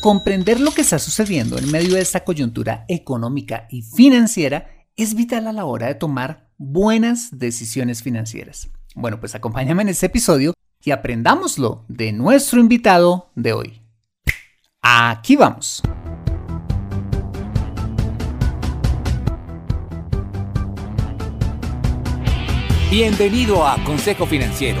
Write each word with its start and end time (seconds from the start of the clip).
comprender 0.00 0.60
lo 0.60 0.72
que 0.72 0.80
está 0.80 0.98
sucediendo 0.98 1.58
en 1.58 1.70
medio 1.70 1.94
de 1.94 2.00
esta 2.00 2.24
coyuntura 2.24 2.84
económica 2.88 3.66
y 3.70 3.82
financiera 3.82 4.86
es 4.96 5.14
vital 5.14 5.46
a 5.46 5.52
la 5.52 5.66
hora 5.66 5.86
de 5.86 5.94
tomar 5.94 6.50
buenas 6.56 7.38
decisiones 7.38 8.02
financieras. 8.02 8.70
Bueno, 8.94 9.20
pues 9.20 9.34
acompáñame 9.34 9.82
en 9.82 9.90
este 9.90 10.06
episodio 10.06 10.54
y 10.82 10.90
aprendámoslo 10.90 11.84
de 11.88 12.12
nuestro 12.12 12.60
invitado 12.60 13.30
de 13.34 13.52
hoy. 13.52 13.82
Aquí 14.82 15.36
vamos. 15.36 15.82
Bienvenido 22.90 23.64
a 23.64 23.82
Consejo 23.84 24.26
Financiero, 24.26 24.80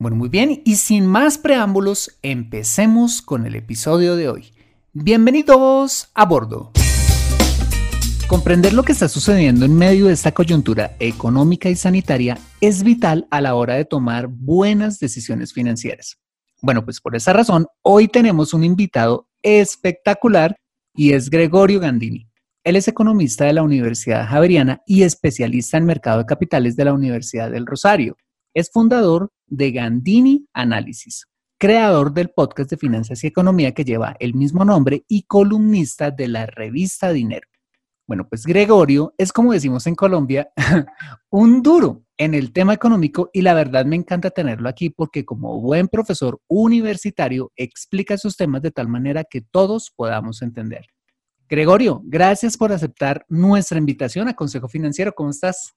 Bueno, 0.00 0.16
muy 0.16 0.30
bien, 0.30 0.62
y 0.64 0.76
sin 0.76 1.04
más 1.04 1.36
preámbulos, 1.36 2.18
empecemos 2.22 3.20
con 3.20 3.44
el 3.44 3.54
episodio 3.54 4.16
de 4.16 4.30
hoy. 4.30 4.54
Bienvenidos 4.94 6.08
a 6.14 6.24
bordo. 6.24 6.72
Comprender 8.26 8.72
lo 8.72 8.82
que 8.82 8.92
está 8.92 9.10
sucediendo 9.10 9.66
en 9.66 9.76
medio 9.76 10.06
de 10.06 10.14
esta 10.14 10.32
coyuntura 10.32 10.96
económica 11.00 11.68
y 11.68 11.76
sanitaria 11.76 12.38
es 12.62 12.82
vital 12.82 13.28
a 13.30 13.42
la 13.42 13.54
hora 13.54 13.74
de 13.74 13.84
tomar 13.84 14.28
buenas 14.28 15.00
decisiones 15.00 15.52
financieras. 15.52 16.18
Bueno, 16.62 16.82
pues 16.82 16.98
por 17.02 17.14
esa 17.14 17.34
razón, 17.34 17.66
hoy 17.82 18.08
tenemos 18.08 18.54
un 18.54 18.64
invitado 18.64 19.28
espectacular 19.42 20.56
y 20.94 21.12
es 21.12 21.28
Gregorio 21.28 21.78
Gandini. 21.78 22.26
Él 22.64 22.76
es 22.76 22.88
economista 22.88 23.44
de 23.44 23.52
la 23.52 23.62
Universidad 23.62 24.26
Javeriana 24.26 24.80
y 24.86 25.02
especialista 25.02 25.76
en 25.76 25.84
mercado 25.84 26.20
de 26.20 26.24
capitales 26.24 26.74
de 26.74 26.86
la 26.86 26.94
Universidad 26.94 27.50
del 27.50 27.66
Rosario. 27.66 28.16
Es 28.54 28.70
fundador 28.72 29.30
de 29.50 29.72
Gandini 29.72 30.46
Análisis, 30.54 31.26
creador 31.58 32.14
del 32.14 32.30
podcast 32.30 32.70
de 32.70 32.78
finanzas 32.78 33.22
y 33.22 33.26
economía 33.26 33.72
que 33.72 33.84
lleva 33.84 34.16
el 34.18 34.34
mismo 34.34 34.64
nombre 34.64 35.04
y 35.08 35.24
columnista 35.24 36.10
de 36.10 36.28
la 36.28 36.46
revista 36.46 37.12
Dinero. 37.12 37.46
Bueno, 38.06 38.26
pues 38.28 38.44
Gregorio 38.44 39.14
es 39.18 39.32
como 39.32 39.52
decimos 39.52 39.86
en 39.86 39.94
Colombia, 39.94 40.50
un 41.30 41.62
duro 41.62 42.04
en 42.16 42.34
el 42.34 42.52
tema 42.52 42.74
económico 42.74 43.30
y 43.32 43.42
la 43.42 43.54
verdad 43.54 43.84
me 43.84 43.96
encanta 43.96 44.30
tenerlo 44.30 44.68
aquí 44.68 44.90
porque 44.90 45.24
como 45.24 45.60
buen 45.60 45.88
profesor 45.88 46.40
universitario 46.48 47.52
explica 47.54 48.18
sus 48.18 48.36
temas 48.36 48.62
de 48.62 48.72
tal 48.72 48.88
manera 48.88 49.24
que 49.24 49.42
todos 49.42 49.92
podamos 49.94 50.42
entender. 50.42 50.86
Gregorio, 51.48 52.02
gracias 52.04 52.56
por 52.56 52.72
aceptar 52.72 53.24
nuestra 53.28 53.78
invitación 53.78 54.28
a 54.28 54.34
Consejo 54.34 54.68
Financiero. 54.68 55.12
¿Cómo 55.12 55.30
estás? 55.30 55.74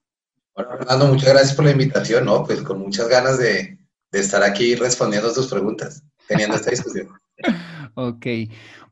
Bueno, 0.54 0.70
Fernando, 0.78 1.06
muchas 1.08 1.30
gracias 1.30 1.54
por 1.54 1.64
la 1.64 1.72
invitación, 1.72 2.26
¿no? 2.26 2.44
Pues 2.44 2.62
con 2.62 2.78
muchas 2.78 3.08
ganas 3.08 3.38
de, 3.38 3.78
estar 4.12 4.44
aquí 4.44 4.76
respondiendo 4.76 5.32
tus 5.32 5.48
preguntas, 5.48 6.04
teniendo 6.28 6.54
esta 6.54 6.70
discusión. 6.70 7.08
ok, 7.94 8.26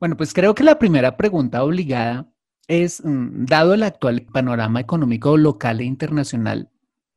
bueno, 0.00 0.16
pues 0.16 0.34
creo 0.34 0.54
que 0.54 0.64
la 0.64 0.80
primera 0.80 1.16
pregunta 1.16 1.62
obligada 1.62 2.28
es, 2.66 3.00
mm, 3.04 3.44
dado 3.44 3.74
el 3.74 3.84
actual 3.84 4.26
panorama 4.32 4.80
económico 4.80 5.36
local 5.36 5.80
e 5.80 5.84
internacional, 5.84 6.70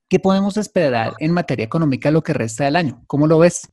¿qué 0.07 0.19
podemos 0.19 0.57
esperar 0.57 1.13
en 1.17 1.31
materia 1.31 1.65
económica 1.65 2.11
lo 2.11 2.21
que 2.21 2.33
resta 2.33 2.65
del 2.65 2.75
año? 2.75 3.03
¿Cómo 3.07 3.25
lo 3.25 3.39
ves? 3.39 3.67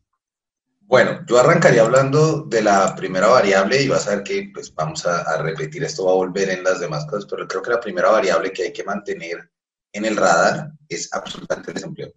Bueno, 0.81 1.21
yo 1.27 1.39
arrancaría 1.39 1.83
hablando 1.83 2.45
de 2.45 2.63
la 2.63 2.95
primera 2.95 3.27
variable 3.27 3.83
y 3.83 3.89
vas 3.89 4.09
a 4.09 4.17
ver 4.17 4.23
que 4.23 4.51
pues 4.55 4.75
vamos 4.75 5.05
a, 5.05 5.21
a 5.21 5.43
repetir, 5.43 5.85
esto 5.85 6.07
va 6.07 6.13
a 6.13 6.17
volver 6.17 6.49
en 6.49 6.65
las 6.65 6.81
demás 6.81 7.05
cosas, 7.05 7.27
pero 7.31 7.47
creo 7.47 7.63
que 7.63 7.71
la 7.71 7.81
primera 7.81 8.11
variable 8.11 8.53
que 8.53 8.63
hay 8.63 8.73
que 8.73 8.85
mantener 8.85 9.52
en 9.93 10.05
el 10.05 10.17
radar 10.17 10.73
es 10.89 11.13
absolutamente 11.13 11.71
el 11.71 11.75
desempleo. 11.75 12.13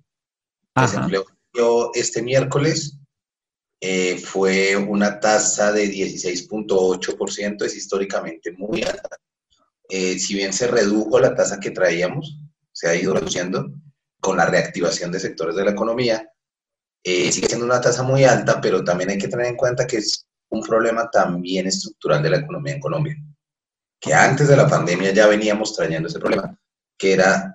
El 0.76 0.84
desempleo 0.84 1.26
este 1.94 2.22
miércoles 2.22 2.98
eh, 3.82 4.18
fue 4.18 4.76
una 4.76 5.20
tasa 5.20 5.72
de 5.72 5.86
16.8%, 5.86 7.66
es 7.66 7.76
históricamente 7.76 8.52
muy 8.54 8.84
alta. 8.84 9.18
Eh, 9.90 10.18
si 10.18 10.34
bien 10.34 10.54
se 10.54 10.68
redujo 10.68 11.20
la 11.20 11.36
tasa 11.36 11.60
que 11.60 11.72
traíamos, 11.72 12.40
se 12.72 12.90
ha 12.90 12.96
ido 12.96 13.14
reduciendo 13.14 13.72
con 14.20 14.38
la 14.38 14.46
reactivación 14.46 15.12
de 15.12 15.20
sectores 15.20 15.56
de 15.56 15.66
la 15.66 15.72
economía, 15.72 16.28
eh, 17.04 17.32
sigue 17.32 17.48
siendo 17.48 17.66
una 17.66 17.80
tasa 17.80 18.02
muy 18.02 18.24
alta, 18.24 18.60
pero 18.60 18.84
también 18.84 19.12
hay 19.12 19.18
que 19.18 19.28
tener 19.28 19.46
en 19.46 19.56
cuenta 19.56 19.86
que 19.86 19.98
es 19.98 20.26
un 20.50 20.64
problema 20.64 21.10
también 21.12 21.68
estructural 21.68 22.24
de 22.24 22.32
la 22.32 22.38
economía 22.38 22.74
en 22.74 22.80
Colombia, 22.80 23.16
que 24.00 24.14
antes 24.14 24.48
de 24.48 24.58
la 24.58 24.68
pandemia 24.68 25.12
ya 25.12 25.28
veníamos 25.28 25.76
trayendo 25.76 26.08
ese 26.08 26.20
problema, 26.20 26.60
que 26.98 27.14
era 27.14 27.55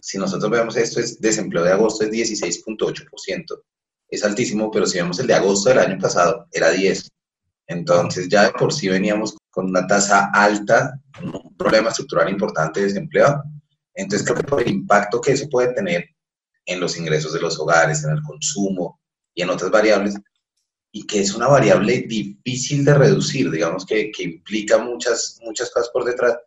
si 0.00 0.18
nosotros 0.18 0.50
vemos 0.50 0.76
esto, 0.76 1.00
es 1.00 1.20
desempleo 1.20 1.64
de 1.64 1.72
agosto 1.72 2.04
es 2.04 2.10
16.8%. 2.10 3.62
Es 4.10 4.24
altísimo, 4.24 4.70
pero 4.70 4.86
si 4.86 4.98
vemos 4.98 5.18
el 5.18 5.26
de 5.26 5.34
agosto 5.34 5.68
del 5.68 5.80
año 5.80 5.98
pasado, 5.98 6.46
era 6.52 6.70
10. 6.70 7.08
Entonces 7.66 8.28
ya 8.28 8.44
de 8.44 8.52
por 8.52 8.72
sí 8.72 8.88
veníamos 8.88 9.36
con 9.50 9.66
una 9.66 9.86
tasa 9.86 10.30
alta, 10.32 10.98
un 11.22 11.54
problema 11.56 11.90
estructural 11.90 12.30
importante 12.30 12.80
de 12.80 12.86
desempleo. 12.86 13.42
Entonces 13.94 14.26
creo 14.26 14.38
que 14.38 14.46
por 14.46 14.62
el 14.62 14.68
impacto 14.68 15.20
que 15.20 15.32
eso 15.32 15.48
puede 15.50 15.74
tener 15.74 16.06
en 16.64 16.80
los 16.80 16.96
ingresos 16.96 17.32
de 17.32 17.40
los 17.40 17.58
hogares, 17.58 18.04
en 18.04 18.10
el 18.10 18.22
consumo 18.22 19.00
y 19.34 19.42
en 19.42 19.50
otras 19.50 19.70
variables, 19.70 20.14
y 20.92 21.06
que 21.06 21.20
es 21.20 21.34
una 21.34 21.48
variable 21.48 22.04
difícil 22.08 22.84
de 22.84 22.94
reducir, 22.94 23.50
digamos 23.50 23.84
que, 23.84 24.10
que 24.10 24.22
implica 24.22 24.78
muchas, 24.78 25.38
muchas 25.42 25.70
cosas 25.70 25.90
por 25.90 26.04
detrás, 26.04 26.38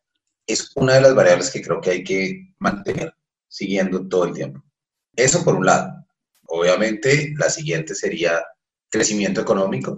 es 0.47 0.71
una 0.75 0.95
de 0.95 1.01
las 1.01 1.13
variables 1.13 1.51
que 1.51 1.61
creo 1.61 1.79
que 1.79 1.91
hay 1.91 2.03
que 2.03 2.53
mantener 2.57 3.13
siguiendo 3.51 4.07
todo 4.07 4.25
el 4.25 4.33
tiempo. 4.33 4.63
Eso 5.15 5.44
por 5.44 5.56
un 5.56 5.65
lado. 5.65 6.06
Obviamente, 6.48 7.33
la 7.38 7.50
siguiente 7.50 7.94
sería 7.94 8.44
crecimiento 8.89 9.42
económico. 9.42 9.98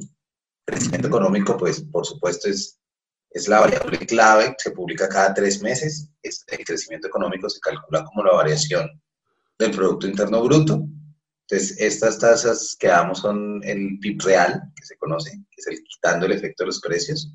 Crecimiento 0.65 1.07
económico, 1.07 1.55
pues, 1.55 1.81
por 1.81 2.05
supuesto, 2.05 2.49
es, 2.49 2.79
es 3.29 3.47
la 3.47 3.59
variable 3.59 3.99
clave, 3.99 4.55
se 4.57 4.71
publica 4.71 5.07
cada 5.07 5.33
tres 5.33 5.61
meses. 5.61 6.09
el 6.23 6.65
crecimiento 6.65 7.07
económico 7.07 7.49
se 7.49 7.59
calcula 7.59 8.03
como 8.03 8.23
la 8.23 8.33
variación 8.33 8.89
del 9.59 9.71
Producto 9.71 10.07
Interno 10.07 10.43
Bruto 10.43 10.83
Entonces, 11.47 11.79
estas 11.79 12.17
tasas 12.17 12.75
que 12.79 12.87
damos 12.87 13.19
son 13.19 13.61
el 13.63 13.99
PIB 13.99 14.21
real, 14.23 14.61
que 14.75 14.85
se 14.85 14.97
conoce, 14.97 15.31
que 15.31 15.61
es 15.61 15.67
el 15.67 15.83
quitando 15.83 16.25
el 16.25 16.31
efecto 16.31 16.63
de 16.63 16.67
los 16.67 16.81
precios. 16.81 17.31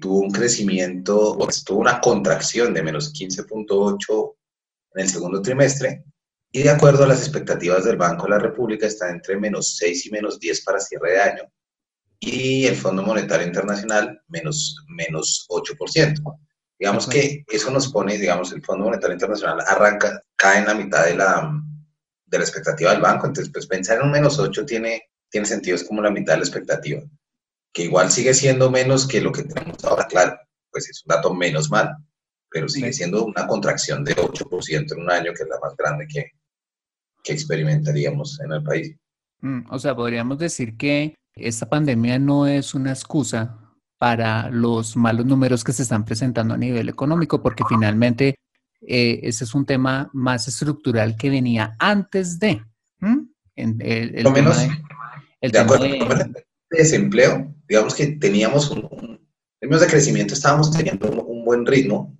Tuvo 0.00 0.20
un 0.20 0.30
crecimiento, 0.30 1.36
pues, 1.38 1.62
tuvo 1.64 1.80
una 1.80 2.00
contracción 2.00 2.72
de 2.72 2.82
menos 2.82 3.12
15.8 3.12 4.34
en 4.94 5.02
el 5.02 5.08
segundo 5.08 5.42
trimestre 5.42 6.04
y 6.52 6.62
de 6.62 6.70
acuerdo 6.70 7.04
a 7.04 7.08
las 7.08 7.20
expectativas 7.20 7.84
del 7.84 7.96
Banco 7.96 8.24
de 8.24 8.30
la 8.30 8.38
República 8.38 8.86
está 8.86 9.10
entre 9.10 9.36
menos 9.36 9.76
6 9.76 10.06
y 10.06 10.10
menos 10.10 10.38
10 10.38 10.64
para 10.64 10.80
cierre 10.80 11.12
de 11.12 11.20
año 11.20 11.42
y 12.20 12.66
el 12.66 12.76
Fondo 12.76 13.02
Monetario 13.02 13.46
Internacional 13.46 14.22
menos, 14.28 14.76
menos 14.88 15.46
8%. 15.48 16.38
Digamos 16.78 17.08
que 17.08 17.44
eso 17.48 17.70
nos 17.70 17.92
pone, 17.92 18.18
digamos, 18.18 18.52
el 18.52 18.62
Fondo 18.62 18.84
Monetario 18.84 19.14
Internacional 19.14 19.60
arranca, 19.66 20.22
cae 20.36 20.58
en 20.58 20.66
la 20.66 20.74
mitad 20.74 21.04
de 21.04 21.16
la, 21.16 21.50
de 22.26 22.38
la 22.38 22.44
expectativa 22.44 22.92
del 22.92 23.00
banco, 23.00 23.26
entonces 23.26 23.52
pues 23.52 23.66
pensar 23.66 23.98
en 23.98 24.04
un 24.04 24.10
menos 24.12 24.38
8 24.38 24.64
tiene, 24.64 25.02
tiene 25.30 25.46
sentido, 25.46 25.76
es 25.76 25.84
como 25.84 26.02
la 26.02 26.10
mitad 26.10 26.34
de 26.34 26.38
la 26.38 26.44
expectativa, 26.44 27.02
que 27.72 27.84
igual 27.84 28.10
sigue 28.10 28.34
siendo 28.34 28.70
menos 28.70 29.06
que 29.06 29.20
lo 29.20 29.32
que 29.32 29.44
tenemos 29.44 29.84
ahora, 29.84 30.06
claro, 30.06 30.38
pues 30.70 30.88
es 30.88 31.02
un 31.04 31.14
dato 31.14 31.32
menos 31.32 31.70
mal, 31.70 31.96
pero 32.54 32.68
sigue 32.68 32.92
siendo 32.92 33.24
una 33.24 33.48
contracción 33.48 34.04
de 34.04 34.14
8% 34.14 34.92
en 34.92 35.00
un 35.02 35.10
año, 35.10 35.32
que 35.34 35.42
es 35.42 35.48
la 35.48 35.58
más 35.60 35.76
grande 35.76 36.06
que, 36.06 36.30
que 37.24 37.32
experimentaríamos 37.32 38.40
en 38.40 38.52
el 38.52 38.62
país. 38.62 38.96
Mm, 39.40 39.62
o 39.68 39.78
sea, 39.80 39.96
podríamos 39.96 40.38
decir 40.38 40.76
que 40.76 41.16
esta 41.34 41.68
pandemia 41.68 42.16
no 42.20 42.46
es 42.46 42.72
una 42.74 42.92
excusa 42.92 43.58
para 43.98 44.50
los 44.50 44.96
malos 44.96 45.26
números 45.26 45.64
que 45.64 45.72
se 45.72 45.82
están 45.82 46.04
presentando 46.04 46.54
a 46.54 46.56
nivel 46.56 46.88
económico, 46.88 47.42
porque 47.42 47.64
finalmente 47.68 48.36
eh, 48.86 49.18
ese 49.24 49.42
es 49.42 49.54
un 49.56 49.66
tema 49.66 50.08
más 50.12 50.46
estructural 50.46 51.16
que 51.16 51.30
venía 51.30 51.74
antes 51.80 52.38
de. 52.38 52.62
El, 53.56 54.22
Lo 54.22 54.30
menos, 54.30 54.58
el 55.40 55.50
tema 55.50 55.76
de, 55.76 56.44
desempleo, 56.70 57.52
digamos 57.66 57.96
que 57.96 58.06
teníamos 58.06 58.70
un, 58.70 58.84
en 58.84 59.18
términos 59.60 59.80
de 59.80 59.88
crecimiento 59.88 60.34
estábamos 60.34 60.70
teniendo 60.70 61.10
un, 61.10 61.44
buen 61.44 61.66
ritmo 61.66 62.16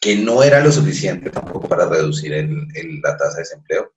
que 0.00 0.16
no 0.16 0.42
era 0.42 0.60
lo 0.60 0.70
suficiente 0.70 1.30
tampoco 1.30 1.68
para 1.68 1.88
reducir 1.88 2.32
la 3.02 3.16
tasa 3.16 3.36
de 3.36 3.42
desempleo. 3.42 3.92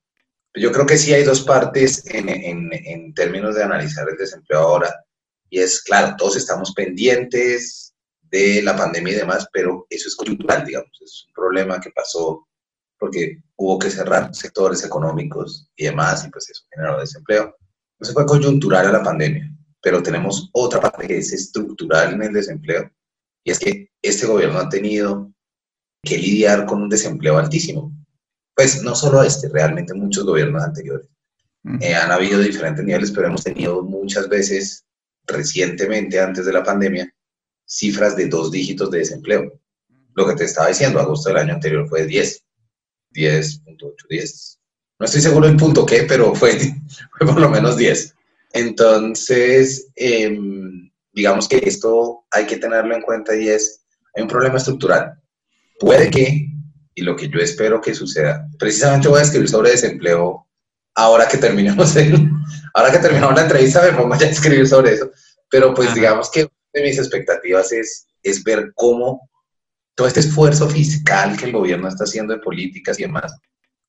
Yo 0.56 0.72
creo 0.72 0.86
que 0.86 0.98
sí 0.98 1.14
hay 1.14 1.24
dos 1.24 1.42
partes 1.42 2.04
en, 2.08 2.30
en, 2.30 2.70
en 2.72 3.14
términos 3.14 3.56
de 3.56 3.64
analizar 3.64 4.08
el 4.10 4.18
desempleo 4.18 4.60
ahora. 4.60 4.94
Y 5.50 5.60
es, 5.60 5.82
claro, 5.82 6.16
todos 6.18 6.38
estamos 6.38 6.74
pendientes 6.74 7.94
de 8.22 8.62
la 8.62 8.76
pandemia 8.76 9.14
y 9.14 9.18
demás, 9.18 9.48
pero 9.52 9.86
eso 9.90 10.08
es 10.08 10.16
cultural, 10.16 10.66
digamos, 10.66 10.92
es 11.02 11.26
un 11.28 11.34
problema 11.34 11.80
que 11.80 11.90
pasó 11.92 12.48
porque 13.00 13.42
hubo 13.56 13.80
que 13.80 13.90
cerrar 13.90 14.34
sectores 14.36 14.84
económicos 14.84 15.70
y 15.76 15.86
demás, 15.86 16.26
y 16.26 16.30
pues 16.30 16.50
eso 16.50 16.66
generó 16.70 17.00
desempleo. 17.00 17.56
Eso 18.00 18.14
fue 18.14 18.26
coyuntural 18.26 18.88
a 18.88 18.92
la 18.92 19.04
pandemia, 19.04 19.50
pero 19.82 20.04
tenemos 20.04 20.50
otra 20.54 20.82
parte 20.82 21.08
que 21.08 21.18
es 21.18 21.32
estructural 21.32 22.14
en 22.14 22.24
el 22.24 22.34
desempleo, 22.34 22.92
y 23.44 23.52
es 23.52 23.60
que 23.60 23.90
este 24.02 24.28
gobierno 24.28 24.60
ha 24.60 24.70
tenido 24.70 25.32
que 26.04 26.18
lidiar 26.18 26.66
con 26.66 26.82
un 26.82 26.90
desempleo 26.90 27.38
altísimo. 27.38 27.92
Pues 28.56 28.84
no 28.84 28.96
solo 28.96 29.24
este, 29.24 29.50
realmente 29.50 29.94
muchos 29.94 30.26
gobiernos 30.26 30.64
anteriores. 30.64 31.08
Eh, 31.82 31.94
han 31.94 32.12
habido 32.12 32.40
diferentes 32.40 32.84
niveles, 32.84 33.12
pero 33.12 33.28
hemos 33.28 33.44
tenido 33.44 33.84
muchas 33.84 34.28
veces 34.30 34.86
recientemente, 35.26 36.20
antes 36.20 36.46
de 36.46 36.54
la 36.54 36.64
pandemia, 36.64 37.14
cifras 37.66 38.16
de 38.16 38.28
dos 38.28 38.52
dígitos 38.52 38.90
de 38.92 39.00
desempleo. 39.00 39.60
Lo 40.16 40.28
que 40.28 40.36
te 40.36 40.46
estaba 40.46 40.70
diciendo, 40.70 41.00
agosto 41.00 41.30
del 41.30 41.38
año 41.38 41.54
anterior 41.54 41.88
fue 41.88 42.06
10, 42.06 42.44
10.8, 43.14 43.94
10. 44.10 44.60
No 45.00 45.06
estoy 45.06 45.22
seguro 45.22 45.48
del 45.48 45.58
punto 45.58 45.86
qué, 45.86 46.04
pero 46.04 46.34
fue, 46.34 46.58
fue 47.18 47.28
por 47.28 47.40
lo 47.40 47.50
menos 47.50 47.78
10. 47.78 48.16
Entonces, 48.54 49.90
em, 49.96 50.92
digamos 51.14 51.48
que 51.48 51.58
esto 51.58 52.26
hay 52.32 52.46
que 52.46 52.58
tenerlo 52.58 52.96
en 52.96 53.02
cuenta 53.02 53.36
y 53.36 53.50
es, 53.50 53.86
hay 54.16 54.24
un 54.24 54.30
problema 54.30 54.58
estructural. 54.58 55.19
Puede 55.80 56.12
que, 56.12 56.48
y 56.94 57.02
lo 57.02 57.16
que 57.16 57.30
yo 57.30 57.40
espero 57.40 57.80
que 57.80 57.96
suceda, 57.96 58.46
precisamente 58.60 59.08
voy 59.08 59.20
a 59.20 59.24
escribir 59.24 59.50
sobre 59.50 59.72
desempleo 59.72 60.46
ahora 60.96 61.28
que 61.28 61.38
terminemos 61.38 61.96
el, 61.96 62.30
ahora 62.74 62.92
que 62.92 63.00
terminamos 63.00 63.36
la 63.36 63.44
entrevista 63.44 63.82
me 63.82 63.98
pongo 63.98 64.16
ya 64.18 64.28
a 64.28 64.30
escribir 64.30 64.68
sobre 64.68 64.96
eso, 64.96 65.10
pero 65.50 65.74
pues 65.74 65.96
digamos 65.96 66.30
que 66.30 66.50
de 66.74 66.84
mis 66.84 66.98
expectativas 66.98 67.72
es, 67.72 68.08
es 68.22 68.44
ver 68.44 68.74
cómo 68.76 69.30
todo 69.96 70.08
este 70.08 70.20
esfuerzo 70.20 70.70
fiscal 70.70 71.38
que 71.38 71.46
el 71.46 71.54
gobierno 71.54 71.88
está 71.88 72.04
haciendo 72.04 72.34
de 72.34 72.42
políticas 72.42 73.00
y 73.00 73.04
demás, 73.04 73.36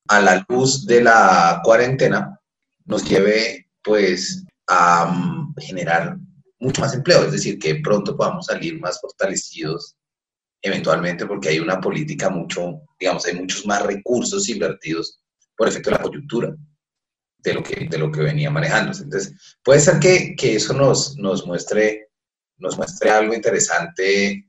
a 0.07 0.21
la 0.21 0.45
luz 0.47 0.85
de 0.85 1.01
la 1.01 1.61
cuarentena, 1.63 2.39
nos 2.85 3.07
lleve 3.07 3.67
pues 3.83 4.45
a 4.67 5.05
mm, 5.05 5.55
generar 5.59 6.17
mucho 6.59 6.81
más 6.81 6.93
empleo, 6.93 7.25
es 7.25 7.31
decir, 7.31 7.59
que 7.59 7.75
pronto 7.75 8.15
podamos 8.15 8.45
salir 8.45 8.79
más 8.79 8.99
fortalecidos 9.01 9.95
eventualmente 10.61 11.25
porque 11.25 11.49
hay 11.49 11.59
una 11.59 11.79
política 11.79 12.29
mucho, 12.29 12.81
digamos, 12.99 13.25
hay 13.25 13.35
muchos 13.35 13.65
más 13.65 13.83
recursos 13.83 14.47
invertidos 14.49 15.21
por 15.55 15.67
efecto 15.67 15.89
de 15.89 15.95
la 15.97 16.01
coyuntura 16.03 16.55
de 17.39 17.53
lo 17.53 17.63
que, 17.63 17.87
de 17.89 17.97
lo 17.97 18.11
que 18.11 18.21
venía 18.21 18.49
manejando. 18.49 18.91
Entonces, 18.91 19.57
puede 19.63 19.79
ser 19.79 19.99
que, 19.99 20.35
que 20.35 20.55
eso 20.55 20.73
nos, 20.73 21.17
nos, 21.17 21.45
muestre, 21.45 22.09
nos 22.57 22.77
muestre 22.77 23.09
algo 23.09 23.33
interesante 23.33 24.47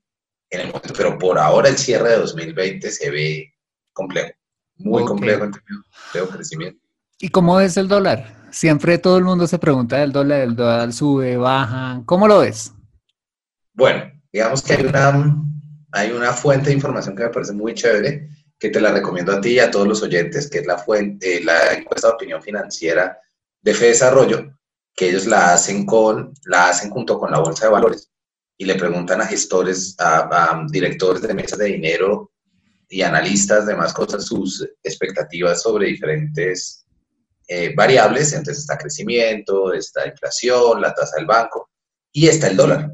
en 0.50 0.60
el 0.60 0.66
momento, 0.66 0.92
pero 0.96 1.18
por 1.18 1.38
ahora 1.38 1.68
el 1.68 1.78
cierre 1.78 2.10
de 2.10 2.16
2020 2.18 2.90
se 2.90 3.10
ve 3.10 3.54
complejo, 3.92 4.32
muy 4.76 5.04
complejo 5.04 5.44
en 5.44 5.52
términos 5.52 5.86
de 6.12 6.28
crecimiento. 6.28 6.80
¿Y 7.18 7.28
cómo 7.30 7.58
es 7.60 7.76
el 7.76 7.88
dólar? 7.88 8.48
Siempre 8.50 8.98
todo 8.98 9.16
el 9.16 9.24
mundo 9.24 9.46
se 9.46 9.58
pregunta 9.58 9.96
del 9.96 10.12
dólar, 10.12 10.40
el 10.40 10.54
dólar 10.54 10.92
sube, 10.92 11.38
baja, 11.38 12.02
¿cómo 12.04 12.28
lo 12.28 12.40
ves? 12.40 12.72
Bueno, 13.72 14.12
digamos 14.30 14.62
que 14.62 14.74
hay 14.74 14.84
una, 14.84 15.42
hay 15.92 16.10
una 16.10 16.32
fuente 16.32 16.70
de 16.70 16.74
información 16.74 17.14
que 17.14 17.24
me 17.24 17.30
parece 17.30 17.52
muy 17.52 17.74
chévere, 17.74 18.28
que 18.58 18.70
te 18.70 18.80
la 18.80 18.92
recomiendo 18.92 19.32
a 19.32 19.40
ti 19.40 19.50
y 19.50 19.58
a 19.58 19.70
todos 19.70 19.86
los 19.86 20.02
oyentes, 20.02 20.48
que 20.48 20.58
es 20.60 20.66
la, 20.66 20.78
fuente, 20.78 21.42
la 21.44 21.74
encuesta 21.74 22.08
de 22.08 22.14
opinión 22.14 22.42
financiera 22.42 23.18
de 23.60 23.74
Fe 23.74 23.86
Desarrollo, 23.86 24.56
que 24.94 25.10
ellos 25.10 25.26
la 25.26 25.52
hacen, 25.52 25.84
con, 25.84 26.32
la 26.44 26.68
hacen 26.68 26.90
junto 26.90 27.18
con 27.18 27.30
la 27.30 27.40
Bolsa 27.40 27.66
de 27.66 27.72
Valores 27.72 28.10
y 28.56 28.64
le 28.64 28.76
preguntan 28.76 29.20
a 29.20 29.26
gestores, 29.26 29.94
a, 29.98 30.64
directores 30.70 31.22
de 31.22 31.34
mesas 31.34 31.58
de 31.58 31.66
dinero 31.66 32.30
y 32.88 33.02
analistas 33.02 33.66
de 33.66 33.74
más 33.74 33.92
cosas 33.92 34.24
sus 34.24 34.66
expectativas 34.82 35.62
sobre 35.62 35.88
diferentes 35.88 36.86
eh, 37.48 37.74
variables. 37.74 38.32
Entonces 38.32 38.58
está 38.58 38.78
crecimiento, 38.78 39.72
está 39.72 40.06
inflación, 40.06 40.80
la 40.80 40.94
tasa 40.94 41.16
del 41.16 41.26
banco 41.26 41.70
y 42.12 42.28
está 42.28 42.48
el 42.48 42.56
dólar. 42.56 42.92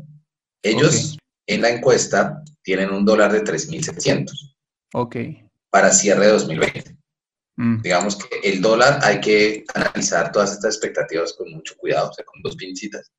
Ellos 0.63 1.19
en 1.47 1.63
la 1.63 1.71
encuesta 1.71 2.43
tienen 2.63 2.91
un 2.91 3.05
dólar 3.05 3.33
de 3.33 3.43
3.700. 3.45 4.57
Ok 4.95 5.17
para 5.71 5.91
cierre 5.91 6.27
de 6.27 6.33
2020. 6.33 6.97
Mm. 7.57 7.83
Digamos 7.83 8.17
que 8.17 8.39
el 8.49 8.61
dólar 8.61 9.01
hay 9.03 9.21
que 9.21 9.65
analizar 9.75 10.33
todas 10.33 10.53
estas 10.53 10.75
expectativas 10.75 11.35
con 11.35 11.51
mucho 11.51 11.77
cuidado, 11.77 12.11
o 12.11 12.13
sea, 12.13 12.25
con 12.25 12.41
dos 12.43 12.57
pincitas, 12.57 13.11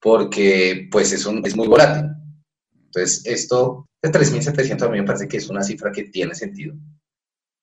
porque 0.00 0.88
pues 0.90 1.12
es, 1.12 1.26
es 1.44 1.56
muy 1.56 1.68
volátil. 1.68 2.10
Entonces, 2.86 3.26
esto 3.26 3.86
de 4.00 4.10
3.700 4.10 4.82
a 4.82 4.88
mí 4.88 5.00
me 5.00 5.06
parece 5.06 5.28
que 5.28 5.36
es 5.36 5.48
una 5.48 5.62
cifra 5.62 5.92
que 5.92 6.04
tiene 6.04 6.34
sentido. 6.34 6.74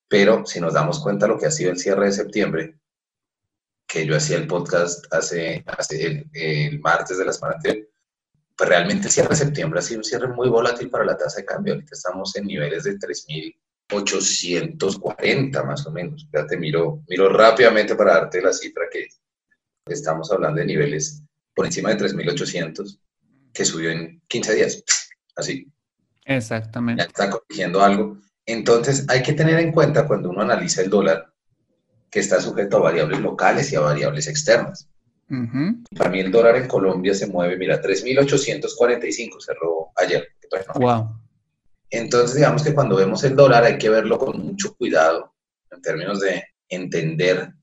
Pero 0.07 0.45
si 0.45 0.59
nos 0.59 0.73
damos 0.73 1.01
cuenta 1.01 1.27
lo 1.27 1.39
que 1.39 1.47
ha 1.47 1.51
sido 1.51 1.71
el 1.71 1.79
cierre 1.79 2.05
de 2.05 2.11
septiembre, 2.11 2.79
que 3.87 4.05
yo 4.05 4.15
hacía 4.15 4.37
el 4.37 4.47
podcast 4.47 5.05
hace, 5.11 5.63
hace 5.65 6.05
el, 6.05 6.29
el 6.33 6.79
martes 6.79 7.17
de 7.17 7.25
la 7.25 7.33
semana 7.33 7.55
anterior, 7.55 7.87
pues 8.57 8.69
realmente 8.69 9.07
el 9.07 9.11
cierre 9.11 9.29
de 9.29 9.35
septiembre 9.35 9.79
ha 9.79 9.83
sido 9.83 9.99
un 9.99 10.03
cierre 10.03 10.27
muy 10.27 10.49
volátil 10.49 10.89
para 10.89 11.05
la 11.05 11.17
tasa 11.17 11.37
de 11.37 11.45
cambio. 11.45 11.73
Ahorita 11.73 11.93
estamos 11.93 12.35
en 12.35 12.45
niveles 12.45 12.83
de 12.83 12.97
3.000 12.97 13.55
840 13.91 15.63
más 15.63 15.85
o 15.85 15.91
menos. 15.91 16.27
Ya 16.33 16.45
te 16.45 16.57
miro, 16.57 17.03
miro 17.07 17.29
rápidamente 17.29 17.95
para 17.95 18.15
darte 18.15 18.41
la 18.41 18.53
cifra 18.53 18.85
que 18.91 19.07
estamos 19.85 20.31
hablando 20.31 20.59
de 20.59 20.65
niveles 20.65 21.23
por 21.53 21.65
encima 21.65 21.93
de 21.93 22.05
3.800 22.05 22.99
que 23.53 23.65
subió 23.65 23.91
en 23.91 24.21
15 24.27 24.55
días. 24.55 24.83
Así. 25.35 25.71
Exactamente. 26.25 27.03
Ya 27.03 27.07
está 27.07 27.29
corrigiendo 27.29 27.81
algo. 27.81 28.17
Entonces 28.45 29.05
hay 29.07 29.21
que 29.21 29.33
tener 29.33 29.59
en 29.59 29.71
cuenta 29.71 30.07
cuando 30.07 30.29
uno 30.29 30.41
analiza 30.41 30.81
el 30.81 30.89
dólar 30.89 31.31
que 32.09 32.19
está 32.19 32.41
sujeto 32.41 32.77
a 32.77 32.81
variables 32.81 33.19
locales 33.19 33.71
y 33.71 33.75
a 33.75 33.81
variables 33.81 34.27
externas. 34.27 34.89
Para 35.27 36.09
mí 36.09 36.19
el 36.19 36.31
dólar 36.31 36.55
en 36.57 36.67
Colombia 36.67 37.13
se 37.13 37.27
mueve, 37.27 37.57
mira, 37.57 37.81
3.845 37.81 39.41
cerró 39.41 39.91
ayer. 39.95 40.27
wow. 40.75 41.19
Entonces, 41.89 42.35
digamos 42.35 42.63
que 42.63 42.73
cuando 42.73 42.95
vemos 42.95 43.23
el 43.23 43.35
dólar 43.35 43.63
hay 43.63 43.77
que 43.77 43.89
verlo 43.89 44.17
con 44.17 44.39
mucho 44.39 44.75
cuidado 44.75 45.33
en 45.71 45.81
términos 45.81 46.19
de 46.19 46.43
entender 46.69 47.53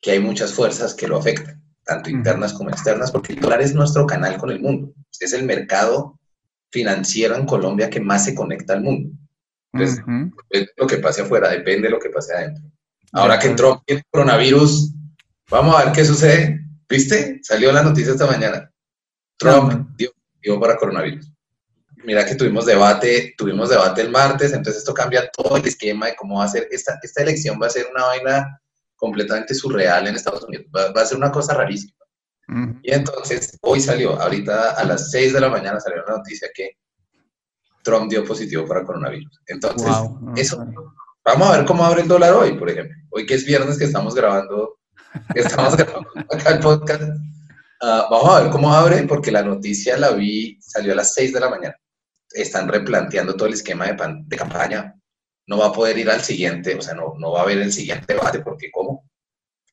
que 0.00 0.12
hay 0.12 0.20
muchas 0.20 0.52
fuerzas 0.52 0.94
que 0.94 1.06
lo 1.06 1.18
afectan, 1.18 1.62
tanto 1.84 2.10
internas 2.10 2.52
como 2.52 2.70
externas, 2.70 3.12
porque 3.12 3.34
el 3.34 3.40
dólar 3.40 3.62
es 3.62 3.74
nuestro 3.74 4.06
canal 4.06 4.36
con 4.36 4.50
el 4.50 4.60
mundo. 4.60 4.92
Es 5.20 5.32
el 5.32 5.44
mercado 5.44 6.18
financiero 6.70 7.36
en 7.36 7.46
Colombia 7.46 7.90
que 7.90 8.00
más 8.00 8.24
se 8.24 8.34
conecta 8.34 8.72
al 8.72 8.82
mundo. 8.82 9.16
Entonces, 9.72 10.04
lo 10.76 10.86
que 10.86 10.96
pase 10.98 11.22
afuera 11.22 11.48
depende 11.48 11.88
de 11.88 11.90
lo 11.90 12.00
que 12.00 12.10
pase 12.10 12.34
adentro. 12.34 12.64
Ahora 13.12 13.38
que 13.38 13.48
entró 13.48 13.82
el 13.86 14.02
coronavirus, 14.10 14.92
Vamos 15.52 15.76
a 15.76 15.84
ver 15.84 15.92
qué 15.92 16.02
sucede. 16.02 16.61
¿Viste? 16.92 17.40
Salió 17.42 17.72
la 17.72 17.82
noticia 17.82 18.12
esta 18.12 18.26
mañana. 18.26 18.70
Trump 19.38 19.96
dio, 19.96 20.60
para 20.60 20.76
coronavirus. 20.76 21.32
Mira 22.04 22.26
que 22.26 22.34
tuvimos 22.34 22.66
debate, 22.66 23.34
tuvimos 23.38 23.70
debate 23.70 24.02
el 24.02 24.10
martes, 24.10 24.52
entonces 24.52 24.80
esto 24.80 24.92
cambia 24.92 25.30
todo 25.30 25.56
el 25.56 25.66
esquema 25.66 26.08
de 26.08 26.16
cómo 26.16 26.40
va 26.40 26.44
a 26.44 26.48
ser. 26.48 26.68
Esta, 26.70 26.98
esta 27.02 27.22
elección 27.22 27.58
va 27.62 27.68
a 27.68 27.70
ser 27.70 27.86
una 27.90 28.04
vaina 28.04 28.60
completamente 28.96 29.54
surreal 29.54 30.06
en 30.06 30.16
Estados 30.16 30.44
Unidos. 30.44 30.66
Va, 30.76 31.00
a 31.00 31.06
ser 31.06 31.16
una 31.16 31.32
cosa 31.32 31.54
rarísima. 31.54 31.94
Y 32.82 32.92
entonces, 32.92 33.58
hoy 33.62 33.80
salió, 33.80 34.20
ahorita 34.20 34.72
a 34.72 34.84
las 34.84 35.10
6 35.12 35.32
de 35.32 35.40
la 35.40 35.48
mañana 35.48 35.80
salió 35.80 36.04
una 36.06 36.18
noticia 36.18 36.50
que 36.54 36.72
Trump 37.82 38.10
dio 38.10 38.22
positivo 38.22 38.66
para 38.66 38.84
coronavirus. 38.84 39.40
Entonces, 39.46 39.96
eso, 40.36 40.62
vamos 41.24 41.48
a 41.48 41.56
ver 41.56 41.64
cómo 41.64 41.86
abre 41.86 42.02
el 42.02 42.08
dólar 42.08 42.34
hoy, 42.34 42.52
por 42.58 42.68
ejemplo. 42.68 42.94
Hoy 43.08 43.24
que 43.24 43.36
es 43.36 43.46
viernes 43.46 43.78
que 43.78 43.84
estamos 43.84 44.14
grabando, 44.14 44.81
estamos 45.34 45.76
grabando 45.76 46.10
acá 46.30 46.50
el 46.50 46.60
podcast. 46.60 47.02
Ah, 47.80 48.06
vamos 48.10 48.34
a 48.34 48.42
ver 48.42 48.50
cómo 48.50 48.72
abre, 48.72 49.02
porque 49.04 49.32
la 49.32 49.42
noticia 49.42 49.96
la 49.98 50.10
vi, 50.10 50.58
salió 50.60 50.92
a 50.92 50.96
las 50.96 51.14
6 51.14 51.32
de 51.32 51.40
la 51.40 51.50
mañana. 51.50 51.76
Están 52.30 52.68
replanteando 52.68 53.34
todo 53.34 53.48
el 53.48 53.54
esquema 53.54 53.86
de, 53.86 53.96
de 54.24 54.36
campaña. 54.36 54.94
No 55.46 55.58
va 55.58 55.66
a 55.66 55.72
poder 55.72 55.98
ir 55.98 56.08
al 56.08 56.20
siguiente, 56.20 56.74
o 56.76 56.80
sea, 56.80 56.94
no, 56.94 57.14
no 57.18 57.32
va 57.32 57.40
a 57.40 57.42
haber 57.42 57.58
el 57.58 57.72
siguiente 57.72 58.14
debate, 58.14 58.40
porque 58.40 58.70
¿cómo? 58.70 59.08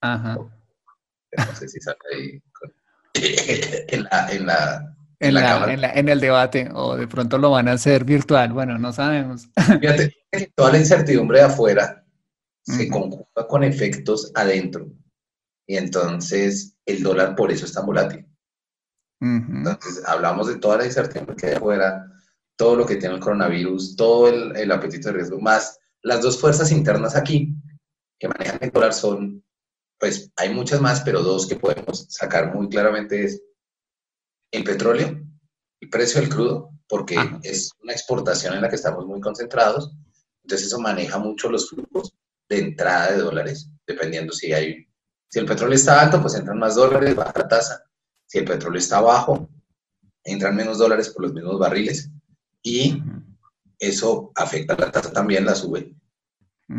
Ajá. 0.02 0.36
No 0.36 1.56
sé 1.56 1.68
si 1.68 1.80
sale 1.80 1.98
ahí 2.14 2.42
en 3.14 4.04
la, 4.04 4.32
en 4.32 4.46
la 4.46 4.96
en, 5.20 5.34
la, 5.34 5.92
en, 5.94 6.10
el 6.10 6.20
debate 6.22 6.70
o 6.74 6.96
de 6.96 7.08
pronto 7.08 7.38
lo 7.38 7.52
van 7.52 7.68
a 7.68 7.74
hacer 7.74 8.06
virtual. 8.06 8.54
Bueno, 8.54 8.78
no 8.78 8.94
sabemos. 8.94 9.50
Fíjate, 9.80 10.16
toda 10.56 10.72
la 10.72 10.78
incertidumbre 10.78 11.40
de 11.40 11.46
afuera 11.46 12.06
se 12.64 12.88
conjuga 12.88 13.48
con 13.48 13.64
efectos 13.64 14.32
adentro. 14.36 14.88
Y 15.70 15.78
entonces 15.78 16.76
el 16.84 17.04
dólar 17.04 17.36
por 17.36 17.52
eso 17.52 17.66
es 17.66 17.74
tan 17.74 17.86
volátil. 17.86 18.26
Entonces 19.22 20.04
hablamos 20.04 20.48
de 20.48 20.58
toda 20.58 20.78
la 20.78 20.86
incertidumbre 20.86 21.36
que 21.36 21.46
hay 21.46 21.54
afuera, 21.54 22.12
todo 22.58 22.76
lo 22.76 22.88
que 22.88 22.96
tiene 22.96 23.14
el 23.14 23.22
coronavirus, 23.22 23.96
todo 23.96 24.30
el, 24.30 24.56
el 24.58 24.72
apetito 24.72 25.10
de 25.10 25.16
riesgo, 25.16 25.40
más 25.40 25.78
las 26.02 26.24
dos 26.24 26.42
fuerzas 26.42 26.72
internas 26.72 27.16
aquí 27.16 27.54
que 28.18 28.28
manejan 28.28 28.58
el 28.62 28.72
dólar 28.72 28.94
son, 28.94 29.44
pues 30.00 30.32
hay 30.38 30.52
muchas 30.56 30.82
más, 30.82 31.02
pero 31.02 31.22
dos 31.22 31.46
que 31.46 31.58
podemos 31.58 32.08
sacar 32.10 32.52
muy 32.56 32.68
claramente 32.68 33.26
es 33.26 33.40
el 34.52 34.64
petróleo, 34.64 35.22
el 35.82 35.90
precio 35.92 36.20
del 36.20 36.32
crudo, 36.32 36.72
porque 36.88 37.16
es 37.44 37.72
una 37.84 37.94
exportación 37.94 38.56
en 38.56 38.62
la 38.64 38.70
que 38.70 38.76
estamos 38.76 39.06
muy 39.06 39.22
concentrados, 39.22 39.96
entonces 40.44 40.66
eso 40.66 40.80
maneja 40.80 41.20
mucho 41.20 41.48
los 41.48 41.70
flujos 41.70 42.12
de 42.50 42.58
entrada 42.58 43.12
de 43.12 43.20
dólares, 43.20 43.70
dependiendo 43.86 44.34
si 44.34 44.52
hay, 44.52 44.89
si 45.30 45.40
el 45.40 45.46
petróleo 45.46 45.76
está 45.76 46.02
alto, 46.02 46.22
pues 46.22 46.36
entran 46.36 46.58
más 46.58 46.76
dólares, 46.76 47.16
baja 47.16 47.34
la 47.36 47.48
tasa, 47.48 47.84
si 48.26 48.40
el 48.40 48.46
petróleo 48.46 48.80
está 48.80 49.00
bajo, 49.00 49.50
entran 50.24 50.56
menos 50.56 50.80
dólares 50.80 51.10
por 51.10 51.24
los 51.24 51.34
mismos 51.34 51.60
barriles 51.60 52.10
y 52.62 53.02
eso 53.78 54.32
afecta 54.36 54.76
la 54.76 54.92
tasa 54.92 55.14
también, 55.14 55.46
la 55.46 55.56
sube, 55.56 55.96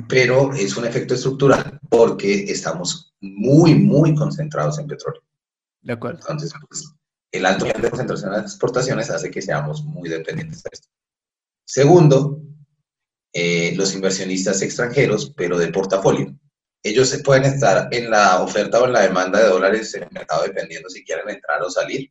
pero 0.09 0.53
es 0.53 0.77
un 0.77 0.85
efecto 0.85 1.15
estructural 1.15 1.81
porque 1.89 2.45
estamos 2.45 3.15
muy, 3.21 3.75
muy 3.75 4.15
concentrados 4.15 4.79
en 4.79 4.87
petróleo. 4.87 5.23
De 5.81 5.93
acuerdo. 5.93 6.19
Entonces, 6.21 6.53
pues, 6.69 6.93
el 7.33 7.47
alto 7.47 7.65
nivel 7.65 7.83
de 7.83 7.91
concentración 7.91 8.31
de 8.31 8.37
las 8.39 8.51
exportaciones 8.53 9.11
hace 9.11 9.31
que 9.31 9.43
seamos 9.43 9.83
muy 9.85 10.09
dependientes 10.09 10.63
de 10.63 10.71
esto. 10.73 10.89
Segundo, 11.65 12.43
eh, 13.33 13.75
los 13.77 13.95
inversionistas 13.95 14.61
extranjeros, 14.63 15.33
pero 15.37 15.57
de 15.57 15.69
portafolio. 15.69 16.37
Ellos 16.83 17.21
pueden 17.25 17.45
estar 17.45 17.89
en 17.91 18.11
la 18.11 18.43
oferta 18.43 18.81
o 18.81 18.87
en 18.87 18.93
la 18.93 19.03
demanda 19.03 19.39
de 19.39 19.49
dólares 19.49 19.95
en 19.95 20.05
el 20.05 20.11
mercado 20.11 20.45
dependiendo 20.45 20.89
si 20.89 21.05
quieren 21.05 21.29
entrar 21.29 21.63
o 21.63 21.71
salir, 21.71 22.11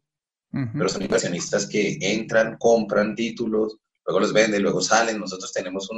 pero 0.51 0.89
son 0.89 1.01
inversionistas 1.01 1.67
que 1.67 1.97
entran, 2.01 2.57
compran 2.57 3.15
títulos, 3.15 3.77
luego 4.05 4.19
los 4.19 4.33
venden, 4.33 4.63
luego 4.63 4.81
salen. 4.81 5.19
Nosotros 5.19 5.51
tenemos 5.53 5.89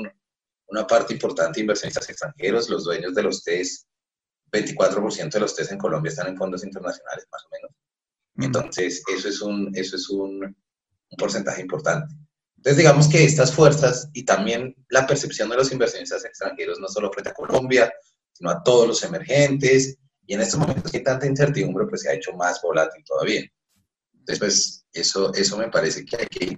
una 0.68 0.88
parte 0.88 1.14
importante 1.14 1.58
de 1.58 1.62
inversionistas 1.62 2.10
extranjeros, 2.10 2.70
los 2.70 2.84
dueños 2.84 3.14
de 3.14 3.24
los 3.24 3.44
TES, 3.44 3.88
24% 4.52 5.32
de 5.32 5.40
los 5.40 5.56
TES 5.56 5.72
en 5.72 5.78
Colombia 5.78 6.10
están 6.10 6.28
en 6.28 6.38
fondos 6.38 6.64
internacionales, 6.64 7.26
más 7.32 7.46
o 7.46 7.50
menos. 7.52 7.72
Entonces, 8.38 9.04
eso 9.14 9.28
es 9.30 9.42
un, 9.42 9.72
eso 9.76 9.96
es 9.96 10.10
un, 10.10 10.56
porcentaje 11.18 11.62
importante. 11.62 12.16
Entonces, 12.56 12.78
digamos 12.78 13.10
que 13.10 13.24
estas 13.24 13.54
fuerzas 13.54 14.10
y 14.14 14.24
también 14.24 14.76
la 14.90 15.06
percepción 15.06 15.50
de 15.50 15.58
los 15.58 15.72
inversionistas 15.72 16.24
extranjeros, 16.24 16.80
no 16.80 16.88
solo 16.88 17.12
frente 17.12 17.32
a 17.32 17.34
Colombia, 17.34 17.92
sino 18.42 18.50
a 18.50 18.64
todos 18.64 18.88
los 18.88 19.04
emergentes, 19.04 19.98
y 20.26 20.34
en 20.34 20.42
estos 20.42 20.60
momentos 20.60 20.92
que 20.92 21.00
tanta 21.02 21.28
incertidumbre, 21.28 21.86
pues 21.88 22.02
se 22.02 22.10
ha 22.10 22.14
hecho 22.14 22.34
más 22.34 22.62
volátil 22.62 23.04
todavía. 23.06 23.42
Entonces, 24.14 24.40
pues 24.40 24.86
eso, 24.94 25.34
eso 25.34 25.58
me 25.58 25.70
parece 25.70 26.06
que 26.06 26.18
hay 26.18 26.26
que, 26.28 26.58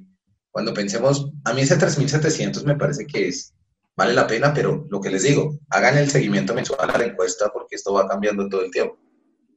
cuando 0.51 0.73
pensemos, 0.73 1.29
a 1.43 1.53
mí 1.53 1.61
ese 1.61 1.77
3.700 1.77 2.63
me 2.63 2.75
parece 2.75 3.05
que 3.05 3.27
es, 3.27 3.53
vale 3.95 4.13
la 4.13 4.27
pena, 4.27 4.53
pero 4.53 4.85
lo 4.89 5.01
que 5.01 5.09
les 5.09 5.23
digo, 5.23 5.59
hagan 5.69 5.97
el 5.97 6.09
seguimiento 6.09 6.53
mensual 6.53 6.89
a 6.89 6.97
la 6.97 7.05
encuesta 7.05 7.49
porque 7.51 7.75
esto 7.75 7.93
va 7.93 8.07
cambiando 8.07 8.47
todo 8.47 8.63
el 8.63 8.71
tiempo 8.71 8.97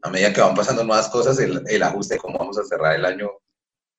a 0.07 0.11
medida 0.11 0.33
que 0.33 0.41
van 0.41 0.55
pasando 0.55 0.85
nuevas 0.85 1.09
cosas, 1.09 1.39
el, 1.41 1.63
el 1.67 1.83
ajuste 1.83 2.15
de 2.15 2.21
cómo 2.21 2.39
vamos 2.39 2.59
a 2.59 2.65
cerrar 2.65 2.95
el 2.95 3.05
año 3.05 3.29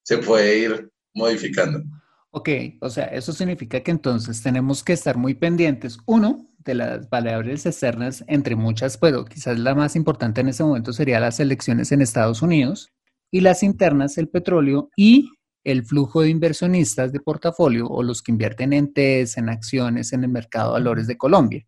se 0.03 0.17
puede 0.19 0.57
ir 0.57 0.91
modificando. 1.13 1.83
Ok, 2.31 2.49
o 2.81 2.89
sea, 2.89 3.05
eso 3.05 3.33
significa 3.33 3.81
que 3.81 3.91
entonces 3.91 4.41
tenemos 4.41 4.83
que 4.83 4.93
estar 4.93 5.17
muy 5.17 5.33
pendientes, 5.33 5.97
uno, 6.05 6.46
de 6.57 6.75
las 6.75 7.09
variables 7.09 7.65
externas, 7.65 8.23
entre 8.27 8.55
muchas, 8.55 8.97
pero 8.97 9.25
quizás 9.25 9.57
la 9.57 9.75
más 9.75 9.95
importante 9.95 10.41
en 10.41 10.49
este 10.49 10.63
momento 10.63 10.91
sería 10.93 11.19
las 11.19 11.39
elecciones 11.39 11.91
en 11.91 12.01
Estados 12.01 12.41
Unidos, 12.41 12.91
y 13.31 13.41
las 13.41 13.63
internas, 13.63 14.17
el 14.17 14.29
petróleo 14.29 14.89
y 14.95 15.29
el 15.63 15.83
flujo 15.85 16.21
de 16.21 16.29
inversionistas 16.29 17.11
de 17.11 17.19
portafolio 17.19 17.87
o 17.87 18.01
los 18.01 18.21
que 18.21 18.31
invierten 18.31 18.71
en 18.71 18.93
TES, 18.93 19.37
en 19.37 19.49
acciones, 19.49 20.13
en 20.13 20.23
el 20.23 20.29
mercado 20.29 20.69
de 20.69 20.79
valores 20.79 21.07
de 21.07 21.17
Colombia. 21.17 21.65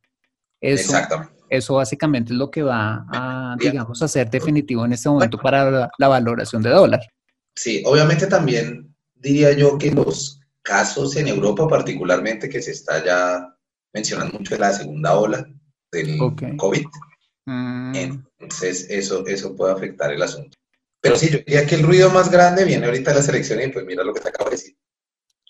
Exactamente. 0.62 1.34
Eso 1.50 1.76
básicamente 1.76 2.32
es 2.32 2.38
lo 2.38 2.52
que 2.52 2.62
va 2.62 3.06
a, 3.10 3.58
digamos, 3.60 4.02
a 4.02 4.08
ser 4.08 4.30
definitivo 4.30 4.86
en 4.86 4.94
este 4.94 5.10
momento 5.10 5.38
para 5.38 5.90
la, 5.98 6.08
valoración 6.08 6.62
de 6.62 6.70
dólar. 6.70 7.02
Sí, 7.56 7.82
obviamente 7.86 8.28
también 8.28 8.96
diría 9.16 9.52
yo 9.54 9.78
que 9.78 9.92
los 9.92 10.40
casos 10.62 11.16
en 11.16 11.28
Europa 11.28 11.68
particularmente 11.68 12.48
que 12.48 12.62
se 12.62 12.72
está 12.72 13.04
ya 13.04 13.56
mencionando 13.94 14.38
mucho 14.38 14.56
de 14.56 14.60
la 14.60 14.74
segunda 14.74 15.18
ola 15.18 15.48
del 15.92 16.18
COVID, 16.58 16.86
mm. 17.46 17.96
entonces 17.96 18.88
eso, 18.90 19.26
eso 19.26 19.56
puede 19.56 19.74
afectar 19.74 20.12
el 20.12 20.22
asunto. 20.22 20.58
Pero 21.02 21.16
sí, 21.16 21.30
yo 21.30 21.40
diría 21.40 21.66
que 21.66 21.76
el 21.76 21.84
ruido 21.84 22.10
más 22.10 22.30
grande 22.30 22.66
viene 22.66 22.86
ahorita 22.86 23.12
de 23.12 23.18
las 23.18 23.30
elecciones 23.30 23.68
y 23.68 23.72
pues 23.72 23.86
mira 23.86 24.04
lo 24.04 24.14
que 24.14 24.20
te 24.20 24.30
acabo 24.30 24.50
de 24.50 24.58
decir. 24.58 24.78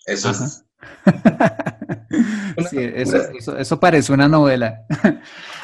Eso 0.06 0.30
es... 0.30 0.64
sí, 2.70 2.78
eso, 2.78 3.56
eso 3.56 3.80
parece 3.80 4.12
una 4.12 4.28
novela. 4.28 4.86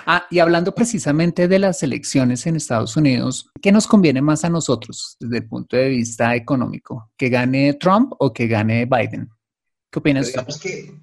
Ah, 0.08 0.24
y 0.30 0.38
hablando 0.38 0.72
precisamente 0.72 1.48
de 1.48 1.58
las 1.58 1.82
elecciones 1.82 2.46
en 2.46 2.54
Estados 2.54 2.96
Unidos, 2.96 3.50
¿qué 3.60 3.72
nos 3.72 3.88
conviene 3.88 4.22
más 4.22 4.44
a 4.44 4.48
nosotros 4.48 5.16
desde 5.18 5.38
el 5.38 5.48
punto 5.48 5.76
de 5.76 5.88
vista 5.88 6.36
económico? 6.36 7.10
¿Que 7.16 7.28
gane 7.28 7.74
Trump 7.74 8.12
o 8.20 8.32
que 8.32 8.46
gane 8.46 8.86
Biden? 8.86 9.28
¿Qué 9.90 9.98
opinas? 9.98 10.28
digamos 10.28 10.60
que 10.60 10.94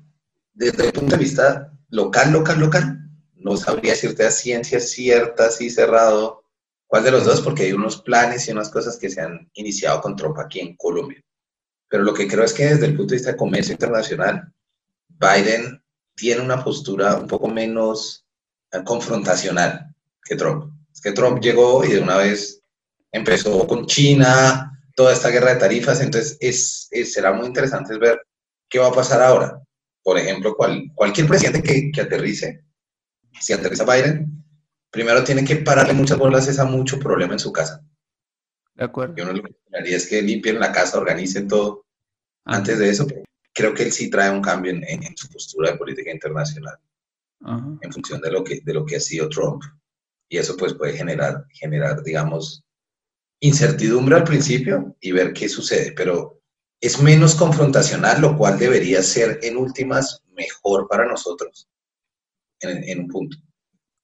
desde 0.53 0.85
el 0.85 0.93
punto 0.93 1.15
de 1.15 1.23
vista 1.23 1.73
local, 1.89 2.31
local, 2.31 2.59
local, 2.59 3.09
no 3.35 3.57
sabría 3.57 3.91
decirte 3.91 4.25
a 4.25 4.31
ciencia 4.31 4.79
cierta, 4.79 5.47
así 5.47 5.69
cerrado, 5.69 6.45
cuál 6.87 7.03
de 7.03 7.11
los 7.11 7.25
dos, 7.25 7.41
porque 7.41 7.63
hay 7.63 7.73
unos 7.73 8.01
planes 8.01 8.47
y 8.47 8.51
unas 8.51 8.69
cosas 8.69 8.97
que 8.97 9.09
se 9.09 9.21
han 9.21 9.49
iniciado 9.53 10.01
con 10.01 10.15
Trump 10.15 10.37
aquí 10.39 10.59
en 10.59 10.75
Colombia. 10.77 11.21
Pero 11.89 12.03
lo 12.03 12.13
que 12.13 12.27
creo 12.27 12.43
es 12.43 12.53
que 12.53 12.65
desde 12.65 12.85
el 12.85 12.95
punto 12.95 13.11
de 13.11 13.17
vista 13.17 13.31
de 13.31 13.37
comercio 13.37 13.73
internacional, 13.73 14.53
Biden 15.07 15.83
tiene 16.15 16.41
una 16.41 16.63
postura 16.63 17.15
un 17.15 17.27
poco 17.27 17.47
menos 17.47 18.25
confrontacional 18.85 19.93
que 20.23 20.35
Trump. 20.35 20.73
Es 20.91 21.01
que 21.01 21.11
Trump 21.11 21.41
llegó 21.41 21.83
y 21.83 21.89
de 21.89 21.99
una 21.99 22.17
vez 22.17 22.61
empezó 23.11 23.67
con 23.67 23.85
China, 23.85 24.81
toda 24.95 25.13
esta 25.13 25.29
guerra 25.29 25.53
de 25.53 25.59
tarifas, 25.59 26.01
entonces 26.01 26.37
es, 26.39 26.89
será 27.11 27.33
muy 27.33 27.47
interesante 27.47 27.97
ver 27.97 28.21
qué 28.69 28.79
va 28.79 28.87
a 28.87 28.93
pasar 28.93 29.21
ahora. 29.21 29.61
Por 30.03 30.17
ejemplo, 30.17 30.55
cual, 30.55 30.91
cualquier 30.93 31.27
presidente 31.27 31.63
que, 31.63 31.91
que 31.91 32.01
aterrice, 32.01 32.65
si 33.39 33.53
aterriza 33.53 33.85
Biden, 33.85 34.43
primero 34.91 35.23
tiene 35.23 35.45
que 35.45 35.57
pararle 35.57 35.93
muchas 35.93 36.17
bolas 36.17 36.59
a 36.59 36.65
mucho 36.65 36.99
problema 36.99 37.33
en 37.33 37.39
su 37.39 37.51
casa. 37.51 37.81
De 38.75 38.83
acuerdo. 38.83 39.15
Yo 39.15 39.25
no 39.25 39.33
lo 39.33 39.43
que 39.43 39.55
haría 39.73 39.97
es 39.97 40.07
que 40.07 40.21
limpien 40.21 40.59
la 40.59 40.71
casa, 40.71 40.97
organicen 40.97 41.47
todo. 41.47 41.85
Antes 42.45 42.79
de 42.79 42.89
eso, 42.89 43.07
creo 43.53 43.73
que 43.73 43.83
él 43.83 43.91
sí 43.91 44.09
trae 44.09 44.29
un 44.29 44.41
cambio 44.41 44.71
en, 44.71 44.83
en 44.83 45.15
su 45.15 45.29
postura 45.29 45.71
de 45.71 45.77
política 45.77 46.11
internacional 46.11 46.77
en 47.45 47.91
función 47.91 48.21
de 48.21 48.31
lo, 48.31 48.43
que, 48.43 48.61
de 48.63 48.73
lo 48.73 48.85
que 48.85 48.97
ha 48.97 48.99
sido 48.99 49.29
Trump. 49.29 49.63
Y 50.29 50.37
eso 50.37 50.55
pues 50.57 50.73
puede 50.73 50.93
generar, 50.93 51.45
generar, 51.51 52.03
digamos, 52.03 52.63
incertidumbre 53.39 54.15
al 54.15 54.23
principio 54.23 54.95
y 54.99 55.11
ver 55.11 55.33
qué 55.33 55.49
sucede, 55.49 55.91
pero 55.91 56.41
es 56.83 57.01
menos 57.01 57.33
confrontacional, 57.35 58.19
lo 58.19 58.37
cual 58.37 58.59
debería 58.59 59.01
ser 59.01 59.39
en 59.41 59.55
últimas 59.55 60.21
mejor 60.35 60.85
para 60.89 61.07
nosotros 61.07 61.69
en, 62.59 62.99
un 62.99 63.07
punto. 63.07 63.37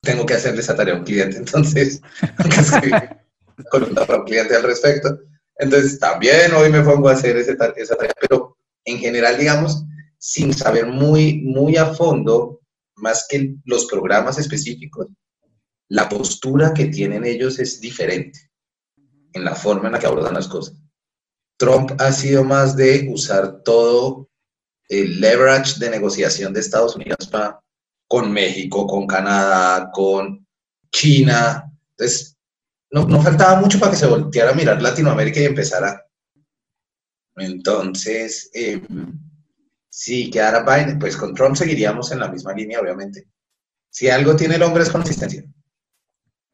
tengo 0.02 0.26
que 0.26 0.36
hacerle 0.36 0.62
esa 0.62 0.78
tarea 0.78 0.94
a 0.94 0.98
un 0.98 1.04
cliente, 1.04 1.36
entonces, 1.36 2.02
para 3.72 4.20
un 4.20 4.24
cliente 4.24 4.56
al 4.56 4.64
respecto. 4.64 5.20
Entonces, 5.58 6.00
también 6.00 6.54
hoy 6.54 6.70
me 6.70 6.82
pongo 6.82 7.10
a 7.10 7.14
hacer 7.14 7.36
ese, 7.36 7.58
esa 7.76 7.96
tarea, 7.98 8.14
pero 8.18 8.58
en 8.86 8.98
general, 8.98 9.38
digamos, 9.38 9.84
sin 10.18 10.54
saber 10.54 10.88
muy, 10.88 11.42
muy 11.42 11.76
a 11.76 11.94
fondo, 11.94 12.62
más 12.96 13.26
que 13.30 13.56
los 13.66 13.88
programas 13.88 14.40
específicos, 14.40 15.08
la 15.90 16.08
postura 16.08 16.74
que 16.74 16.86
tienen 16.86 17.26
ellos 17.26 17.60
es 17.60 17.82
diferente 17.82 18.52
en 19.34 19.44
la 19.44 19.54
forma 19.54 19.88
en 19.88 19.94
la 19.94 20.00
que 20.00 20.08
abordan 20.08 20.34
las 20.34 20.48
cosas. 20.48 20.78
Trump 21.60 21.92
ha 22.00 22.12
sido 22.13 22.44
más 22.46 22.75
de 22.75 23.10
usar 23.12 23.62
todo 23.63 24.30
el 24.88 25.20
leverage 25.20 25.78
de 25.78 25.89
negociación 25.89 26.54
de 26.54 26.62
Estados 26.62 26.96
Unidos 26.96 27.28
para, 27.28 27.60
con 28.08 28.32
México, 28.32 28.88
con 28.88 29.06
Canadá, 29.06 29.92
con 29.94 30.48
China. 30.89 31.70
Entonces, 31.92 32.38
no, 32.92 33.06
no, 33.06 33.22
faltaba 33.22 33.60
mucho 33.60 33.78
para 33.78 33.92
que 33.92 33.98
se 33.98 34.08
volteara 34.08 34.51
a 34.51 34.56
mirar 34.56 34.82
Latinoamérica 34.82 35.42
y 35.42 35.46
empezara. 35.46 36.08
Entonces, 37.36 38.50
eh, 38.54 38.82
si 39.89 40.30
quedara 40.32 40.63
Biden, 40.63 40.98
pues 40.98 41.18
con 41.18 41.36
Trump 41.36 41.58
seguiríamos 41.58 42.12
en 42.13 42.20
la 42.20 42.30
misma 42.30 42.54
línea, 42.54 42.80
obviamente. 42.80 43.28
Si 43.89 44.10
algo 44.10 44.36
tiene 44.36 44.56
el 44.56 44.63
hombre 44.63 44.84
es 44.84 44.89
consistencia. 44.89 45.44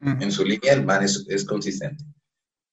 En 0.00 0.32
su 0.32 0.44
línea 0.44 0.72
el 0.72 0.84
man 0.84 1.04
es, 1.04 1.24
es 1.28 1.44
consistente. 1.44 2.04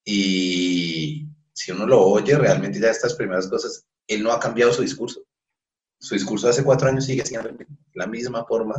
Y 0.03 1.27
si 1.53 1.71
uno 1.71 1.85
lo 1.85 2.01
oye, 2.01 2.37
realmente 2.37 2.79
ya 2.79 2.89
estas 2.89 3.13
primeras 3.13 3.47
cosas, 3.47 3.85
él 4.07 4.23
no 4.23 4.31
ha 4.31 4.39
cambiado 4.39 4.73
su 4.73 4.81
discurso. 4.81 5.21
Su 5.99 6.15
discurso 6.15 6.47
de 6.47 6.51
hace 6.51 6.63
cuatro 6.63 6.89
años 6.89 7.05
sigue 7.05 7.25
siendo 7.25 7.49
la 7.93 8.07
misma 8.07 8.45
forma 8.45 8.75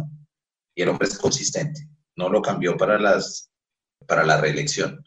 y 0.75 0.83
el 0.83 0.89
hombre 0.89 1.09
es 1.09 1.17
consistente. 1.17 1.89
No 2.17 2.29
lo 2.29 2.43
cambió 2.43 2.77
para, 2.77 2.99
las, 2.99 3.51
para 4.07 4.25
la 4.25 4.41
reelección. 4.41 5.03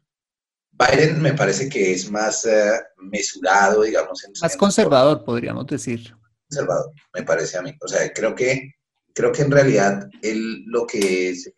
Biden 0.71 1.21
me 1.21 1.33
parece 1.33 1.69
que 1.69 1.91
es 1.91 2.09
más 2.09 2.45
eh, 2.45 2.79
mesurado, 2.97 3.83
digamos. 3.83 4.23
En, 4.23 4.33
más 4.41 4.55
conservador, 4.55 5.23
podríamos 5.23 5.65
decir. 5.67 6.15
Conservador, 6.49 6.91
me 7.13 7.23
parece 7.23 7.57
a 7.57 7.61
mí. 7.61 7.75
O 7.81 7.87
sea, 7.87 8.11
creo 8.13 8.35
que, 8.35 8.75
creo 9.13 9.31
que 9.31 9.41
en 9.41 9.51
realidad 9.51 10.07
él 10.21 10.63
lo 10.67 10.85
que 10.85 11.29
es 11.29 11.51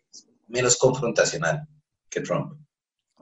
menos 0.48 0.76
confrontacional 0.76 1.66
que 2.08 2.20
Trump. 2.20 2.58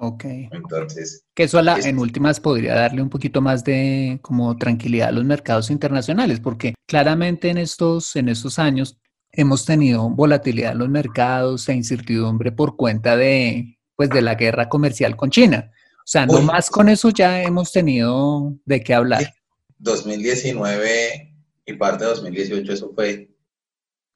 Ok. 0.01 0.25
Entonces. 0.53 1.25
Que 1.35 1.45
eso 1.45 1.61
en 1.61 1.99
últimas 1.99 2.39
podría 2.41 2.75
darle 2.75 3.03
un 3.03 3.11
poquito 3.11 3.41
más 3.41 3.65
de 3.65 4.21
como 4.23 4.57
tranquilidad 4.57 5.09
a 5.09 5.13
los 5.13 5.25
mercados 5.25 5.71
internacionales, 5.71 6.41
porque 6.41 6.75
claramente 6.87 7.49
en 7.49 7.59
estos, 7.59 8.15
en 8.15 8.29
estos 8.29 8.59
años 8.59 8.99
hemos 9.33 9.65
tenido 9.65 10.09
volatilidad 10.09 10.73
en 10.73 10.79
los 10.79 10.89
mercados 10.89 11.69
e 11.69 11.75
incertidumbre 11.75 12.53
por 12.53 12.77
cuenta 12.77 13.17
de, 13.17 13.79
pues, 13.97 14.09
de 14.11 14.23
la 14.23 14.37
guerra 14.37 14.69
comercial 14.69 15.17
con 15.17 15.31
China. 15.31 15.71
O 15.99 16.11
sea, 16.11 16.27
no 16.27 16.41
más 16.41 16.71
con 16.71 16.89
eso 16.89 17.11
ya 17.11 17.43
hemos 17.43 17.73
tenido 17.73 18.55
de 18.65 18.81
qué 18.83 18.95
hablar. 18.95 19.35
2019 19.79 21.35
y 21.67 21.73
parte 21.75 22.05
de 22.05 22.11
2018, 22.11 22.73
eso 22.73 22.93
fue 22.95 23.29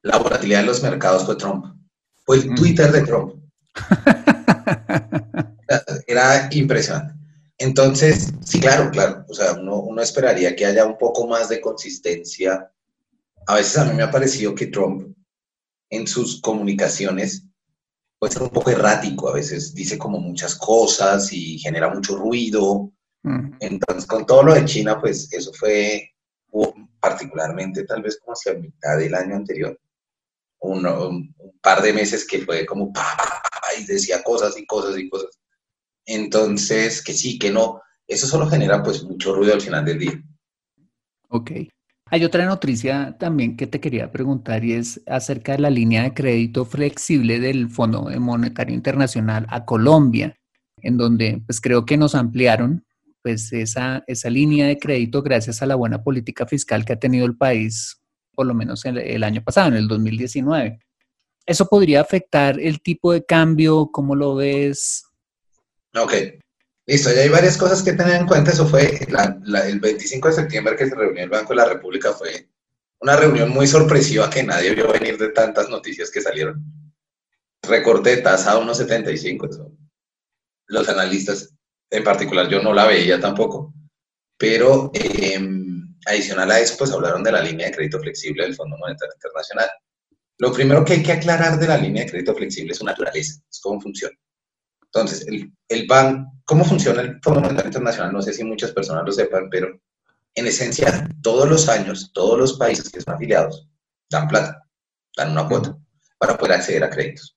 la 0.01 0.17
volatilidad 0.17 0.61
de 0.61 0.65
los 0.65 0.81
mercados 0.81 1.23
con 1.23 1.37
Trump. 1.37 1.65
Fue 2.25 2.37
el 2.37 2.55
Twitter 2.55 2.91
de 2.91 3.01
Trump. 3.01 3.35
era 6.07 6.49
impresionante. 6.51 7.13
Entonces, 7.57 8.33
sí, 8.43 8.59
claro, 8.59 8.91
claro. 8.91 9.25
O 9.29 9.33
sea, 9.33 9.53
uno, 9.53 10.01
esperaría 10.01 10.55
que 10.55 10.65
haya 10.65 10.85
un 10.85 10.97
poco 10.97 11.27
más 11.27 11.49
de 11.49 11.61
consistencia. 11.61 12.71
A 13.47 13.55
veces 13.55 13.77
a 13.77 13.85
mí 13.85 13.93
me 13.93 14.03
ha 14.03 14.11
parecido 14.11 14.55
que 14.55 14.67
Trump 14.67 15.15
en 15.89 16.07
sus 16.07 16.41
comunicaciones 16.41 17.45
puede 18.19 18.33
ser 18.33 18.43
un 18.43 18.49
poco 18.49 18.71
errático. 18.71 19.29
A 19.29 19.33
veces 19.33 19.73
dice 19.73 19.97
como 19.97 20.19
muchas 20.19 20.55
cosas 20.55 21.31
y 21.31 21.59
genera 21.59 21.89
mucho 21.89 22.17
ruido. 22.17 22.91
Entonces, 23.59 24.05
con 24.05 24.25
todo 24.25 24.43
lo 24.43 24.53
de 24.53 24.65
China, 24.65 24.99
pues 24.99 25.31
eso 25.31 25.53
fue 25.53 26.09
particularmente 26.99 27.85
tal 27.85 28.01
vez 28.01 28.17
como 28.19 28.33
hacia 28.33 28.53
mitad 28.53 28.97
del 28.97 29.15
año 29.15 29.35
anterior. 29.35 29.79
Un, 30.59 30.85
un, 30.85 31.35
par 31.61 31.81
de 31.81 31.93
meses 31.93 32.25
que 32.25 32.39
fue 32.39 32.65
como 32.65 32.91
pa, 32.91 33.17
y 33.79 33.85
decía 33.85 34.21
cosas 34.23 34.57
y 34.57 34.65
cosas 34.65 34.97
y 34.97 35.09
cosas. 35.09 35.39
Entonces, 36.05 37.01
que 37.01 37.13
sí, 37.13 37.39
que 37.39 37.51
no. 37.51 37.81
Eso 38.07 38.27
solo 38.27 38.47
genera 38.47 38.83
pues 38.83 39.03
mucho 39.03 39.33
ruido 39.33 39.53
al 39.53 39.61
final 39.61 39.85
del 39.85 39.99
día. 39.99 40.23
Ok. 41.29 41.51
Hay 42.07 42.23
otra 42.23 42.45
noticia 42.45 43.15
también 43.17 43.57
que 43.57 43.65
te 43.65 43.79
quería 43.79 44.11
preguntar 44.11 44.63
y 44.63 44.73
es 44.73 45.01
acerca 45.07 45.53
de 45.53 45.59
la 45.59 45.69
línea 45.69 46.03
de 46.03 46.13
crédito 46.13 46.63
flexible 46.63 47.39
del 47.39 47.69
Fondo 47.69 48.03
Monetario 48.19 48.75
Internacional 48.75 49.47
a 49.49 49.65
Colombia, 49.65 50.35
en 50.81 50.97
donde 50.97 51.41
pues 51.45 51.59
creo 51.59 51.85
que 51.85 51.97
nos 51.97 52.13
ampliaron 52.13 52.85
pues 53.23 53.51
esa, 53.53 54.03
esa 54.05 54.29
línea 54.29 54.67
de 54.67 54.77
crédito 54.77 55.23
gracias 55.23 55.63
a 55.63 55.65
la 55.65 55.75
buena 55.75 56.03
política 56.03 56.45
fiscal 56.45 56.85
que 56.85 56.93
ha 56.93 56.99
tenido 56.99 57.25
el 57.25 57.37
país, 57.37 57.99
por 58.35 58.45
lo 58.45 58.53
menos 58.53 58.85
el, 58.85 58.97
el 58.99 59.23
año 59.23 59.41
pasado, 59.41 59.69
en 59.69 59.75
el 59.75 59.87
2019. 59.87 60.77
¿Eso 61.45 61.67
podría 61.67 62.01
afectar 62.01 62.59
el 62.59 62.81
tipo 62.81 63.11
de 63.11 63.25
cambio? 63.25 63.89
¿Cómo 63.91 64.13
lo 64.13 64.35
ves? 64.35 65.05
Ok, 65.95 66.13
listo, 66.87 67.13
ya 67.13 67.21
hay 67.21 67.29
varias 67.29 67.57
cosas 67.57 67.83
que 67.83 67.93
tener 67.93 68.15
en 68.15 68.27
cuenta. 68.27 68.51
Eso 68.51 68.67
fue 68.67 68.99
el 69.65 69.79
25 69.79 70.27
de 70.27 70.33
septiembre 70.33 70.75
que 70.75 70.87
se 70.87 70.95
reunió 70.95 71.23
el 71.23 71.29
Banco 71.29 71.49
de 71.49 71.57
la 71.57 71.65
República. 71.65 72.13
Fue 72.13 72.49
una 72.99 73.15
reunión 73.15 73.49
muy 73.49 73.67
sorpresiva 73.67 74.29
que 74.29 74.43
nadie 74.43 74.73
vio 74.73 74.91
venir 74.91 75.17
de 75.17 75.29
tantas 75.29 75.69
noticias 75.69 76.09
que 76.09 76.21
salieron. 76.21 76.63
Recorte 77.61 78.15
de 78.15 78.21
tasa 78.21 78.53
a 78.53 78.59
1,75. 78.59 79.71
Los 80.67 80.89
analistas, 80.89 81.53
en 81.89 82.03
particular, 82.03 82.49
yo 82.49 82.61
no 82.61 82.73
la 82.73 82.87
veía 82.87 83.19
tampoco. 83.19 83.73
Pero 84.37 84.91
em, 84.95 85.95
adicional 86.07 86.51
a 86.51 86.59
eso, 86.59 86.75
pues 86.77 86.91
hablaron 86.91 87.23
de 87.23 87.31
la 87.31 87.41
línea 87.41 87.67
de 87.67 87.73
crédito 87.73 87.99
flexible 87.99 88.43
del 88.43 88.55
Fondo 88.55 88.77
Monetario 88.77 89.13
Internacional. 89.13 89.69
Lo 90.39 90.51
primero 90.51 90.83
que 90.83 90.93
hay 90.93 91.03
que 91.03 91.11
aclarar 91.11 91.59
de 91.59 91.67
la 91.67 91.77
línea 91.77 92.03
de 92.03 92.09
crédito 92.09 92.33
flexible 92.33 92.71
es 92.71 92.79
su 92.79 92.85
naturaleza, 92.85 93.39
es 93.49 93.59
cómo 93.61 93.79
funciona. 93.79 94.17
Entonces, 94.93 95.25
el, 95.27 95.51
el 95.69 95.87
¿cómo 96.45 96.63
funciona 96.63 97.01
el 97.01 97.19
Fondo 97.21 97.41
Monetario 97.41 97.69
Internacional? 97.69 98.13
No 98.13 98.21
sé 98.21 98.31
si 98.31 98.43
muchas 98.43 98.71
personas 98.71 99.03
lo 99.03 99.11
sepan, 99.11 99.49
pero 99.49 99.79
en 100.35 100.47
esencia, 100.47 101.09
todos 101.21 101.49
los 101.49 101.67
años, 101.67 102.11
todos 102.13 102.37
los 102.37 102.57
países 102.57 102.89
que 102.89 103.01
son 103.01 103.15
afiliados 103.15 103.67
dan 104.09 104.27
plata, 104.27 104.67
dan 105.17 105.31
una 105.31 105.47
cuota 105.47 105.75
para 106.19 106.37
poder 106.37 106.53
acceder 106.53 106.83
a 106.83 106.91
créditos. 106.91 107.35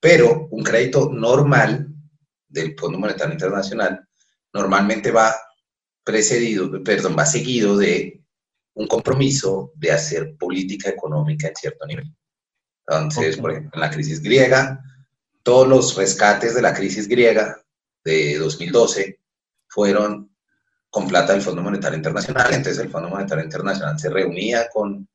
Pero 0.00 0.48
un 0.50 0.62
crédito 0.64 1.10
normal 1.12 1.88
del 2.48 2.74
Fondo 2.78 2.98
Monetario 2.98 3.34
Internacional 3.34 4.08
normalmente 4.52 5.10
va 5.10 5.34
precedido, 6.02 6.82
perdón, 6.82 7.14
va 7.18 7.26
seguido 7.26 7.76
de 7.76 8.24
un 8.74 8.86
compromiso 8.86 9.72
de 9.74 9.92
hacer 9.92 10.34
política 10.38 10.88
económica 10.88 11.48
en 11.48 11.56
cierto 11.56 11.86
nivel. 11.86 12.10
Entonces, 12.86 13.36
por 13.36 13.50
ejemplo, 13.50 13.70
en 13.74 13.80
la 13.80 13.90
crisis 13.90 14.22
griega, 14.22 14.82
todos 15.42 15.66
los 15.66 15.96
rescates 15.96 16.54
de 16.54 16.62
la 16.62 16.74
crisis 16.74 17.08
griega 17.08 17.62
de 18.04 18.38
2012 18.38 19.20
fueron 19.68 20.30
con 20.90 21.06
plata 21.06 21.32
del 21.32 21.42
Fondo 21.42 21.62
Monetario 21.62 21.96
Internacional. 21.96 22.52
Entonces 22.52 22.82
el 22.82 22.90
Fondo 22.90 23.08
Monetario 23.08 23.44
Internacional 23.44 23.98
se 23.98 24.10
reunía 24.10 24.68
con, 24.72 25.08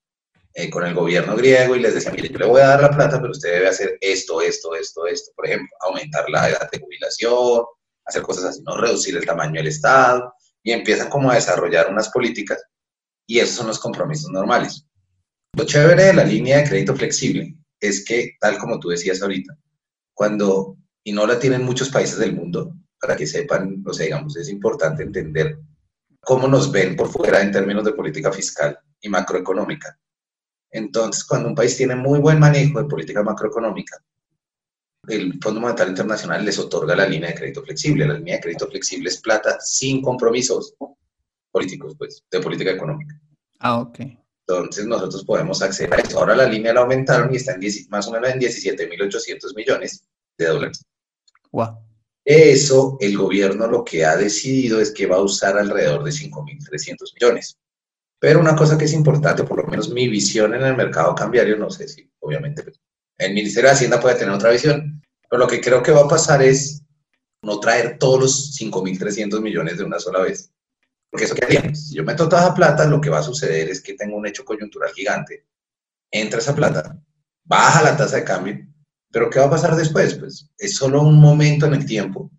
eh, 0.54 0.70
con 0.70 0.86
el 0.86 0.94
gobierno 0.94 1.36
griego 1.36 1.76
y 1.76 1.80
les 1.80 1.94
decía, 1.94 2.12
mire, 2.12 2.30
yo 2.30 2.40
le 2.40 2.46
voy 2.46 2.62
a 2.62 2.68
dar 2.68 2.82
la 2.82 2.92
plata, 2.92 3.20
pero 3.20 3.32
usted 3.32 3.52
debe 3.52 3.68
hacer 3.68 3.98
esto, 4.02 4.42
esto, 4.42 4.76
esto, 4.76 5.06
esto. 5.06 5.32
Por 5.36 5.48
ejemplo, 5.48 5.70
aumentar 5.82 6.30
la 6.30 6.50
edad 6.50 6.70
de 6.72 6.80
jubilación, 6.80 7.66
hacer 8.06 8.22
cosas 8.22 8.46
así, 8.46 8.62
no 8.64 8.78
reducir 8.78 9.18
el 9.18 9.26
tamaño 9.26 9.56
del 9.56 9.68
Estado. 9.68 10.34
Y 10.64 10.72
empiezan 10.72 11.10
como 11.10 11.30
a 11.30 11.36
desarrollar 11.36 11.92
unas 11.92 12.10
políticas 12.10 12.64
y 13.28 13.40
esos 13.40 13.56
son 13.56 13.68
los 13.68 13.80
compromisos 13.80 14.32
normales. 14.32 14.86
Lo 15.54 15.66
chévere 15.66 16.06
de 16.06 16.14
la 16.14 16.24
línea 16.24 16.58
de 16.58 16.70
crédito 16.70 16.96
flexible 16.96 17.56
es 17.80 18.04
que, 18.04 18.36
tal 18.40 18.58
como 18.58 18.80
tú 18.80 18.90
decías 18.90 19.22
ahorita, 19.22 19.56
cuando, 20.16 20.78
y 21.04 21.12
no 21.12 21.28
la 21.28 21.38
tienen 21.38 21.64
muchos 21.64 21.90
países 21.90 22.18
del 22.18 22.34
mundo, 22.34 22.74
para 23.00 23.16
que 23.16 23.28
sepan, 23.28 23.84
o 23.86 23.94
sea, 23.94 24.06
digamos, 24.06 24.36
es 24.38 24.50
importante 24.50 25.04
entender 25.04 25.60
cómo 26.22 26.48
nos 26.48 26.72
ven 26.72 26.96
por 26.96 27.10
fuera 27.10 27.42
en 27.42 27.52
términos 27.52 27.84
de 27.86 27.94
política 27.94 28.32
fiscal 28.32 28.80
y 29.00 29.10
macroeconómica. 29.10 30.00
Entonces, 30.72 31.24
cuando 31.24 31.50
un 31.50 31.56
país 31.56 31.78
tiene 31.78 31.96
muy 31.96 32.20
buen 32.20 32.40
manejo 32.40 32.82
de 32.82 32.90
política 32.90 33.22
macroeconómica, 33.22 34.04
el 35.08 35.40
Fondo 35.40 35.62
Monetario 35.62 35.92
Internacional 35.92 36.44
les 36.44 36.58
otorga 36.58 36.96
la 36.96 37.08
línea 37.08 37.30
de 37.30 37.36
crédito 37.36 37.62
flexible. 37.62 38.08
La 38.08 38.16
línea 38.16 38.36
de 38.36 38.42
crédito 38.42 38.68
flexible 38.68 39.10
es 39.10 39.22
plata 39.22 39.58
sin 39.60 40.02
compromisos 40.02 40.74
políticos, 41.52 41.94
pues, 41.98 42.24
de 42.32 42.40
política 42.40 42.72
económica. 42.72 43.20
Ah, 43.60 43.80
ok. 43.80 44.00
Entonces 44.48 44.86
nosotros 44.86 45.26
podemos 45.26 45.62
acceder 45.62 45.94
a 45.94 45.98
eso. 45.98 46.20
Ahora 46.20 46.36
la 46.36 46.46
línea 46.46 46.74
la 46.74 46.82
aumentaron 46.82 47.34
y 47.34 47.38
está 47.38 47.54
en 47.54 47.62
más 47.90 48.08
o 48.08 48.12
menos 48.12 48.30
en 48.30 48.40
17.800 48.40 49.56
millones 49.56 50.08
de 50.38 50.46
dólares. 50.46 50.86
Wow. 51.52 51.80
Eso, 52.24 52.98
el 53.00 53.18
gobierno 53.18 53.68
lo 53.68 53.84
que 53.84 54.06
ha 54.06 54.18
decidido 54.18 54.82
es 54.82 54.92
que 54.92 55.06
va 55.06 55.18
a 55.18 55.22
usar 55.22 55.58
alrededor 55.58 56.04
de 56.04 56.12
5.300 56.12 57.14
millones. 57.14 57.58
Pero 58.20 58.40
una 58.40 58.56
cosa 58.56 58.78
que 58.78 58.86
es 58.86 58.94
importante, 58.94 59.44
por 59.44 59.64
lo 59.64 59.68
menos 59.70 59.90
mi 59.90 60.08
visión 60.08 60.54
en 60.54 60.64
el 60.64 60.76
mercado 60.76 61.14
cambiario, 61.14 61.58
no 61.58 61.70
sé 61.70 61.88
si 61.88 62.10
obviamente 62.20 62.64
El 63.18 63.34
Ministerio 63.34 63.70
de 63.70 63.76
Hacienda 63.76 64.00
puede 64.00 64.16
tener 64.16 64.34
otra 64.34 64.52
visión, 64.52 65.02
pero 65.30 65.42
lo 65.42 65.48
que 65.48 65.62
creo 65.62 65.84
que 65.84 65.92
va 65.92 66.02
a 66.02 66.08
pasar 66.08 66.42
es 66.42 66.84
no 67.44 67.60
traer 67.60 67.98
todos 68.00 68.20
los 68.20 68.60
5.300 68.60 69.40
millones 69.42 69.78
de 69.78 69.84
una 69.84 70.00
sola 70.00 70.22
vez. 70.22 70.52
Porque 71.16 71.24
eso 71.24 71.36
qué 71.36 71.74
Si 71.74 71.96
yo 71.96 72.04
meto 72.04 72.28
toda 72.28 72.42
esa 72.42 72.54
plata, 72.54 72.86
lo 72.86 73.00
que 73.00 73.10
va 73.10 73.20
a 73.20 73.24
suceder 73.24 73.70
es 73.70 73.82
que 73.82 73.94
tengo 73.94 74.18
un 74.18 74.28
hecho 74.28 74.44
coyuntural 74.44 74.92
gigante. 74.92 75.46
Entra 76.12 76.40
esa 76.40 76.54
plata, 76.54 77.02
baja 77.46 77.82
la 77.82 77.96
tasa 77.96 78.18
de 78.18 78.26
cambio, 78.26 78.68
pero 79.10 79.30
¿qué 79.30 79.40
va 79.40 79.46
a 79.46 79.50
pasar 79.50 79.78
después? 79.78 80.16
Pues 80.16 80.52
es 80.58 80.76
solo 80.76 81.04
un 81.04 81.18
momento 81.18 81.68
en 81.68 81.76
el 81.76 81.86
tiempo. 81.86 82.30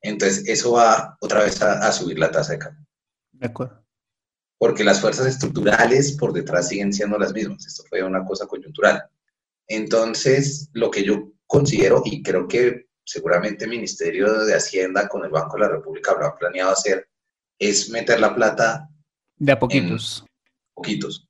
Entonces 0.00 0.44
eso 0.46 0.74
va 0.74 1.18
otra 1.20 1.42
vez 1.42 1.60
a, 1.62 1.84
a 1.84 1.90
subir 1.90 2.16
la 2.16 2.30
tasa 2.30 2.52
de 2.52 2.60
cambio. 2.60 2.86
De 3.32 3.46
acuerdo. 3.48 3.84
Porque 4.56 4.84
las 4.84 5.00
fuerzas 5.00 5.26
estructurales 5.26 6.12
por 6.12 6.32
detrás 6.32 6.68
siguen 6.68 6.92
siendo 6.92 7.18
las 7.18 7.32
mismas. 7.32 7.66
Esto 7.66 7.82
fue 7.88 8.04
una 8.04 8.24
cosa 8.24 8.46
coyuntural. 8.46 9.02
Entonces, 9.66 10.70
lo 10.74 10.92
que 10.92 11.02
yo 11.02 11.32
considero, 11.48 12.02
y 12.04 12.22
creo 12.22 12.46
que 12.46 12.86
seguramente 13.04 13.64
el 13.64 13.70
Ministerio 13.70 14.44
de 14.44 14.54
Hacienda 14.54 15.08
con 15.08 15.24
el 15.24 15.30
Banco 15.32 15.56
de 15.56 15.62
la 15.62 15.70
República 15.70 16.12
habrá 16.12 16.36
planeado 16.36 16.70
hacer, 16.70 17.08
es 17.68 17.90
meter 17.90 18.20
la 18.20 18.34
plata. 18.34 18.88
De 19.36 19.52
a 19.52 19.58
poquitos. 19.58 20.24
Poquitos. 20.74 21.26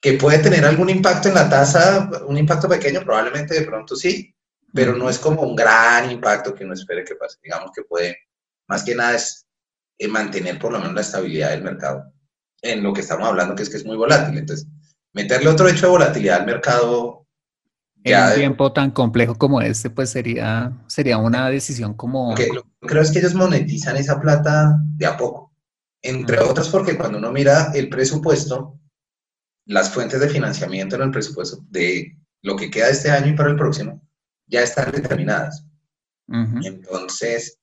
Que 0.00 0.14
puede 0.14 0.38
tener 0.38 0.64
algún 0.64 0.90
impacto 0.90 1.28
en 1.28 1.34
la 1.34 1.48
tasa, 1.48 2.10
un 2.26 2.36
impacto 2.36 2.68
pequeño, 2.68 3.02
probablemente 3.02 3.54
de 3.54 3.66
pronto 3.66 3.96
sí, 3.96 4.34
pero 4.72 4.94
no 4.96 5.08
es 5.08 5.18
como 5.18 5.42
un 5.42 5.56
gran 5.56 6.10
impacto 6.10 6.54
que 6.54 6.64
uno 6.64 6.74
espere 6.74 7.04
que 7.04 7.14
pase. 7.14 7.38
Digamos 7.42 7.70
que 7.74 7.82
puede, 7.82 8.16
más 8.68 8.84
que 8.84 8.94
nada 8.94 9.16
es 9.16 9.46
eh, 9.98 10.08
mantener 10.08 10.58
por 10.58 10.72
lo 10.72 10.78
menos 10.78 10.94
la 10.94 11.00
estabilidad 11.00 11.50
del 11.50 11.62
mercado 11.62 12.12
en 12.62 12.82
lo 12.82 12.92
que 12.92 13.00
estamos 13.00 13.28
hablando, 13.28 13.54
que 13.54 13.62
es 13.62 13.70
que 13.70 13.76
es 13.76 13.84
muy 13.84 13.96
volátil. 13.96 14.38
Entonces, 14.38 14.66
meterle 15.12 15.48
otro 15.48 15.68
hecho 15.68 15.86
de 15.86 15.92
volatilidad 15.92 16.40
al 16.40 16.46
mercado 16.46 17.26
en 18.04 18.24
un 18.24 18.34
tiempo 18.34 18.72
tan 18.72 18.90
complejo 18.90 19.34
como 19.34 19.60
este, 19.60 19.90
pues 19.90 20.10
sería, 20.10 20.72
sería 20.86 21.18
una 21.18 21.48
decisión 21.50 21.94
como... 21.94 22.30
lo 22.30 22.36
que 22.36 22.48
creo 22.80 23.02
es 23.02 23.10
que 23.10 23.18
ellos 23.18 23.34
monetizan 23.34 23.96
esa 23.96 24.20
plata 24.20 24.78
de 24.96 25.06
a 25.06 25.16
poco. 25.16 25.47
Entre 26.02 26.38
otras 26.38 26.68
porque 26.68 26.96
cuando 26.96 27.18
uno 27.18 27.32
mira 27.32 27.72
el 27.74 27.88
presupuesto, 27.88 28.78
las 29.66 29.90
fuentes 29.90 30.20
de 30.20 30.28
financiamiento 30.28 30.96
en 30.96 31.02
el 31.02 31.10
presupuesto 31.10 31.58
de 31.68 32.16
lo 32.42 32.56
que 32.56 32.70
queda 32.70 32.88
este 32.88 33.10
año 33.10 33.28
y 33.28 33.36
para 33.36 33.50
el 33.50 33.56
próximo 33.56 34.02
ya 34.46 34.62
están 34.62 34.90
determinadas. 34.90 35.64
Entonces, 36.26 37.58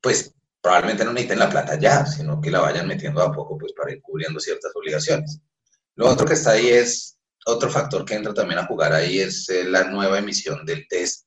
pues 0.00 0.34
probablemente 0.60 1.04
no 1.04 1.12
necesiten 1.12 1.38
la 1.38 1.50
plata 1.50 1.78
ya, 1.78 2.04
sino 2.04 2.40
que 2.40 2.50
la 2.50 2.60
vayan 2.60 2.86
metiendo 2.86 3.22
a 3.22 3.32
poco 3.32 3.56
pues 3.56 3.72
para 3.72 3.92
ir 3.92 4.02
cubriendo 4.02 4.40
ciertas 4.40 4.72
obligaciones. 4.74 5.40
Lo 5.94 6.08
otro 6.08 6.26
que 6.26 6.34
está 6.34 6.52
ahí 6.52 6.68
es 6.68 7.18
otro 7.46 7.70
factor 7.70 8.04
que 8.04 8.14
entra 8.14 8.34
también 8.34 8.58
a 8.58 8.66
jugar 8.66 8.92
ahí 8.92 9.20
es 9.20 9.48
eh, 9.48 9.64
la 9.64 9.84
nueva 9.84 10.18
emisión 10.18 10.64
del 10.66 10.86
test 10.88 11.26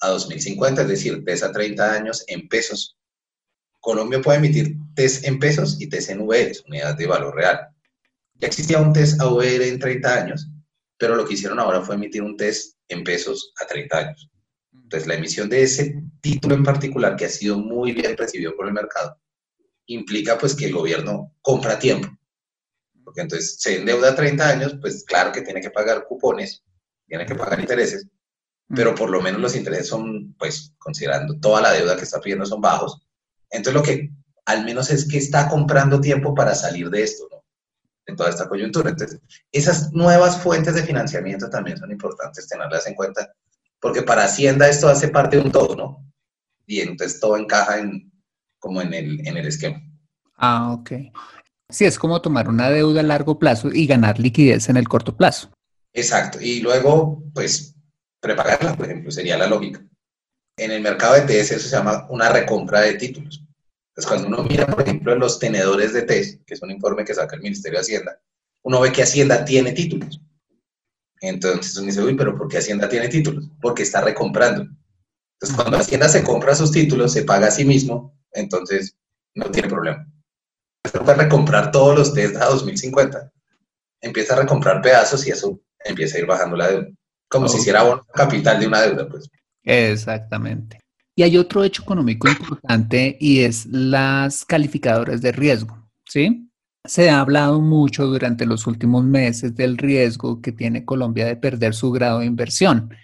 a 0.00 0.08
2050, 0.08 0.82
es 0.82 0.88
decir, 0.88 1.24
test 1.24 1.44
a 1.44 1.52
30 1.52 1.92
años 1.92 2.24
en 2.26 2.48
pesos. 2.48 2.96
Colombia 3.80 4.20
puede 4.20 4.38
emitir 4.38 4.76
test 4.94 5.24
en 5.24 5.38
pesos 5.38 5.80
y 5.80 5.88
test 5.88 6.10
en 6.10 6.20
VR, 6.20 6.52
unidades 6.66 6.96
de 6.98 7.06
valor 7.06 7.34
real. 7.34 7.68
Ya 8.34 8.48
existía 8.48 8.78
un 8.78 8.92
test 8.92 9.20
a 9.20 9.26
VR 9.28 9.68
en 9.68 9.78
30 9.78 10.14
años, 10.14 10.48
pero 10.98 11.16
lo 11.16 11.26
que 11.26 11.34
hicieron 11.34 11.58
ahora 11.58 11.82
fue 11.82 11.94
emitir 11.94 12.22
un 12.22 12.36
test 12.36 12.76
en 12.88 13.04
pesos 13.04 13.52
a 13.60 13.66
30 13.66 13.98
años. 13.98 14.30
Entonces, 14.72 15.06
la 15.06 15.14
emisión 15.14 15.48
de 15.48 15.62
ese 15.62 16.02
título 16.20 16.54
en 16.54 16.64
particular, 16.64 17.16
que 17.16 17.24
ha 17.24 17.28
sido 17.28 17.58
muy 17.58 17.92
bien 17.92 18.16
recibido 18.16 18.54
por 18.56 18.66
el 18.66 18.72
mercado, 18.72 19.18
implica 19.86 20.38
pues 20.38 20.54
que 20.54 20.66
el 20.66 20.72
gobierno 20.72 21.34
compra 21.42 21.78
tiempo 21.78 22.08
porque 23.10 23.22
entonces 23.22 23.56
se 23.58 23.78
endeuda 23.78 24.14
30 24.14 24.48
años, 24.48 24.76
pues 24.80 25.04
claro 25.04 25.32
que 25.32 25.42
tiene 25.42 25.60
que 25.60 25.70
pagar 25.70 26.04
cupones, 26.06 26.62
tiene 27.08 27.26
que 27.26 27.34
pagar 27.34 27.58
intereses, 27.58 28.06
pero 28.68 28.94
por 28.94 29.10
lo 29.10 29.20
menos 29.20 29.40
los 29.40 29.56
intereses 29.56 29.88
son, 29.88 30.32
pues 30.38 30.72
considerando 30.78 31.36
toda 31.40 31.60
la 31.60 31.72
deuda 31.72 31.96
que 31.96 32.04
está 32.04 32.20
pidiendo, 32.20 32.46
son 32.46 32.60
bajos. 32.60 33.02
Entonces 33.50 33.74
lo 33.74 33.82
que 33.82 34.10
al 34.46 34.64
menos 34.64 34.90
es 34.90 35.06
que 35.06 35.18
está 35.18 35.48
comprando 35.48 36.00
tiempo 36.00 36.34
para 36.34 36.54
salir 36.54 36.90
de 36.90 37.02
esto, 37.02 37.28
¿no? 37.30 37.44
En 38.06 38.16
toda 38.16 38.30
esta 38.30 38.48
coyuntura. 38.48 38.90
Entonces, 38.90 39.20
esas 39.52 39.92
nuevas 39.92 40.40
fuentes 40.40 40.74
de 40.74 40.82
financiamiento 40.82 41.48
también 41.48 41.76
son 41.76 41.90
importantes 41.90 42.48
tenerlas 42.48 42.86
en 42.86 42.94
cuenta, 42.94 43.32
porque 43.80 44.02
para 44.02 44.24
Hacienda 44.24 44.68
esto 44.68 44.88
hace 44.88 45.08
parte 45.08 45.36
de 45.36 45.42
un 45.42 45.52
todo, 45.52 45.76
¿no? 45.76 46.12
Y 46.66 46.80
entonces 46.80 47.20
todo 47.20 47.36
encaja 47.36 47.78
en, 47.78 48.12
como 48.58 48.82
en 48.82 48.94
el, 48.94 49.26
en 49.26 49.36
el 49.36 49.46
esquema. 49.46 49.80
Ah, 50.36 50.72
ok. 50.72 50.92
Sí, 51.68 51.84
es 51.84 51.98
como 51.98 52.20
tomar 52.20 52.48
una 52.48 52.70
deuda 52.70 53.00
a 53.00 53.04
largo 53.04 53.38
plazo 53.38 53.68
y 53.72 53.86
ganar 53.86 54.18
liquidez 54.18 54.68
en 54.68 54.76
el 54.76 54.88
corto 54.88 55.16
plazo. 55.16 55.50
Exacto. 55.92 56.38
Y 56.40 56.60
luego, 56.60 57.22
pues, 57.32 57.76
prepararla, 58.20 58.76
por 58.76 58.86
ejemplo, 58.86 59.10
sería 59.10 59.38
la 59.38 59.46
lógica. 59.46 59.84
En 60.60 60.70
el 60.70 60.82
mercado 60.82 61.14
de 61.14 61.22
TES 61.22 61.52
eso 61.52 61.68
se 61.68 61.76
llama 61.76 62.06
una 62.10 62.28
recompra 62.28 62.82
de 62.82 62.94
títulos. 62.94 63.44
Entonces, 63.88 64.06
cuando 64.06 64.28
uno 64.28 64.48
mira, 64.48 64.66
por 64.66 64.82
ejemplo, 64.82 65.14
los 65.14 65.38
tenedores 65.38 65.92
de 65.92 66.02
TES, 66.02 66.40
que 66.46 66.54
es 66.54 66.62
un 66.62 66.70
informe 66.70 67.04
que 67.04 67.14
saca 67.14 67.36
el 67.36 67.42
Ministerio 67.42 67.78
de 67.78 67.82
Hacienda, 67.82 68.20
uno 68.62 68.80
ve 68.80 68.92
que 68.92 69.02
Hacienda 69.02 69.44
tiene 69.44 69.72
títulos. 69.72 70.20
Entonces 71.22 71.76
uno 71.76 71.86
dice, 71.86 72.02
uy, 72.02 72.14
pero 72.14 72.36
¿por 72.36 72.48
qué 72.48 72.58
Hacienda 72.58 72.88
tiene 72.88 73.08
títulos? 73.08 73.48
Porque 73.60 73.82
está 73.82 74.00
recomprando. 74.00 74.62
Entonces, 74.62 75.56
cuando 75.56 75.78
Hacienda 75.78 76.08
se 76.08 76.22
compra 76.22 76.54
sus 76.54 76.70
títulos, 76.70 77.12
se 77.12 77.24
paga 77.24 77.48
a 77.48 77.50
sí 77.50 77.64
mismo, 77.64 78.14
entonces 78.32 78.96
no 79.34 79.50
tiene 79.50 79.68
problema 79.68 80.06
empieza 80.84 81.12
a 81.12 81.16
recomprar 81.16 81.70
todos 81.70 81.98
los 81.98 82.14
test 82.14 82.36
a 82.36 82.46
2050, 82.46 83.30
empieza 84.00 84.34
a 84.34 84.40
recomprar 84.40 84.80
pedazos 84.82 85.26
y 85.26 85.30
eso 85.30 85.60
empieza 85.84 86.16
a 86.16 86.20
ir 86.20 86.26
bajando 86.26 86.56
la 86.56 86.68
deuda, 86.68 86.88
como 87.28 87.48
si 87.48 87.58
hiciera 87.58 87.84
un 87.84 88.00
capital 88.14 88.60
de 88.60 88.66
una 88.66 88.82
deuda. 88.82 89.08
Pues. 89.08 89.30
Exactamente. 89.64 90.80
Y 91.14 91.22
hay 91.22 91.36
otro 91.36 91.64
hecho 91.64 91.82
económico 91.82 92.28
importante 92.28 93.16
y 93.20 93.40
es 93.40 93.66
las 93.66 94.44
calificadoras 94.44 95.20
de 95.20 95.32
riesgo, 95.32 95.90
¿sí? 96.06 96.50
Se 96.86 97.10
ha 97.10 97.20
hablado 97.20 97.60
mucho 97.60 98.06
durante 98.06 98.46
los 98.46 98.66
últimos 98.66 99.04
meses 99.04 99.54
del 99.54 99.76
riesgo 99.76 100.40
que 100.40 100.52
tiene 100.52 100.84
Colombia 100.84 101.26
de 101.26 101.36
perder 101.36 101.74
su 101.74 101.90
grado 101.90 102.20
de 102.20 102.26
inversión. 102.26 102.94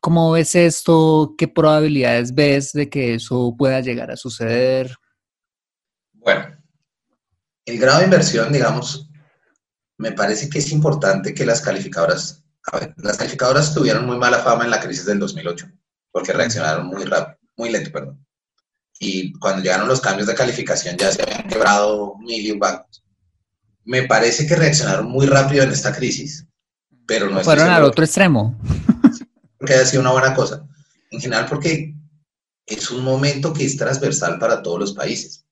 ¿Cómo 0.00 0.32
ves 0.32 0.54
esto? 0.54 1.34
¿Qué 1.38 1.46
probabilidades 1.46 2.34
ves 2.34 2.72
de 2.72 2.88
que 2.88 3.14
eso 3.14 3.54
pueda 3.56 3.80
llegar 3.80 4.10
a 4.10 4.16
suceder? 4.16 4.96
Bueno, 6.14 6.56
el 7.66 7.78
grado 7.78 7.98
de 7.98 8.06
inversión, 8.06 8.52
digamos, 8.52 9.10
me 9.98 10.12
parece 10.12 10.48
que 10.48 10.58
es 10.58 10.72
importante 10.72 11.34
que 11.34 11.44
las 11.44 11.60
calificadoras, 11.60 12.42
a 12.72 12.78
ver, 12.78 12.94
las 12.96 13.18
calificadoras 13.18 13.74
tuvieron 13.74 14.06
muy 14.06 14.16
mala 14.16 14.38
fama 14.38 14.64
en 14.64 14.70
la 14.70 14.80
crisis 14.80 15.04
del 15.04 15.18
2008, 15.18 15.66
porque 16.12 16.32
reaccionaron 16.32 16.86
muy 16.86 17.04
rápido, 17.04 17.38
muy 17.56 17.70
lento, 17.70 17.90
perdón. 17.92 18.24
Y 18.98 19.32
cuando 19.38 19.62
llegaron 19.62 19.88
los 19.88 20.00
cambios 20.00 20.26
de 20.26 20.34
calificación 20.34 20.96
ya 20.96 21.10
se 21.10 21.22
habían 21.22 21.48
quebrado 21.48 22.16
mil 22.18 22.44
y 22.44 22.50
un 22.50 22.58
bancos. 22.58 23.02
Me 23.84 24.02
parece 24.02 24.46
que 24.46 24.56
reaccionaron 24.56 25.10
muy 25.10 25.26
rápido 25.26 25.64
en 25.64 25.70
esta 25.70 25.94
crisis, 25.94 26.46
pero 27.06 27.30
no 27.30 27.40
Fueron 27.40 27.70
al 27.70 27.84
otro 27.84 28.04
extremo. 28.04 28.58
Porque 29.58 29.74
ha 29.74 29.86
sido 29.86 30.02
una 30.02 30.12
buena 30.12 30.34
cosa. 30.34 30.66
En 31.10 31.20
general 31.20 31.46
porque 31.46 31.92
es 32.66 32.90
un 32.90 33.02
momento 33.02 33.52
que 33.52 33.64
es 33.64 33.76
transversal 33.76 34.38
para 34.38 34.62
todos 34.62 34.78
los 34.78 34.92
países. 34.92 35.44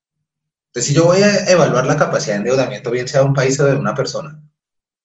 Entonces, 0.68 0.88
si 0.88 0.94
yo 0.94 1.04
voy 1.04 1.20
a 1.20 1.50
evaluar 1.50 1.84
la 1.84 1.96
capacidad 1.96 2.34
de 2.34 2.38
endeudamiento, 2.38 2.90
bien 2.90 3.08
sea 3.08 3.20
de 3.20 3.26
un 3.26 3.34
país 3.34 3.58
o 3.58 3.64
de 3.64 3.74
una 3.74 3.94
persona, 3.94 4.40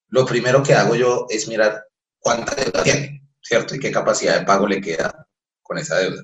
lo 0.09 0.25
primero 0.25 0.61
que 0.61 0.75
hago 0.75 0.95
yo 0.95 1.25
es 1.29 1.47
mirar 1.47 1.85
cuánta 2.19 2.53
deuda 2.53 2.83
tiene, 2.83 3.27
¿cierto? 3.41 3.75
Y 3.75 3.79
qué 3.79 3.91
capacidad 3.91 4.39
de 4.39 4.45
pago 4.45 4.67
le 4.67 4.79
queda 4.79 5.27
con 5.63 5.77
esa 5.77 5.97
deuda. 5.97 6.23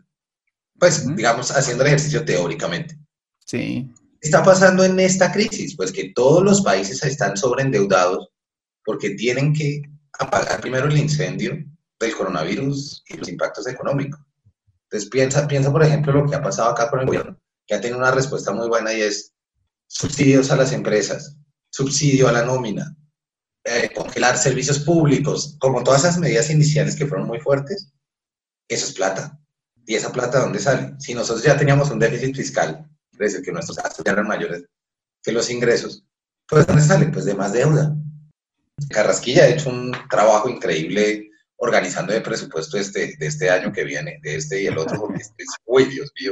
Pues, 0.77 1.15
digamos, 1.15 1.51
haciendo 1.51 1.83
el 1.83 1.87
ejercicio 1.87 2.23
teóricamente. 2.23 2.97
Sí. 3.45 3.91
¿Qué 4.21 4.27
está 4.27 4.43
pasando 4.43 4.83
en 4.83 4.99
esta 4.99 5.31
crisis? 5.31 5.75
Pues 5.75 5.91
que 5.91 6.11
todos 6.13 6.43
los 6.43 6.61
países 6.61 7.03
están 7.03 7.35
sobreendeudados 7.35 8.29
porque 8.85 9.11
tienen 9.11 9.53
que 9.53 9.81
apagar 10.19 10.61
primero 10.61 10.87
el 10.87 10.97
incendio 10.97 11.57
del 11.99 12.15
coronavirus 12.15 13.03
y 13.07 13.17
los 13.17 13.27
impactos 13.27 13.67
económicos. 13.67 14.19
Entonces, 14.83 15.09
piensa, 15.09 15.47
piensa, 15.47 15.71
por 15.71 15.83
ejemplo, 15.83 16.13
lo 16.13 16.29
que 16.29 16.35
ha 16.35 16.41
pasado 16.41 16.69
acá 16.69 16.89
con 16.89 17.01
el 17.01 17.05
gobierno 17.05 17.39
que 17.69 17.75
ha 17.75 17.81
tenido 17.81 17.99
una 17.99 18.11
respuesta 18.11 18.51
muy 18.51 18.67
buena 18.67 18.91
y 18.91 19.01
es 19.01 19.31
subsidios 19.87 20.49
a 20.49 20.55
las 20.55 20.73
empresas, 20.73 21.37
subsidio 21.69 22.27
a 22.27 22.31
la 22.31 22.43
nómina, 22.43 22.97
eh, 23.63 23.91
congelar 23.95 24.39
servicios 24.39 24.79
públicos, 24.79 25.55
como 25.59 25.83
todas 25.83 26.01
esas 26.01 26.17
medidas 26.17 26.49
iniciales 26.49 26.95
que 26.95 27.05
fueron 27.05 27.27
muy 27.27 27.39
fuertes, 27.39 27.93
eso 28.69 28.85
es 28.85 28.93
plata. 28.93 29.37
¿Y 29.85 29.95
esa 29.95 30.11
plata 30.11 30.39
dónde 30.39 30.59
sale? 30.59 30.93
Si 30.99 31.13
nosotros 31.13 31.43
ya 31.43 31.57
teníamos 31.57 31.89
un 31.89 31.99
déficit 31.99 32.35
fiscal, 32.35 32.87
es 33.11 33.17
decir, 33.17 33.41
que 33.41 33.51
nuestros 33.51 33.77
gastos 33.77 34.05
eran 34.05 34.27
mayores 34.27 34.63
que 35.21 35.31
los 35.31 35.49
ingresos, 35.49 36.05
pues 36.47 36.65
¿dónde 36.65 36.81
sale? 36.81 37.07
Pues 37.07 37.25
de 37.25 37.35
más 37.35 37.51
deuda. 37.51 37.93
Carrasquilla 38.89 39.43
ha 39.43 39.49
hecho 39.49 39.69
un 39.69 39.91
trabajo 40.09 40.47
increíble 40.47 41.29
organizando 41.57 42.13
el 42.13 42.23
presupuesto 42.23 42.77
este, 42.77 43.15
de 43.17 43.27
este 43.27 43.49
año 43.49 43.71
que 43.73 43.83
viene, 43.83 44.19
de 44.23 44.35
este 44.35 44.61
y 44.61 44.67
el 44.67 44.77
otro, 44.77 44.97
porque 44.97 45.21
es, 45.21 45.47
uy, 45.65 45.85
Dios 45.85 46.09
mío, 46.19 46.31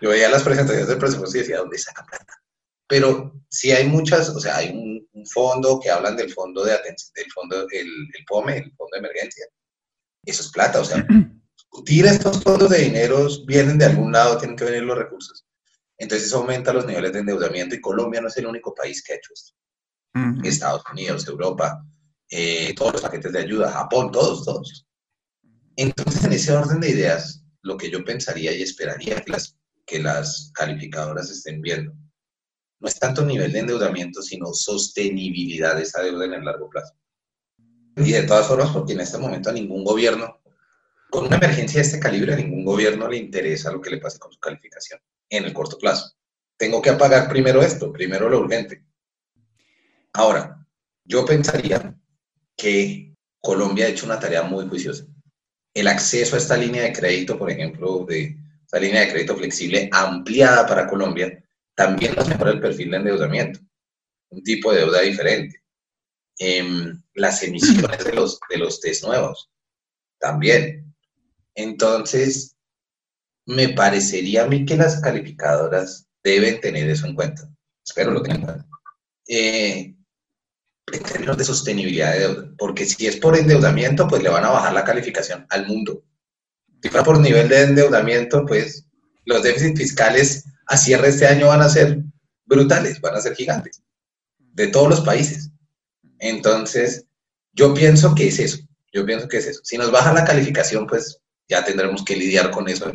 yo 0.00 0.10
veía 0.10 0.30
las 0.30 0.42
presentaciones 0.42 0.88
del 0.88 0.98
presupuesto 0.98 1.36
y 1.36 1.40
decía, 1.40 1.58
¿dónde 1.58 1.78
saca 1.78 2.04
plata? 2.04 2.42
Pero 2.86 3.34
sí 3.48 3.72
hay 3.72 3.86
muchas, 3.86 4.30
o 4.30 4.40
sea, 4.40 4.56
hay 4.56 4.70
un, 4.70 4.94
fondo 5.32 5.80
que 5.80 5.88
hablan 5.88 6.16
del 6.16 6.30
fondo 6.30 6.62
de 6.64 6.74
atención, 6.74 7.10
del 7.14 7.32
fondo, 7.32 7.66
el, 7.70 7.88
POME, 8.28 8.58
el 8.58 8.72
Fondo 8.76 8.90
de 8.92 8.98
Emergencia, 8.98 9.46
eso 10.22 10.42
es 10.42 10.50
plata, 10.50 10.80
o 10.80 10.84
sea, 10.84 11.06
tira 11.82 12.10
estos 12.10 12.42
fondos 12.42 12.70
de 12.70 12.78
dinero, 12.78 13.26
vienen 13.46 13.78
de 13.78 13.86
algún 13.86 14.12
lado, 14.12 14.38
tienen 14.38 14.56
que 14.56 14.64
venir 14.64 14.82
los 14.82 14.98
recursos. 14.98 15.46
Entonces 15.98 16.28
eso 16.28 16.38
aumenta 16.38 16.72
los 16.72 16.86
niveles 16.86 17.12
de 17.12 17.20
endeudamiento 17.20 17.74
y 17.74 17.80
Colombia 17.80 18.20
no 18.20 18.28
es 18.28 18.36
el 18.36 18.46
único 18.46 18.74
país 18.74 19.02
que 19.02 19.12
ha 19.12 19.16
hecho 19.16 19.32
esto. 19.32 19.52
Estados 20.44 20.82
Unidos, 20.92 21.26
Europa, 21.26 21.84
eh, 22.30 22.72
todos 22.76 22.92
los 22.92 23.02
paquetes 23.02 23.32
de 23.32 23.40
ayuda, 23.40 23.72
Japón, 23.72 24.12
todos, 24.12 24.44
todos. 24.44 24.86
Entonces, 25.76 26.24
en 26.24 26.32
ese 26.32 26.52
orden 26.52 26.80
de 26.80 26.90
ideas, 26.90 27.44
lo 27.62 27.76
que 27.76 27.90
yo 27.90 28.04
pensaría 28.04 28.52
y 28.52 28.62
esperaría 28.62 29.20
que 29.22 29.32
las, 29.32 29.56
que 29.84 29.98
las 29.98 30.52
calificadoras 30.54 31.30
estén 31.30 31.60
viendo 31.60 31.92
no 32.84 32.88
es 32.88 32.98
tanto 32.98 33.24
nivel 33.24 33.52
de 33.52 33.60
endeudamiento, 33.60 34.20
sino 34.20 34.52
sostenibilidad 34.52 35.76
de 35.76 35.82
esa 35.82 36.02
deuda 36.02 36.26
en 36.26 36.34
el 36.34 36.44
largo 36.44 36.68
plazo. 36.68 36.94
Y 37.96 38.12
de 38.12 38.24
todas 38.24 38.46
formas, 38.46 38.70
porque 38.70 38.92
en 38.92 39.00
este 39.00 39.16
momento 39.16 39.48
a 39.48 39.52
ningún 39.52 39.84
gobierno, 39.84 40.40
con 41.10 41.26
una 41.26 41.36
emergencia 41.36 41.80
de 41.80 41.86
este 41.86 42.00
calibre, 42.00 42.34
a 42.34 42.36
ningún 42.36 42.64
gobierno 42.64 43.08
le 43.08 43.18
interesa 43.18 43.72
lo 43.72 43.80
que 43.80 43.90
le 43.90 43.98
pase 43.98 44.18
con 44.18 44.32
su 44.32 44.38
calificación 44.38 45.00
en 45.30 45.44
el 45.44 45.52
corto 45.52 45.78
plazo. 45.78 46.12
Tengo 46.56 46.80
que 46.82 46.90
apagar 46.90 47.28
primero 47.28 47.62
esto, 47.62 47.92
primero 47.92 48.28
lo 48.28 48.40
urgente. 48.40 48.84
Ahora, 50.12 50.64
yo 51.04 51.24
pensaría 51.24 51.94
que 52.56 53.14
Colombia 53.40 53.86
ha 53.86 53.88
hecho 53.88 54.06
una 54.06 54.18
tarea 54.18 54.42
muy 54.42 54.66
juiciosa. 54.68 55.04
El 55.74 55.88
acceso 55.88 56.36
a 56.36 56.38
esta 56.38 56.56
línea 56.56 56.82
de 56.82 56.92
crédito, 56.92 57.38
por 57.38 57.50
ejemplo, 57.50 58.06
de 58.08 58.36
esta 58.64 58.78
línea 58.78 59.00
de 59.00 59.10
crédito 59.10 59.36
flexible 59.36 59.88
ampliada 59.92 60.66
para 60.66 60.86
Colombia, 60.86 61.44
también 61.74 62.14
nos 62.14 62.28
mejora 62.28 62.52
el 62.52 62.60
perfil 62.60 62.92
de 62.92 62.96
endeudamiento, 62.98 63.60
un 64.30 64.42
tipo 64.42 64.72
de 64.72 64.80
deuda 64.80 65.00
diferente. 65.00 65.62
Em, 66.38 67.02
las 67.14 67.42
emisiones 67.42 68.04
de 68.04 68.12
los, 68.12 68.40
de 68.48 68.58
los 68.58 68.80
test 68.80 69.04
nuevos, 69.04 69.50
también. 70.18 70.83
Entonces, 71.54 72.56
me 73.46 73.70
parecería 73.70 74.44
a 74.44 74.46
mí 74.46 74.64
que 74.64 74.76
las 74.76 75.00
calificadoras 75.00 76.06
deben 76.22 76.60
tener 76.60 76.88
eso 76.88 77.06
en 77.06 77.14
cuenta. 77.14 77.48
Espero 77.84 78.10
lo 78.10 78.22
tengan 78.22 78.40
en 78.40 78.46
cuenta. 78.46 78.68
Eh, 79.28 79.94
en 80.92 81.02
términos 81.02 81.36
de 81.38 81.44
sostenibilidad 81.44 82.12
de 82.12 82.20
deuda, 82.20 82.50
porque 82.58 82.84
si 82.84 83.06
es 83.06 83.16
por 83.16 83.36
endeudamiento, 83.36 84.06
pues 84.06 84.22
le 84.22 84.28
van 84.28 84.44
a 84.44 84.50
bajar 84.50 84.72
la 84.72 84.84
calificación 84.84 85.46
al 85.50 85.66
mundo. 85.66 86.04
Si 86.82 86.88
fuera 86.88 87.04
por 87.04 87.18
nivel 87.18 87.48
de 87.48 87.62
endeudamiento, 87.62 88.44
pues 88.44 88.86
los 89.24 89.42
déficits 89.42 89.78
fiscales 89.78 90.44
a 90.66 90.76
cierre 90.76 91.08
este 91.08 91.26
año 91.26 91.48
van 91.48 91.62
a 91.62 91.68
ser 91.68 92.02
brutales, 92.44 93.00
van 93.00 93.14
a 93.14 93.20
ser 93.20 93.34
gigantes, 93.34 93.82
de 94.38 94.68
todos 94.68 94.88
los 94.88 95.00
países. 95.00 95.50
Entonces, 96.18 97.06
yo 97.52 97.72
pienso 97.72 98.14
que 98.14 98.28
es 98.28 98.38
eso, 98.38 98.58
yo 98.92 99.06
pienso 99.06 99.28
que 99.28 99.38
es 99.38 99.46
eso. 99.46 99.60
Si 99.64 99.78
nos 99.78 99.90
baja 99.90 100.12
la 100.12 100.24
calificación, 100.24 100.86
pues 100.86 101.20
ya 101.48 101.64
tendremos 101.64 102.04
que 102.04 102.16
lidiar 102.16 102.50
con 102.50 102.68
eso 102.68 102.92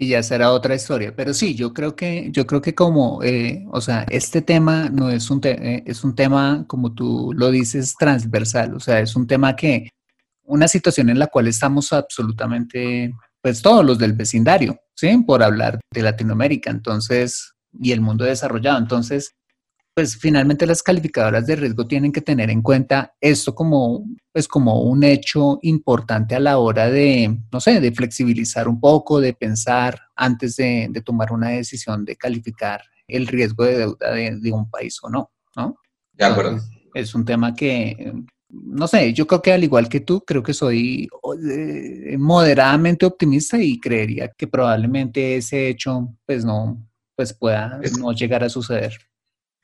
y 0.00 0.10
ya 0.10 0.22
será 0.22 0.52
otra 0.52 0.76
historia. 0.76 1.12
Pero 1.14 1.34
sí, 1.34 1.54
yo 1.54 1.74
creo 1.74 1.96
que, 1.96 2.28
yo 2.30 2.46
creo 2.46 2.62
que 2.62 2.74
como, 2.74 3.22
eh, 3.24 3.66
o 3.72 3.80
sea, 3.80 4.06
este 4.08 4.40
tema 4.40 4.88
no 4.88 5.10
es 5.10 5.28
un, 5.28 5.40
eh, 5.42 5.82
es 5.84 6.04
un 6.04 6.14
tema, 6.14 6.64
como 6.68 6.94
tú 6.94 7.32
lo 7.36 7.50
dices, 7.50 7.96
transversal. 7.98 8.74
O 8.74 8.80
sea, 8.80 9.00
es 9.00 9.16
un 9.16 9.26
tema 9.26 9.56
que, 9.56 9.90
una 10.44 10.68
situación 10.68 11.10
en 11.10 11.18
la 11.18 11.26
cual 11.26 11.48
estamos 11.48 11.92
absolutamente, 11.92 13.12
pues 13.42 13.60
todos 13.60 13.84
los 13.84 13.98
del 13.98 14.12
vecindario, 14.12 14.78
¿sí? 14.94 15.24
Por 15.26 15.42
hablar 15.42 15.80
de 15.92 16.02
Latinoamérica, 16.02 16.70
entonces, 16.70 17.54
y 17.78 17.90
el 17.90 18.00
mundo 18.00 18.24
desarrollado. 18.24 18.78
Entonces, 18.78 19.34
pues 19.98 20.16
finalmente 20.16 20.64
las 20.64 20.80
calificadoras 20.80 21.44
de 21.44 21.56
riesgo 21.56 21.84
tienen 21.84 22.12
que 22.12 22.20
tener 22.20 22.50
en 22.50 22.62
cuenta 22.62 23.16
esto 23.20 23.52
como, 23.52 24.04
pues 24.30 24.46
como 24.46 24.82
un 24.82 25.02
hecho 25.02 25.58
importante 25.62 26.36
a 26.36 26.38
la 26.38 26.58
hora 26.58 26.88
de, 26.88 27.36
no 27.50 27.58
sé, 27.58 27.80
de 27.80 27.90
flexibilizar 27.90 28.68
un 28.68 28.78
poco, 28.78 29.20
de 29.20 29.32
pensar 29.32 30.00
antes 30.14 30.54
de, 30.54 30.88
tomar 31.04 31.32
una 31.32 31.48
decisión 31.48 32.04
de 32.04 32.14
calificar 32.14 32.80
el 33.08 33.26
riesgo 33.26 33.64
de 33.64 33.78
deuda 33.78 34.12
de, 34.12 34.52
un 34.52 34.70
país 34.70 35.00
o 35.02 35.10
no, 35.10 35.32
¿no? 35.56 35.74
De 36.12 36.24
acuerdo. 36.24 36.60
es 36.94 37.12
un 37.16 37.24
tema 37.24 37.52
que, 37.52 38.12
no 38.50 38.86
sé, 38.86 39.12
yo 39.12 39.26
creo 39.26 39.42
que 39.42 39.52
al 39.52 39.64
igual 39.64 39.88
que 39.88 39.98
tú, 39.98 40.20
creo 40.24 40.44
que 40.44 40.54
soy 40.54 41.08
moderadamente 42.18 43.04
optimista 43.04 43.60
y 43.60 43.80
creería 43.80 44.28
que 44.28 44.46
probablemente 44.46 45.38
ese 45.38 45.68
hecho, 45.68 46.14
pues 46.24 46.44
no, 46.44 46.88
pues 47.16 47.32
pueda 47.32 47.80
no 47.98 48.12
llegar 48.12 48.44
a 48.44 48.48
suceder. 48.48 48.96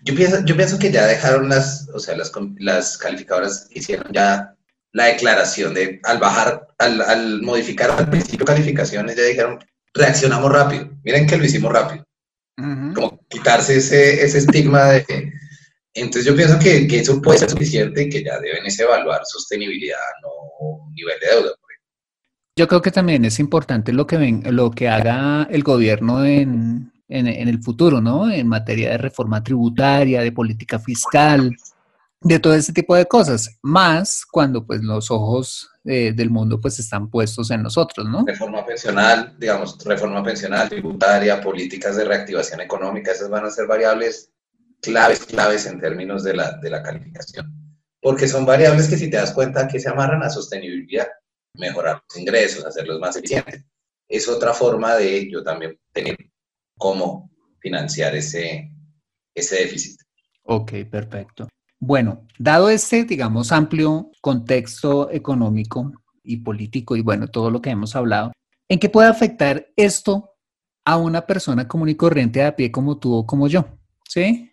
Yo 0.04 0.14
pienso, 0.14 0.44
yo 0.44 0.54
pienso 0.54 0.78
que 0.78 0.92
ya 0.92 1.06
dejaron 1.06 1.48
las, 1.48 1.88
o 1.94 1.98
sea, 1.98 2.14
las, 2.14 2.30
las 2.58 2.98
calificadoras 2.98 3.68
hicieron 3.70 4.12
ya 4.12 4.54
la 4.92 5.06
declaración 5.06 5.72
de, 5.72 5.98
al 6.04 6.18
bajar, 6.18 6.68
al, 6.78 7.00
al 7.00 7.42
modificar 7.42 7.90
al 7.90 8.10
principio 8.10 8.44
calificaciones, 8.44 9.16
ya 9.16 9.22
dijeron, 9.22 9.58
reaccionamos 9.94 10.52
rápido. 10.52 10.90
Miren 11.02 11.26
que 11.26 11.38
lo 11.38 11.44
hicimos 11.44 11.72
rápido. 11.72 12.04
Como 12.94 13.18
quitarse 13.28 13.78
ese, 13.78 14.22
ese 14.24 14.38
estigma 14.38 14.90
de... 14.90 15.32
Entonces 15.94 16.26
yo 16.26 16.36
pienso 16.36 16.58
que, 16.58 16.86
que, 16.86 16.98
eso 16.98 17.22
puede 17.22 17.38
ser 17.38 17.50
suficiente 17.50 18.02
y 18.02 18.08
que 18.08 18.22
ya 18.22 18.38
deben 18.40 18.64
evaluar 18.66 19.22
sostenibilidad, 19.24 19.98
no 20.22 20.90
nivel 20.92 21.18
de 21.20 21.26
deuda. 21.26 21.50
Yo 22.56 22.68
creo 22.68 22.82
que 22.82 22.92
también 22.92 23.24
es 23.24 23.40
importante 23.40 23.92
lo 23.92 24.06
que, 24.06 24.16
ven, 24.16 24.42
lo 24.50 24.70
que 24.70 24.88
haga 24.88 25.48
el 25.50 25.64
gobierno 25.64 26.24
en, 26.24 26.92
en, 27.08 27.26
el 27.26 27.62
futuro, 27.62 28.00
¿no? 28.00 28.30
En 28.30 28.48
materia 28.48 28.90
de 28.90 28.98
reforma 28.98 29.42
tributaria, 29.42 30.22
de 30.22 30.32
política 30.32 30.78
fiscal, 30.78 31.54
de 32.20 32.38
todo 32.38 32.54
ese 32.54 32.72
tipo 32.72 32.96
de 32.96 33.04
cosas, 33.04 33.58
más 33.62 34.24
cuando 34.24 34.66
pues 34.66 34.82
los 34.82 35.10
ojos 35.10 35.70
eh, 35.84 36.12
del 36.14 36.30
mundo 36.30 36.58
pues 36.58 36.78
están 36.78 37.10
puestos 37.10 37.50
en 37.50 37.62
nosotros, 37.62 38.08
¿no? 38.08 38.24
Reforma 38.26 38.64
pensional, 38.64 39.36
digamos, 39.38 39.76
reforma 39.84 40.22
pensional, 40.22 40.68
tributaria, 40.68 41.40
políticas 41.40 41.96
de 41.96 42.04
reactivación 42.04 42.62
económica, 42.62 43.12
esas 43.12 43.28
van 43.28 43.44
a 43.44 43.50
ser 43.50 43.66
variables 43.66 44.32
claves, 44.80 45.26
claves 45.26 45.66
en 45.66 45.78
términos 45.78 46.24
de 46.24 46.34
la, 46.34 46.52
de 46.62 46.70
la 46.70 46.82
calificación, 46.82 47.52
porque 48.00 48.26
son 48.26 48.46
variables 48.46 48.88
que 48.88 48.96
si 48.96 49.10
te 49.10 49.18
das 49.18 49.32
cuenta 49.32 49.68
que 49.68 49.78
se 49.78 49.90
amarran 49.90 50.22
a 50.22 50.30
sostenibilidad, 50.30 51.08
mejorar 51.54 52.02
los 52.08 52.18
ingresos, 52.18 52.64
hacerlos 52.64 52.98
más 53.00 53.16
eficientes. 53.16 53.64
Es 54.08 54.28
otra 54.28 54.54
forma 54.54 54.96
de 54.96 55.30
yo 55.30 55.42
también 55.42 55.78
tener 55.92 56.16
cómo 56.76 57.30
financiar 57.60 58.14
ese, 58.14 58.70
ese 59.34 59.56
déficit. 59.56 60.00
Ok, 60.44 60.72
perfecto. 60.90 61.48
Bueno, 61.80 62.26
dado 62.38 62.70
este, 62.70 63.04
digamos, 63.04 63.52
amplio 63.52 64.10
contexto 64.20 65.10
económico 65.10 65.92
y 66.22 66.38
político 66.38 66.96
y 66.96 67.02
bueno, 67.02 67.28
todo 67.28 67.50
lo 67.50 67.60
que 67.60 67.70
hemos 67.70 67.94
hablado, 67.94 68.32
¿en 68.68 68.78
qué 68.78 68.88
puede 68.88 69.08
afectar 69.08 69.66
esto 69.76 70.30
a 70.84 70.96
una 70.96 71.26
persona 71.26 71.68
común 71.68 71.88
y 71.90 71.94
corriente 71.94 72.42
a 72.42 72.56
pie 72.56 72.70
como 72.70 72.98
tú 72.98 73.14
o 73.14 73.26
como 73.26 73.48
yo? 73.48 73.66
¿Sí? 74.08 74.50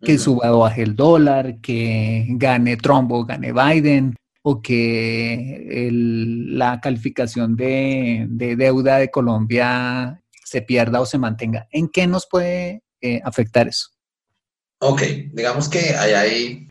Que 0.00 0.18
suba 0.18 0.52
o 0.52 0.60
baje 0.60 0.82
el 0.82 0.96
dólar, 0.96 1.60
que 1.62 2.26
gane 2.30 2.76
Trump 2.76 3.10
o 3.12 3.24
gane 3.24 3.52
Biden, 3.52 4.14
o 4.42 4.60
que 4.60 5.88
la 5.90 6.78
calificación 6.80 7.56
de, 7.56 8.26
de, 8.28 8.56
deuda 8.56 8.98
de 8.98 9.10
Colombia 9.10 10.22
se 10.44 10.62
pierda 10.62 11.00
o 11.00 11.06
se 11.06 11.18
mantenga. 11.18 11.68
¿En 11.70 11.88
qué 11.88 12.06
nos 12.06 12.26
puede 12.26 12.82
eh, 13.00 13.20
afectar 13.24 13.68
eso? 13.68 13.88
Ok, 14.78 15.02
digamos 15.32 15.68
que 15.68 15.94
hay, 15.96 16.12
hay, 16.12 16.68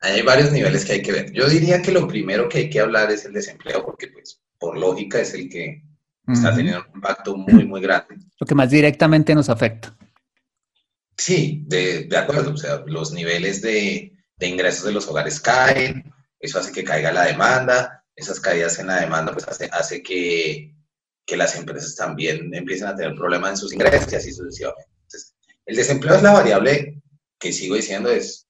hay 0.00 0.22
varios 0.22 0.52
niveles 0.52 0.84
que 0.84 0.92
hay 0.92 1.02
que 1.02 1.12
ver. 1.12 1.32
Yo 1.32 1.48
diría 1.48 1.82
que 1.82 1.92
lo 1.92 2.06
primero 2.06 2.48
que 2.48 2.58
hay 2.58 2.70
que 2.70 2.80
hablar 2.80 3.10
es 3.10 3.24
el 3.24 3.32
desempleo, 3.32 3.84
porque 3.84 4.08
pues 4.08 4.40
por 4.58 4.76
lógica 4.76 5.20
es 5.20 5.34
el 5.34 5.48
que 5.48 5.82
está 6.26 6.54
teniendo 6.54 6.84
un 6.88 6.96
impacto 6.96 7.36
muy, 7.36 7.64
muy 7.64 7.80
grande. 7.80 8.16
Lo 8.38 8.46
que 8.46 8.54
más 8.54 8.70
directamente 8.70 9.34
nos 9.34 9.48
afecta. 9.48 9.96
Sí, 11.16 11.64
de, 11.66 12.04
de 12.04 12.16
acuerdo. 12.16 12.52
O 12.52 12.56
sea, 12.56 12.82
los 12.86 13.12
niveles 13.12 13.60
de, 13.60 14.12
de, 14.36 14.46
ingresos 14.46 14.84
de 14.84 14.92
los 14.92 15.08
hogares 15.08 15.40
caen, 15.40 16.04
eso 16.38 16.60
hace 16.60 16.72
que 16.72 16.84
caiga 16.84 17.12
la 17.12 17.24
demanda, 17.24 18.04
esas 18.14 18.38
caídas 18.40 18.78
en 18.78 18.88
la 18.88 19.00
demanda 19.00 19.32
pues 19.32 19.48
hace, 19.48 19.68
hace 19.72 20.02
que, 20.02 20.74
que 21.28 21.36
las 21.36 21.54
empresas 21.56 21.94
también 21.94 22.52
empiecen 22.54 22.88
a 22.88 22.96
tener 22.96 23.14
problemas 23.14 23.50
en 23.50 23.56
sus 23.58 23.74
ingresos 23.74 24.10
y 24.10 24.16
así 24.16 24.32
sucesivamente. 24.32 24.90
Entonces, 25.02 25.36
el 25.66 25.76
desempleo 25.76 26.14
es 26.14 26.22
la 26.22 26.32
variable 26.32 27.02
que 27.38 27.52
sigo 27.52 27.76
diciendo 27.76 28.10
es 28.10 28.48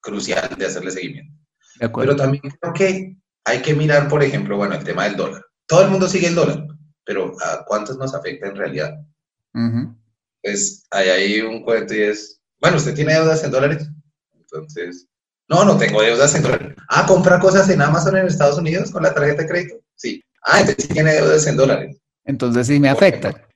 crucial 0.00 0.48
de 0.56 0.64
hacerle 0.64 0.90
seguimiento. 0.92 1.38
Pero 1.78 2.16
también 2.16 2.42
creo 2.58 2.72
que 2.72 3.16
hay 3.44 3.60
que 3.60 3.74
mirar, 3.74 4.08
por 4.08 4.22
ejemplo, 4.22 4.56
bueno, 4.56 4.74
el 4.74 4.82
tema 4.82 5.04
del 5.04 5.16
dólar. 5.16 5.44
Todo 5.66 5.82
el 5.82 5.90
mundo 5.90 6.08
sigue 6.08 6.28
el 6.28 6.34
dólar, 6.34 6.66
pero 7.04 7.34
¿a 7.44 7.66
cuántos 7.66 7.98
nos 7.98 8.14
afecta 8.14 8.48
en 8.48 8.56
realidad? 8.56 8.94
Pues 10.42 10.84
hay 10.90 11.10
ahí 11.10 11.40
un 11.42 11.62
cuento 11.62 11.94
y 11.94 12.00
es, 12.00 12.40
bueno, 12.62 12.78
¿usted 12.78 12.94
tiene 12.94 13.12
deudas 13.12 13.44
en 13.44 13.50
dólares? 13.50 13.86
Entonces, 14.32 15.06
no, 15.48 15.66
no 15.66 15.76
tengo 15.76 16.00
deudas 16.00 16.34
en 16.34 16.44
dólares. 16.44 16.74
Ah, 16.88 17.04
compra 17.06 17.38
cosas 17.38 17.68
en 17.68 17.82
Amazon 17.82 18.16
en 18.16 18.26
Estados 18.26 18.56
Unidos 18.56 18.90
con 18.90 19.02
la 19.02 19.12
tarjeta 19.12 19.42
de 19.42 19.48
crédito. 19.48 19.74
Sí. 19.96 20.24
Ah, 20.42 20.60
entonces 20.60 20.84
sí 20.86 20.94
tiene 20.94 21.12
deudas 21.12 21.46
en 21.46 21.58
dólares. 21.58 22.00
Entonces 22.26 22.66
sí 22.66 22.78
me 22.78 22.90
afecta. 22.90 23.48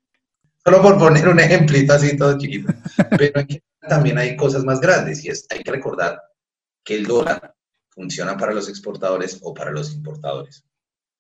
Solo 0.65 0.83
por 0.83 0.99
poner 0.99 1.29
un 1.29 1.41
ejemplito 1.41 1.93
así 1.93 2.17
todo 2.17 2.39
chiquito. 2.39 2.73
Pero 3.19 3.41
aquí 3.41 3.63
también 3.89 4.19
hay 4.19 4.37
cosas 4.37 4.65
más 4.65 4.81
grandes 4.81 5.25
y 5.25 5.29
es, 5.29 5.47
hay 5.51 5.63
que 5.63 5.73
recordar 5.73 6.21
que 6.85 6.95
el 6.97 7.07
dólar 7.07 7.55
funciona 7.91 8.37
para 8.37 8.53
los 8.55 8.69
exportadores 8.69 9.39
o 9.43 9.53
para 9.53 9.71
los 9.71 9.93
importadores. 9.93 10.65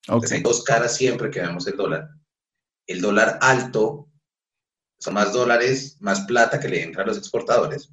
Entonces 0.06 0.32
hay 0.32 0.42
dos 0.42 0.64
caras 0.64 0.96
siempre 0.96 1.30
que 1.30 1.40
vemos 1.40 1.66
el 1.66 1.76
dólar. 1.76 2.08
El 2.86 3.00
dólar 3.00 3.38
alto 3.42 4.08
son 4.98 5.14
más 5.14 5.32
dólares, 5.32 5.96
más 6.00 6.22
plata 6.22 6.60
que 6.60 6.68
le 6.68 6.82
entra 6.82 7.02
a 7.02 7.06
los 7.06 7.18
exportadores, 7.18 7.90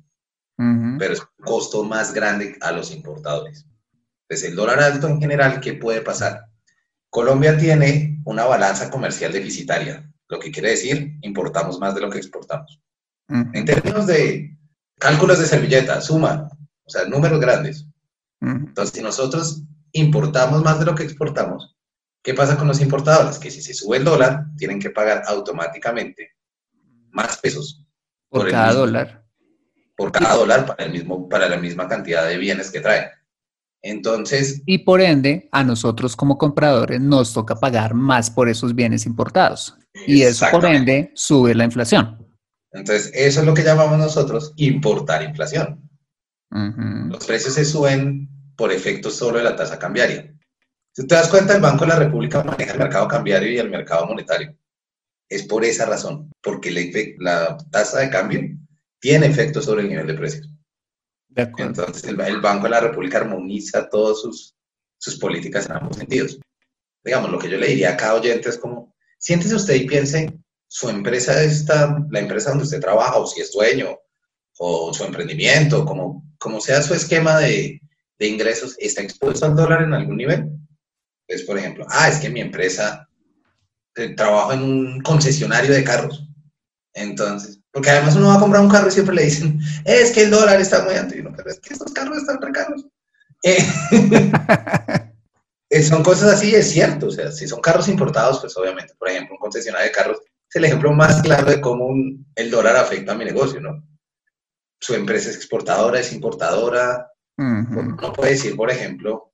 pero 0.57 1.13
es 1.13 1.21
un 1.21 1.45
costo 1.45 1.83
más 1.83 2.13
grande 2.13 2.57
a 2.61 2.71
los 2.71 2.91
importadores. 2.91 3.65
Entonces, 4.23 4.49
el 4.49 4.55
dólar 4.55 4.81
alto 4.81 5.07
en 5.07 5.21
general, 5.21 5.61
¿qué 5.61 5.73
puede 5.73 6.01
pasar? 6.01 6.47
Colombia 7.09 7.57
tiene 7.57 8.21
una 8.25 8.45
balanza 8.45 8.89
comercial 8.89 9.31
deficitaria, 9.31 10.11
lo 10.27 10.39
que 10.39 10.51
quiere 10.51 10.71
decir, 10.71 11.17
importamos 11.21 11.79
más 11.79 11.95
de 11.95 12.01
lo 12.01 12.09
que 12.09 12.17
exportamos. 12.17 12.81
En 13.29 13.65
términos 13.65 14.07
de 14.07 14.57
cálculos 14.97 15.39
de 15.39 15.45
servilleta, 15.45 15.99
suma, 16.01 16.49
o 16.83 16.89
sea, 16.89 17.05
números 17.05 17.39
grandes. 17.39 17.85
Entonces, 18.41 18.95
si 18.95 19.01
nosotros 19.01 19.63
importamos 19.91 20.63
más 20.63 20.79
de 20.79 20.85
lo 20.85 20.95
que 20.95 21.03
exportamos, 21.03 21.75
¿qué 22.23 22.33
pasa 22.33 22.57
con 22.57 22.67
los 22.67 22.81
importadores? 22.81 23.39
Que 23.39 23.51
si 23.51 23.61
se 23.61 23.73
sube 23.73 23.97
el 23.97 24.05
dólar, 24.05 24.45
tienen 24.57 24.79
que 24.79 24.91
pagar 24.91 25.23
automáticamente 25.27 26.31
más 27.11 27.37
pesos. 27.37 27.83
Por, 28.29 28.49
cada 28.49 28.73
dólar. 28.73 29.25
Por 29.95 30.11
cada 30.11 30.35
dólar 30.35 30.65
para, 30.65 30.85
el 30.85 30.91
mismo, 30.91 31.27
para 31.27 31.49
la 31.49 31.57
misma 31.57 31.87
cantidad 31.87 32.27
de 32.27 32.37
bienes 32.37 32.71
que 32.71 32.81
traen. 32.81 33.09
Entonces. 33.87 34.61
Y 34.65 34.79
por 34.79 35.01
ende, 35.01 35.47
a 35.51 35.63
nosotros 35.63 36.15
como 36.15 36.37
compradores 36.37 36.99
nos 36.99 37.33
toca 37.33 37.55
pagar 37.55 37.93
más 37.93 38.29
por 38.29 38.49
esos 38.49 38.75
bienes 38.75 39.05
importados. 39.05 39.75
Y 40.05 40.21
eso, 40.23 40.45
por 40.51 40.65
ende, 40.65 41.11
sube 41.15 41.55
la 41.55 41.63
inflación. 41.63 42.17
Entonces, 42.71 43.11
eso 43.13 43.39
es 43.39 43.45
lo 43.45 43.53
que 43.53 43.63
llamamos 43.63 43.97
nosotros 43.97 44.53
importar 44.57 45.23
inflación. 45.23 45.89
Los 46.49 47.25
precios 47.25 47.53
se 47.53 47.65
suben 47.65 48.29
por 48.55 48.71
efecto 48.71 49.09
solo 49.09 49.37
de 49.37 49.45
la 49.45 49.55
tasa 49.55 49.79
cambiaria. 49.79 50.33
Si 50.93 51.05
te 51.07 51.15
das 51.15 51.29
cuenta, 51.29 51.55
el 51.55 51.61
Banco 51.61 51.85
de 51.85 51.89
la 51.89 51.99
República 51.99 52.43
maneja 52.43 52.73
el 52.73 52.79
mercado 52.79 53.07
cambiario 53.07 53.51
y 53.51 53.57
el 53.57 53.69
mercado 53.69 54.05
monetario. 54.07 54.55
Es 55.29 55.43
por 55.43 55.63
esa 55.63 55.85
razón, 55.85 56.31
porque 56.41 57.15
la, 57.19 57.57
tasa 57.71 57.99
de 57.99 58.09
cambio 58.09 58.41
tiene 58.99 59.27
efecto 59.27 59.61
sobre 59.61 59.83
el 59.83 59.89
nivel 59.89 60.07
de 60.07 60.13
precios. 60.13 60.49
Entonces, 61.37 62.03
el, 62.03 62.41
Banco 62.41 62.63
de 62.63 62.69
la 62.71 62.79
República 62.79 63.19
armoniza 63.19 63.87
todas 63.89 64.21
sus, 64.21 64.55
sus 64.97 65.17
políticas 65.19 65.67
en 65.67 65.73
ambos 65.73 65.97
sentidos. 65.97 66.39
Digamos, 67.03 67.31
lo 67.31 67.37
que 67.37 67.49
yo 67.49 67.57
le 67.57 67.67
diría 67.67 67.91
a 67.91 67.97
cada 67.97 68.15
oyente 68.15 68.49
es 68.49 68.57
como, 68.57 68.95
siéntese 69.19 69.55
usted 69.55 69.75
y 69.75 69.87
piense, 69.87 70.33
su 70.67 70.89
empresa 70.89 71.41
está, 71.43 71.97
la 72.09 72.19
empresa 72.19 72.49
donde 72.49 72.65
usted 72.65 72.81
trabaja, 72.81 73.17
o 73.17 73.27
si 73.27 73.41
es 73.41 73.51
dueño, 73.51 73.97
o 74.57 74.93
su 74.93 75.03
emprendimiento, 75.03 75.85
como, 75.85 76.25
como 76.39 76.59
sea 76.59 76.81
su 76.81 76.93
esquema 76.93 77.37
de, 77.37 77.79
de 78.17 78.27
ingresos, 78.27 78.75
¿está 78.79 79.03
expuesto 79.03 79.45
al 79.45 79.55
dólar 79.55 79.83
en 79.83 79.93
algún 79.93 80.17
nivel? 80.17 80.49
Entonces, 81.27 81.45
por 81.45 81.57
ejemplo, 81.57 81.85
ah, 81.89 82.09
es 82.09 82.17
que 82.19 82.29
mi 82.29 82.41
empresa 82.41 83.07
eh, 83.95 84.15
en 84.51 84.61
un 84.61 85.01
concesionario 85.01 85.73
de 85.73 85.83
carros. 85.83 86.27
Entonces, 86.93 87.59
porque 87.71 87.89
además 87.89 88.15
uno 88.15 88.27
va 88.27 88.35
a 88.35 88.39
comprar 88.39 88.61
un 88.61 88.69
carro 88.69 88.87
y 88.87 88.91
siempre 88.91 89.15
le 89.15 89.25
dicen, 89.25 89.59
es 89.85 90.11
que 90.11 90.23
el 90.23 90.31
dólar 90.31 90.59
está 90.59 90.83
muy 90.83 90.95
alto. 90.95 91.15
Y 91.15 91.19
uno, 91.19 91.33
pero 91.35 91.49
es 91.49 91.59
que 91.59 91.73
estos 91.73 91.91
carros 91.93 92.17
están 92.17 92.41
re 92.41 92.51
caros. 92.51 92.85
Eh, 93.43 93.57
eh, 95.69 95.83
son 95.83 96.03
cosas 96.03 96.33
así, 96.33 96.55
es 96.55 96.69
cierto. 96.69 97.07
O 97.07 97.11
sea, 97.11 97.31
si 97.31 97.47
son 97.47 97.61
carros 97.61 97.87
importados, 97.87 98.39
pues 98.39 98.57
obviamente, 98.57 98.93
por 98.97 99.09
ejemplo, 99.09 99.35
un 99.35 99.39
concesionario 99.39 99.87
de 99.87 99.93
carros 99.93 100.17
es 100.49 100.55
el 100.55 100.65
ejemplo 100.65 100.91
más 100.93 101.21
claro 101.21 101.49
de 101.49 101.59
cómo 101.59 101.93
el 102.35 102.51
dólar 102.51 102.77
afecta 102.77 103.11
a 103.11 103.15
mi 103.15 103.25
negocio, 103.25 103.59
¿no? 103.59 103.83
Su 104.79 104.95
empresa 104.95 105.29
es 105.29 105.35
exportadora, 105.35 105.99
es 105.99 106.13
importadora. 106.13 107.11
No 107.37 108.13
puede 108.13 108.31
decir, 108.31 108.55
por 108.55 108.71
ejemplo, 108.71 109.33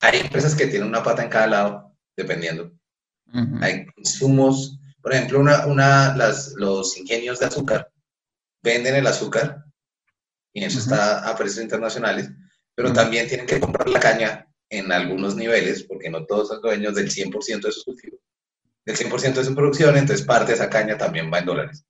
hay 0.00 0.20
empresas 0.20 0.54
que 0.54 0.66
tienen 0.66 0.88
una 0.88 1.02
pata 1.02 1.22
en 1.22 1.28
cada 1.28 1.46
lado, 1.46 1.96
dependiendo. 2.16 2.72
Hay 3.60 3.86
insumos, 3.96 4.78
por 5.02 5.12
ejemplo, 5.12 5.40
una, 5.40 5.66
una, 5.66 6.16
las, 6.16 6.52
los 6.54 6.96
ingenios 6.96 7.40
de 7.40 7.46
azúcar 7.46 7.90
venden 8.62 8.94
el 8.94 9.06
azúcar 9.06 9.64
y 10.52 10.64
eso 10.64 10.78
está 10.78 11.28
a 11.28 11.36
precios 11.36 11.62
internacionales, 11.62 12.30
pero 12.74 12.92
también 12.92 13.26
tienen 13.26 13.46
que 13.46 13.60
comprar 13.60 13.88
la 13.88 14.00
caña 14.00 14.46
en 14.68 14.90
algunos 14.92 15.34
niveles, 15.34 15.82
porque 15.84 16.08
no 16.08 16.24
todos 16.24 16.48
son 16.48 16.62
dueños 16.62 16.94
del 16.94 17.10
100% 17.10 17.60
de 17.60 17.72
sus 17.72 17.84
cultivos, 17.84 18.20
del 18.84 18.96
100% 18.96 19.34
de 19.34 19.44
su 19.44 19.54
producción, 19.54 19.96
entonces 19.96 20.24
parte 20.24 20.52
de 20.52 20.54
esa 20.54 20.70
caña 20.70 20.96
también 20.96 21.30
va 21.32 21.38
en 21.38 21.46
dólares. 21.46 21.84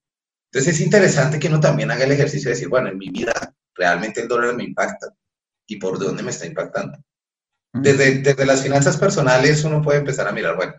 Entonces 0.50 0.74
es 0.74 0.80
interesante 0.80 1.38
que 1.38 1.48
uno 1.48 1.60
también 1.60 1.90
haga 1.90 2.04
el 2.04 2.12
ejercicio 2.12 2.48
de 2.48 2.54
decir, 2.54 2.68
bueno, 2.68 2.88
en 2.88 2.98
mi 2.98 3.08
vida 3.08 3.54
realmente 3.74 4.20
el 4.20 4.28
dólar 4.28 4.54
me 4.54 4.64
impacta 4.64 5.14
y 5.66 5.76
por 5.76 5.98
dónde 5.98 6.22
me 6.22 6.30
está 6.30 6.46
impactando. 6.46 6.98
Desde, 7.72 8.18
desde 8.18 8.44
las 8.44 8.62
finanzas 8.62 8.98
personales 8.98 9.64
uno 9.64 9.80
puede 9.80 10.00
empezar 10.00 10.28
a 10.28 10.32
mirar, 10.32 10.56
bueno, 10.56 10.74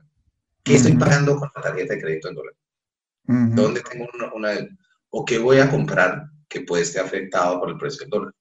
¿Qué 0.63 0.75
estoy 0.75 0.95
pagando 0.95 1.37
con 1.37 1.49
la 1.53 1.61
tarjeta 1.61 1.93
de 1.93 2.01
crédito 2.01 2.29
en 2.29 2.35
dólares? 2.35 2.59
¿Dónde 3.25 3.81
tengo 3.81 4.07
una, 4.33 4.55
o 5.09 5.25
qué 5.25 5.37
voy 5.37 5.59
a 5.59 5.69
comprar 5.69 6.25
que 6.47 6.61
puede 6.61 6.83
estar 6.83 7.05
afectado 7.05 7.59
por 7.59 7.69
el 7.69 7.77
precio 7.77 8.01
del 8.01 8.09
dólar? 8.09 8.33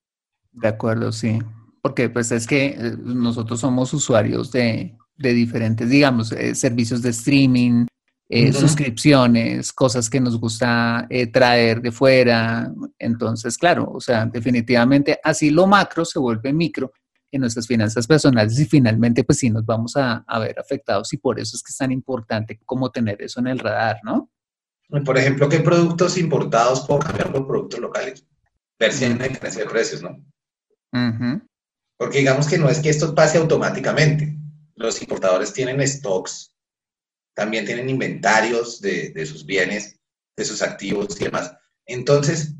De 0.52 0.68
acuerdo, 0.68 1.10
sí. 1.10 1.38
Porque 1.80 2.08
pues 2.08 2.30
es 2.30 2.46
que 2.46 2.66
eh, 2.66 2.96
nosotros 2.98 3.58
somos 3.58 3.92
usuarios 3.92 4.52
de, 4.52 4.96
de 5.16 5.32
diferentes, 5.32 5.88
digamos, 5.88 6.30
eh, 6.32 6.54
servicios 6.54 7.02
de 7.02 7.10
streaming, 7.10 7.86
eh, 8.28 8.52
suscripciones, 8.52 9.72
cosas 9.72 10.08
que 10.08 10.20
nos 10.20 10.38
gusta 10.38 11.06
traer 11.32 11.82
de 11.82 11.90
fuera. 11.90 12.72
Entonces, 12.98 13.58
claro, 13.58 13.90
o 13.92 14.00
sea, 14.00 14.26
definitivamente 14.26 15.18
así 15.22 15.50
lo 15.50 15.66
macro 15.66 16.04
se 16.04 16.18
vuelve 16.18 16.52
micro 16.52 16.92
en 17.32 17.40
nuestras 17.40 17.66
finanzas 17.66 18.06
personales 18.06 18.58
y 18.60 18.66
finalmente 18.66 19.24
pues 19.24 19.38
sí 19.38 19.48
nos 19.48 19.64
vamos 19.64 19.96
a, 19.96 20.24
ver 20.38 20.58
afectados 20.58 21.12
y 21.14 21.16
por 21.16 21.40
eso 21.40 21.56
es 21.56 21.62
que 21.62 21.70
es 21.70 21.76
tan 21.78 21.90
importante 21.90 22.60
como 22.66 22.90
tener 22.90 23.20
eso 23.22 23.40
en 23.40 23.46
el 23.48 23.58
radar, 23.58 24.00
¿no? 24.04 24.30
Por 25.04 25.16
ejemplo, 25.16 25.48
¿qué 25.48 25.60
productos 25.60 26.18
importados 26.18 26.86
puedo 26.86 27.00
cambiar 27.00 27.32
por 27.32 27.46
productos 27.46 27.80
locales? 27.80 28.26
Ver 28.78 28.92
si 28.92 29.06
hay 29.06 29.12
una 29.12 29.26
diferencia 29.26 29.64
de 29.64 29.70
precios, 29.70 30.02
¿no? 30.02 30.22
Porque 31.96 32.18
digamos 32.18 32.46
que 32.46 32.58
no 32.58 32.68
es 32.68 32.80
que 32.80 32.90
esto 32.90 33.14
pase 33.14 33.38
automáticamente. 33.38 34.36
Los 34.74 35.00
importadores 35.00 35.54
tienen 35.54 35.86
stocks, 35.88 36.54
también 37.34 37.64
tienen 37.64 37.88
inventarios 37.88 38.82
de, 38.82 39.10
de 39.10 39.24
sus 39.24 39.46
bienes, 39.46 39.98
de 40.36 40.44
sus 40.44 40.60
activos 40.60 41.18
y 41.18 41.24
demás. 41.24 41.56
Entonces, 41.86 42.54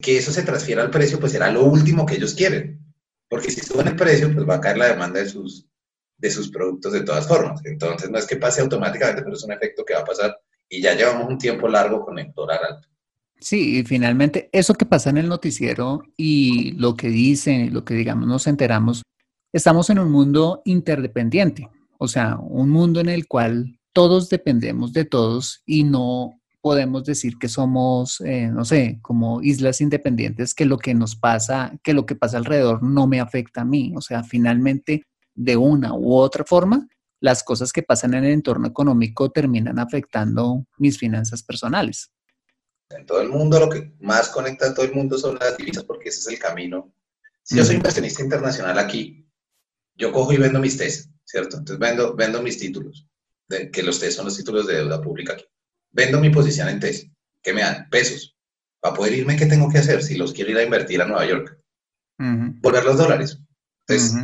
que 0.00 0.18
eso 0.18 0.30
se 0.30 0.44
transfiera 0.44 0.82
al 0.82 0.90
precio, 0.90 1.18
pues 1.18 1.32
será 1.32 1.50
lo 1.50 1.64
último 1.64 2.06
que 2.06 2.14
ellos 2.14 2.34
quieren 2.34 2.83
porque 3.28 3.50
si 3.50 3.60
suben 3.60 3.88
el 3.88 3.96
precio, 3.96 4.32
pues 4.32 4.48
va 4.48 4.56
a 4.56 4.60
caer 4.60 4.78
la 4.78 4.88
demanda 4.88 5.20
de 5.20 5.28
sus, 5.28 5.66
de 6.18 6.30
sus 6.30 6.50
productos 6.50 6.92
de 6.92 7.02
todas 7.02 7.26
formas. 7.26 7.60
Entonces, 7.64 8.10
no 8.10 8.18
es 8.18 8.26
que 8.26 8.36
pase 8.36 8.60
automáticamente, 8.60 9.22
pero 9.22 9.34
es 9.34 9.44
un 9.44 9.52
efecto 9.52 9.84
que 9.84 9.94
va 9.94 10.00
a 10.00 10.04
pasar 10.04 10.38
y 10.68 10.80
ya 10.80 10.94
llevamos 10.94 11.28
un 11.28 11.38
tiempo 11.38 11.68
largo 11.68 12.04
con 12.04 12.18
el 12.18 12.32
dólar 12.32 12.60
alto. 12.64 12.88
Sí, 13.40 13.78
y 13.78 13.84
finalmente 13.84 14.48
eso 14.52 14.74
que 14.74 14.86
pasa 14.86 15.10
en 15.10 15.18
el 15.18 15.28
noticiero 15.28 16.02
y 16.16 16.72
lo 16.72 16.94
que 16.94 17.08
dicen 17.08 17.60
y 17.62 17.70
lo 17.70 17.84
que 17.84 17.94
digamos 17.94 18.26
nos 18.26 18.46
enteramos, 18.46 19.02
estamos 19.52 19.90
en 19.90 19.98
un 19.98 20.10
mundo 20.10 20.62
interdependiente, 20.64 21.68
o 21.98 22.08
sea, 22.08 22.36
un 22.38 22.70
mundo 22.70 23.00
en 23.00 23.08
el 23.08 23.26
cual 23.26 23.78
todos 23.92 24.28
dependemos 24.28 24.92
de 24.92 25.04
todos 25.04 25.62
y 25.66 25.84
no 25.84 26.40
podemos 26.64 27.04
decir 27.04 27.36
que 27.38 27.50
somos, 27.50 28.22
eh, 28.22 28.46
no 28.46 28.64
sé, 28.64 28.98
como 29.02 29.42
islas 29.42 29.82
independientes, 29.82 30.54
que 30.54 30.64
lo 30.64 30.78
que 30.78 30.94
nos 30.94 31.14
pasa, 31.14 31.78
que 31.82 31.92
lo 31.92 32.06
que 32.06 32.16
pasa 32.16 32.38
alrededor 32.38 32.82
no 32.82 33.06
me 33.06 33.20
afecta 33.20 33.60
a 33.60 33.64
mí. 33.66 33.92
O 33.94 34.00
sea, 34.00 34.24
finalmente, 34.24 35.04
de 35.34 35.58
una 35.58 35.92
u 35.92 36.14
otra 36.14 36.42
forma, 36.42 36.88
las 37.20 37.44
cosas 37.44 37.70
que 37.70 37.82
pasan 37.82 38.14
en 38.14 38.24
el 38.24 38.32
entorno 38.32 38.66
económico 38.66 39.30
terminan 39.30 39.78
afectando 39.78 40.64
mis 40.78 40.98
finanzas 40.98 41.42
personales. 41.42 42.10
En 42.88 43.04
todo 43.04 43.20
el 43.20 43.28
mundo, 43.28 43.60
lo 43.60 43.68
que 43.68 43.92
más 44.00 44.30
conecta 44.30 44.68
a 44.68 44.72
todo 44.72 44.86
el 44.86 44.94
mundo 44.94 45.18
son 45.18 45.36
las 45.38 45.58
divisas, 45.58 45.84
porque 45.84 46.08
ese 46.08 46.20
es 46.20 46.28
el 46.28 46.38
camino. 46.38 46.94
Si 47.42 47.58
yo 47.58 47.64
soy 47.66 47.76
inversionista 47.76 48.22
internacional 48.22 48.78
aquí, 48.78 49.28
yo 49.96 50.10
cojo 50.12 50.32
y 50.32 50.38
vendo 50.38 50.60
mis 50.60 50.78
TES, 50.78 51.10
¿cierto? 51.24 51.58
Entonces 51.58 51.78
vendo, 51.78 52.14
vendo 52.14 52.40
mis 52.40 52.56
títulos, 52.56 53.06
de, 53.48 53.70
que 53.70 53.82
los 53.82 54.00
TES 54.00 54.14
son 54.14 54.24
los 54.24 54.36
títulos 54.38 54.66
de 54.66 54.76
deuda 54.76 55.02
pública 55.02 55.34
aquí 55.34 55.44
vendo 55.94 56.20
mi 56.20 56.30
posición 56.30 56.68
en 56.68 56.80
TES, 56.80 57.08
¿qué 57.42 57.52
me 57.52 57.62
dan? 57.62 57.88
Pesos. 57.88 58.36
Para 58.80 58.94
poder 58.94 59.14
irme, 59.14 59.36
¿qué 59.36 59.46
tengo 59.46 59.70
que 59.70 59.78
hacer 59.78 60.02
si 60.02 60.16
los 60.16 60.32
quiero 60.32 60.50
ir 60.50 60.58
a 60.58 60.62
invertir 60.62 61.00
a 61.00 61.06
Nueva 61.06 61.26
York? 61.26 61.58
Volver 62.18 62.84
los 62.84 62.98
dólares. 62.98 63.38
Entonces, 63.86 64.16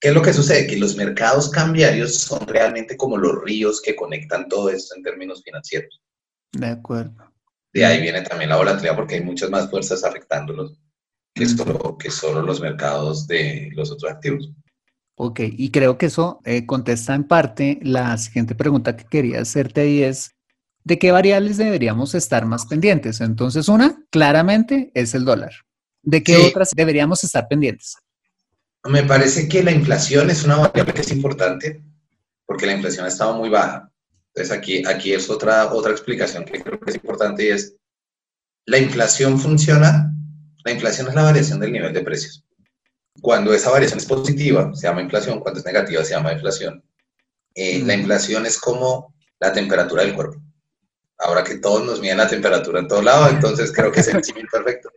¿qué 0.00 0.08
es 0.08 0.14
lo 0.14 0.22
que 0.22 0.32
sucede? 0.32 0.66
Que 0.66 0.76
los 0.76 0.96
mercados 0.96 1.50
cambiarios 1.50 2.16
son 2.16 2.46
realmente 2.46 2.96
como 2.96 3.16
los 3.16 3.40
ríos 3.42 3.80
que 3.80 3.94
conectan 3.94 4.48
todo 4.48 4.70
esto 4.70 4.96
en 4.96 5.02
términos 5.02 5.42
financieros. 5.44 6.00
De 6.52 6.66
acuerdo. 6.66 7.32
De 7.72 7.84
ahí 7.86 8.02
viene 8.02 8.22
también 8.22 8.50
la 8.50 8.56
volatilidad 8.56 8.96
porque 8.96 9.14
hay 9.14 9.22
muchas 9.22 9.50
más 9.50 9.70
fuerzas 9.70 10.04
afectándolos 10.04 10.78
que, 11.34 11.46
solo, 11.46 11.96
que 11.96 12.10
solo 12.10 12.42
los 12.42 12.60
mercados 12.60 13.26
de 13.26 13.70
los 13.72 13.90
otros 13.90 14.12
activos. 14.12 14.52
Ok, 15.14 15.40
y 15.44 15.70
creo 15.70 15.96
que 15.98 16.06
eso 16.06 16.40
eh, 16.44 16.66
contesta 16.66 17.14
en 17.14 17.24
parte 17.24 17.78
la 17.82 18.16
siguiente 18.18 18.54
pregunta 18.54 18.96
que 18.96 19.04
quería 19.04 19.40
hacerte 19.40 19.88
y 19.88 20.02
es, 20.02 20.34
¿De 20.84 20.98
qué 20.98 21.12
variables 21.12 21.56
deberíamos 21.56 22.14
estar 22.14 22.44
más 22.44 22.66
pendientes? 22.66 23.20
Entonces, 23.20 23.68
una, 23.68 24.02
claramente, 24.10 24.90
es 24.94 25.14
el 25.14 25.24
dólar. 25.24 25.52
¿De 26.02 26.22
qué 26.22 26.36
otras 26.36 26.70
deberíamos 26.74 27.22
estar 27.22 27.46
pendientes? 27.46 27.96
Me 28.84 29.04
parece 29.04 29.48
que 29.48 29.62
la 29.62 29.70
inflación 29.70 30.28
es 30.30 30.42
una 30.42 30.56
variable 30.56 30.92
que 30.92 31.02
es 31.02 31.12
importante, 31.12 31.82
porque 32.46 32.66
la 32.66 32.72
inflación 32.72 33.04
ha 33.04 33.08
estado 33.08 33.34
muy 33.34 33.48
baja. 33.48 33.88
Entonces 34.34 34.56
aquí, 34.56 34.82
aquí 34.86 35.12
es 35.12 35.30
otra, 35.30 35.72
otra 35.72 35.92
explicación 35.92 36.44
que 36.44 36.60
creo 36.60 36.80
que 36.80 36.90
es 36.90 36.96
importante 36.96 37.44
y 37.44 37.48
es, 37.48 37.76
la 38.66 38.78
inflación 38.78 39.38
funciona, 39.38 40.12
la 40.64 40.72
inflación 40.72 41.08
es 41.08 41.14
la 41.14 41.22
variación 41.22 41.60
del 41.60 41.72
nivel 41.72 41.92
de 41.92 42.02
precios. 42.02 42.44
Cuando 43.20 43.52
esa 43.52 43.70
variación 43.70 43.98
es 43.98 44.06
positiva, 44.06 44.74
se 44.74 44.88
llama 44.88 45.02
inflación, 45.02 45.38
cuando 45.40 45.60
es 45.60 45.66
negativa, 45.66 46.02
se 46.02 46.14
llama 46.14 46.32
inflación. 46.32 46.82
Eh, 47.54 47.82
la 47.84 47.94
inflación 47.94 48.46
es 48.46 48.58
como 48.58 49.14
la 49.38 49.52
temperatura 49.52 50.02
del 50.02 50.14
cuerpo. 50.14 50.42
Ahora 51.18 51.44
que 51.44 51.58
todos 51.58 51.84
nos 51.84 52.00
miden 52.00 52.18
la 52.18 52.28
temperatura 52.28 52.80
en 52.80 52.88
todo 52.88 53.02
lado, 53.02 53.28
entonces 53.28 53.72
creo 53.72 53.92
que 53.92 54.00
es 54.00 54.08
el 54.08 54.24
símil 54.24 54.48
perfecto. 54.50 54.90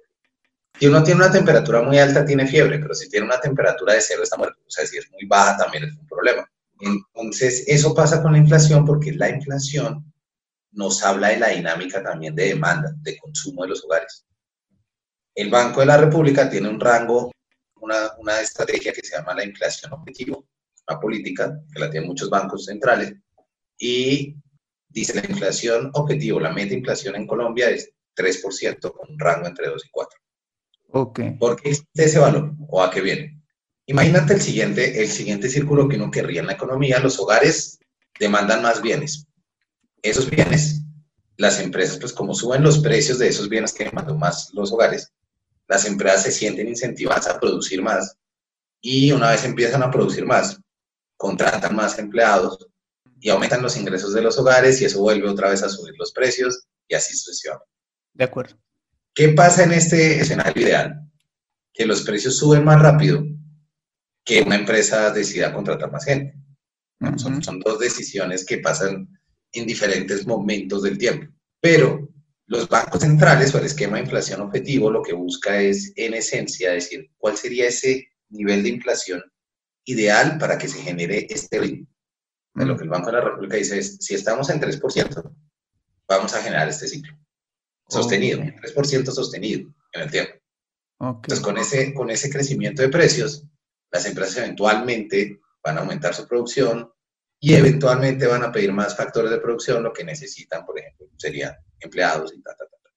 Si 0.80 0.88
uno 0.88 1.04
tiene 1.04 1.22
una 1.22 1.32
temperatura 1.32 1.82
muy 1.82 2.00
alta, 2.00 2.26
tiene 2.26 2.48
fiebre, 2.48 2.80
pero 2.80 2.94
si 2.94 3.10
tiene 3.10 3.26
una 3.26 3.40
temperatura 3.40 3.94
de 3.94 4.02
cero, 4.02 4.24
está 4.24 4.36
muerto. 4.38 4.60
O 4.66 4.70
sea, 4.70 4.86
si 4.86 4.98
es 4.98 5.10
muy 5.12 5.26
baja, 5.26 5.58
también 5.58 5.86
es 5.86 5.96
un 5.96 6.08
problema. 6.08 6.50
Entonces, 6.80 7.64
eso 7.68 7.94
pasa 7.94 8.22
con 8.22 8.34
la 8.34 8.40
inflación 8.40 8.86
porque 8.86 9.14
la 9.14 9.30
inflación 9.30 10.12
nos 10.72 11.02
habla 11.04 11.30
de 11.30 11.38
la 11.38 11.50
dinámica 11.50 12.04
también 12.04 12.36
de 12.36 12.50
demanda, 12.50 12.94
de 12.98 13.18
consumo 13.18 13.64
de 13.64 13.70
los 13.70 13.84
hogares. 13.86 14.26
El 15.34 15.50
Banco 15.50 15.80
de 15.80 15.86
la 15.86 15.98
República 15.98 16.50
tiene 16.50 16.68
un 16.68 16.80
rango, 16.80 17.32
una, 17.80 18.12
una 18.18 18.42
estrategia 18.42 18.92
que 18.92 19.02
se 19.02 19.16
llama 19.16 19.36
la 19.36 19.46
inflación 19.46 19.94
objetivo, 19.94 20.46
una 20.88 21.00
política 21.00 21.58
que 21.72 21.80
la 21.80 21.90
tienen 21.90 22.10
muchos 22.10 22.30
bancos 22.30 22.66
centrales, 22.66 23.14
y 23.78 24.36
dice 24.96 25.14
la 25.14 25.30
inflación 25.30 25.92
objetivo, 25.94 26.40
la 26.40 26.54
meta 26.54 26.74
inflación 26.74 27.16
en 27.18 27.28
Colombia 27.28 27.70
es 27.70 27.92
3%, 28.16 28.94
con 28.94 29.12
un 29.12 29.20
rango 29.20 29.46
entre 29.46 29.68
2 29.68 29.86
y 29.86 29.90
4. 29.92 30.20
Ok. 30.94 31.20
¿Por 31.38 31.62
qué 31.62 31.70
existe 31.70 32.06
ese 32.06 32.20
valor? 32.20 32.54
¿O 32.70 32.82
a 32.82 32.90
qué 32.90 33.02
viene? 33.02 33.42
Imagínate 33.88 34.34
el 34.36 34.42
siguiente, 34.42 35.02
el 35.02 35.10
siguiente 35.10 35.50
círculo 35.50 35.90
que 35.90 35.98
uno 35.98 36.10
querría 36.10 36.40
en 36.40 36.48
la 36.48 36.54
economía. 36.54 37.00
Los 37.00 37.20
hogares 37.20 37.78
demandan 38.18 38.62
más 38.62 38.82
bienes. 38.82 39.28
Esos 40.02 40.30
bienes, 40.30 40.82
las 41.36 41.60
empresas, 41.60 41.98
pues 42.00 42.14
como 42.14 42.34
suben 42.34 42.64
los 42.64 42.80
precios 42.80 43.20
de 43.20 43.28
esos 43.28 43.50
bienes 43.50 43.74
que 43.74 43.84
demandan 43.84 44.18
más 44.18 44.50
los 44.54 44.72
hogares, 44.72 45.12
las 45.68 45.86
empresas 45.86 46.24
se 46.24 46.32
sienten 46.32 46.70
incentivadas 46.70 47.28
a 47.28 47.38
producir 47.38 47.82
más 47.82 48.16
y 48.80 49.12
una 49.12 49.32
vez 49.32 49.44
empiezan 49.44 49.84
a 49.84 49.92
producir 49.92 50.26
más, 50.26 50.58
contratan 51.18 51.76
más 51.76 52.00
empleados 52.00 52.70
y 53.20 53.30
aumentan 53.30 53.62
los 53.62 53.78
ingresos 53.78 54.14
de 54.14 54.22
los 54.22 54.38
hogares 54.38 54.82
y 54.82 54.86
eso 54.86 55.02
vuelve 55.02 55.30
otra 55.30 55.50
vez 55.50 55.64
a 55.64 55.70
subir 55.70 55.94
los 55.98 56.12
precios 56.12 56.66
y 56.88 56.96
así 56.96 57.16
sucesivamente. 57.16 57.70
De 58.14 58.24
acuerdo. 58.24 58.58
¿Qué 59.14 59.30
pasa 59.30 59.64
en 59.64 59.72
este 59.72 60.20
escenario 60.20 60.62
ideal? 60.62 61.10
Que 61.74 61.86
los 61.86 62.02
precios 62.02 62.38
suben 62.38 62.64
más 62.64 62.82
rápido 62.82 63.24
que 64.24 64.42
una 64.42 64.56
empresa 64.56 65.12
decida 65.12 65.54
contratar 65.54 65.92
más 65.92 66.06
gente. 66.06 66.36
son, 67.18 67.42
son, 67.42 67.60
dos 67.60 67.80
decisiones 67.80 68.46
que 68.46 68.58
pasan 68.58 69.08
en 69.54 69.68
diferentes 69.68 70.26
momentos 70.26 70.84
del 70.84 70.98
tiempo. 70.98 71.32
Pero 71.62 72.10
los 72.48 72.68
bancos 72.68 73.02
centrales 73.02 73.54
o 73.54 73.60
el 73.60 73.66
esquema 73.66 73.98
de 73.98 74.04
inflación 74.04 74.42
objetivo 74.42 74.92
lo 74.92 75.02
que 75.02 75.14
busca 75.14 75.62
es, 75.62 75.94
en 75.96 76.14
esencia, 76.14 76.72
decir 76.72 77.12
cuál 77.18 77.38
sería 77.38 77.68
ese 77.68 78.10
nivel 78.30 78.64
de 78.64 78.70
inflación 78.70 79.24
ideal 79.86 80.38
para 80.38 80.58
que 80.58 80.68
se 80.68 80.82
genere 80.82 81.28
este 81.30 81.60
ritmo. 81.60 81.88
De 82.56 82.66
lo 82.66 82.78
que 82.78 82.84
el 82.84 82.90
Banco 82.90 83.08
de 83.08 83.18
la 83.18 83.22
República 83.22 83.58
dice 83.58 83.78
es, 83.78 83.98
si 84.00 84.16
estamos 84.16 84.50
en 84.50 84.62
3%, 84.62 85.36
vamos 86.08 86.34
a 86.34 86.42
generar 86.42 86.70
este 86.70 86.88
ciclo. 86.88 87.14
Sostenido, 87.88 88.40
3% 88.40 89.12
sostenido 89.12 89.70
en 89.92 90.02
el 90.02 90.10
tiempo. 90.10 90.34
Entonces, 91.00 91.42
con 91.42 91.58
ese, 91.58 91.94
con 91.94 92.10
ese 92.10 92.30
crecimiento 92.30 92.82
de 92.82 92.90
precios, 92.90 93.46
las 93.92 94.06
empresas 94.06 94.38
eventualmente 94.38 95.40
van 95.64 95.78
a 95.78 95.82
aumentar 95.82 96.14
su 96.14 96.28
producción 96.28 96.90
y 97.40 97.54
eventualmente 97.54 98.26
van 98.26 98.44
a 98.44 98.52
pedir 98.52 98.72
más 98.72 98.96
factores 98.96 99.30
de 99.30 99.40
producción, 99.40 99.84
lo 99.84 99.94
que 99.94 100.04
necesitan, 100.04 100.66
por 100.66 100.80
ejemplo, 100.80 101.08
serían 101.18 101.56
empleados 101.80 102.34
y 102.34 102.42
tal, 102.42 102.56
tal, 102.58 102.68
tal. 102.70 102.94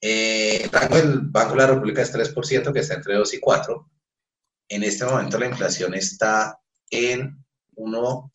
Eh, 0.00 0.62
el 0.62 0.70
rango 0.70 0.96
del 0.96 1.20
Banco 1.22 1.52
de 1.52 1.58
la 1.58 1.66
República 1.66 2.02
es 2.02 2.14
3%, 2.14 2.72
que 2.72 2.78
está 2.78 2.94
entre 2.94 3.14
2 3.14 3.34
y 3.34 3.40
4. 3.40 3.90
En 4.68 4.82
este 4.84 5.04
momento 5.04 5.38
la 5.38 5.46
inflación 5.46 5.94
está 5.94 6.60
en 6.90 7.44
1... 7.76 8.32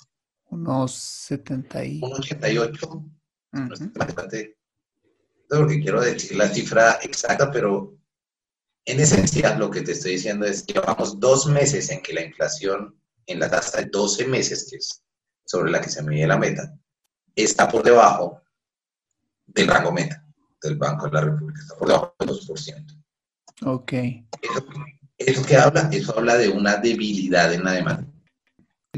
1,88. 0.50 3.12
No 3.54 3.76
sé 3.76 3.92
porque 5.58 5.82
quiero 5.82 6.02
decir 6.02 6.38
la 6.38 6.48
cifra 6.48 6.94
exacta, 7.04 7.52
pero 7.52 7.98
en 8.86 9.00
esencia, 9.00 9.58
lo 9.58 9.70
que 9.70 9.82
te 9.82 9.92
estoy 9.92 10.14
diciendo 10.14 10.46
es 10.46 10.64
que 10.64 10.74
llevamos 10.74 11.20
dos 11.20 11.46
meses 11.48 11.90
en 11.90 12.02
que 12.02 12.14
la 12.14 12.24
inflación 12.24 12.98
en 13.28 13.40
la 13.40 13.50
tasa 13.50 13.80
de 13.80 13.86
12 13.86 14.28
meses, 14.28 14.68
que 14.70 14.78
es 14.78 15.04
sobre 15.46 15.72
la 15.72 15.82
que 15.82 15.90
se 15.90 16.02
mide 16.04 16.26
la 16.26 16.38
meta, 16.38 16.74
está 17.36 17.68
por 17.68 17.84
debajo 17.84 18.42
del 19.46 19.68
rango 19.68 19.92
meta 19.92 20.26
del 20.62 20.78
Banco 20.78 21.08
de 21.08 21.12
la 21.12 21.22
República, 21.22 21.62
está 21.62 21.76
por 21.76 21.88
debajo 21.88 22.16
del 22.20 22.30
2%. 22.30 23.04
Ok. 23.66 23.94
Eso, 25.18 25.46
que 25.46 25.58
habla, 25.58 25.90
eso 25.92 26.18
habla 26.18 26.38
de 26.38 26.50
una 26.50 26.78
debilidad 26.78 27.54
en 27.54 27.64
la 27.64 27.74
demanda. 27.74 28.08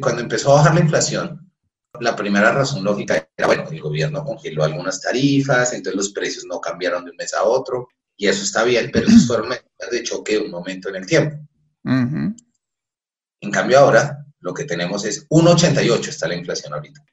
Cuando 0.02 0.22
empezó 0.22 0.52
a 0.52 0.56
bajar 0.56 0.76
la 0.76 0.82
inflación, 0.82 1.52
la 2.00 2.16
primera 2.16 2.52
razón 2.52 2.84
lógica 2.84 3.30
era, 3.38 3.48
bueno, 3.48 3.70
el 3.70 3.80
gobierno 3.80 4.24
congeló 4.24 4.64
algunas 4.64 5.00
tarifas, 5.02 5.74
entonces 5.74 5.96
los 5.96 6.10
precios 6.12 6.46
no 6.46 6.60
cambiaron 6.60 7.06
de 7.06 7.12
un 7.12 7.18
mes 7.18 7.34
a 7.34 7.44
otro, 7.44 7.88
y 8.18 8.28
eso 8.28 8.44
está 8.44 8.64
bien, 8.64 8.90
pero 8.92 9.08
eso 9.08 9.28
fueron 9.28 9.54
de 9.92 10.04
choque 10.04 10.34
de 10.34 10.40
un 10.40 10.52
momento 10.52 10.90
en 10.90 10.96
el 10.96 11.06
tiempo. 11.06 11.38
En 11.86 13.52
cambio 13.52 13.80
ahora, 13.80 14.26
lo 14.40 14.54
que 14.54 14.66
tenemos 14.66 15.06
es 15.06 15.28
1,88 15.30 16.08
está 16.08 16.28
la 16.28 16.36
inflación 16.36 16.74
ahorita. 16.74 17.04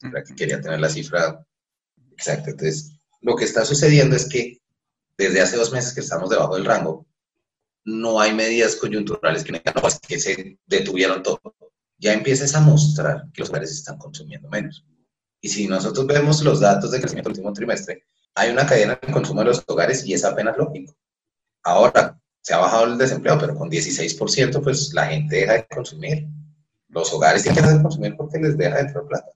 Que 0.00 0.34
quería 0.34 0.60
tener 0.60 0.80
la 0.80 0.88
cifra 0.88 1.44
exacta. 2.12 2.50
Entonces, 2.50 2.92
lo 3.20 3.36
que 3.36 3.44
está 3.44 3.64
sucediendo 3.64 4.16
es 4.16 4.28
que 4.28 4.60
desde 5.16 5.42
hace 5.42 5.56
dos 5.56 5.72
meses 5.72 5.92
que 5.92 6.00
estamos 6.00 6.30
debajo 6.30 6.54
del 6.54 6.64
rango, 6.64 7.06
no 7.84 8.20
hay 8.20 8.34
medidas 8.34 8.76
coyunturales 8.76 9.44
que, 9.44 9.52
no, 9.52 9.60
que 10.06 10.18
se 10.18 10.58
detuvieron 10.66 11.22
todo. 11.22 11.40
Ya 12.00 12.14
empiezas 12.14 12.54
a 12.54 12.60
mostrar 12.60 13.26
que 13.32 13.42
los 13.42 13.50
hogares 13.50 13.70
están 13.70 13.98
consumiendo 13.98 14.48
menos. 14.48 14.84
Y 15.40 15.50
si 15.50 15.68
nosotros 15.68 16.06
vemos 16.06 16.42
los 16.42 16.58
datos 16.58 16.90
de 16.90 16.98
crecimiento 16.98 17.28
del 17.28 17.38
último 17.38 17.52
trimestre, 17.52 18.04
hay 18.34 18.50
una 18.50 18.66
cadena 18.66 18.98
de 19.00 19.12
consumo 19.12 19.40
de 19.40 19.48
los 19.48 19.62
hogares 19.66 20.04
y 20.06 20.14
es 20.14 20.24
apenas 20.24 20.56
lógico. 20.56 20.96
Ahora, 21.62 22.18
se 22.40 22.54
ha 22.54 22.58
bajado 22.58 22.86
el 22.86 22.98
desempleo, 22.98 23.38
pero 23.38 23.54
con 23.54 23.70
16%, 23.70 24.62
pues 24.62 24.94
la 24.94 25.06
gente 25.08 25.36
deja 25.36 25.52
de 25.52 25.66
consumir. 25.66 26.26
Los 26.88 27.12
hogares 27.12 27.42
tienen 27.42 27.62
que 27.62 27.70
de 27.70 27.82
consumir 27.82 28.16
porque 28.16 28.38
les 28.38 28.56
deja 28.56 28.76
de 28.76 28.80
entrar 28.80 29.04
plata. 29.06 29.30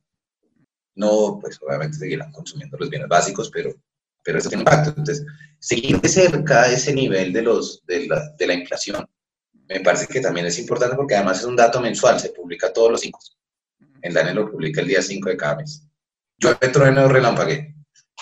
No, 0.95 1.39
pues 1.41 1.61
obviamente 1.61 1.99
seguirán 1.99 2.33
consumiendo 2.33 2.79
los 2.79 2.89
bienes 2.89 3.09
básicos, 3.09 3.51
pero, 3.51 3.75
pero 4.23 4.39
eso 4.39 4.49
tiene 4.49 4.62
impacto. 4.62 4.89
Entonces, 4.89 5.27
seguir 5.59 6.01
de 6.01 6.09
cerca 6.09 6.67
ese 6.73 6.95
nivel 6.95 7.33
de, 7.33 7.43
los, 7.43 7.85
de, 7.85 8.07
la, 8.07 8.31
de 8.39 8.47
la 8.47 8.55
inflación 8.55 9.07
me 9.69 9.81
parece 9.81 10.07
que 10.07 10.21
también 10.21 10.47
es 10.47 10.59
importante 10.59 10.97
porque 10.97 11.15
además 11.15 11.41
es 11.41 11.45
un 11.45 11.57
dato 11.57 11.81
mensual, 11.81 12.21
se 12.21 12.31
publica 12.31 12.73
todos 12.73 12.91
los 12.91 13.01
cinco. 13.01 13.19
El 14.03 14.12
DANE 14.12 14.35
lo 14.35 14.51
publica 14.51 14.83
el 14.83 14.89
día 14.89 15.01
5 15.01 15.31
de 15.31 15.37
cada 15.37 15.57
mes. 15.57 15.83
Yo 16.39 16.59
petróleo 16.59 17.09
relampagué 17.09 17.75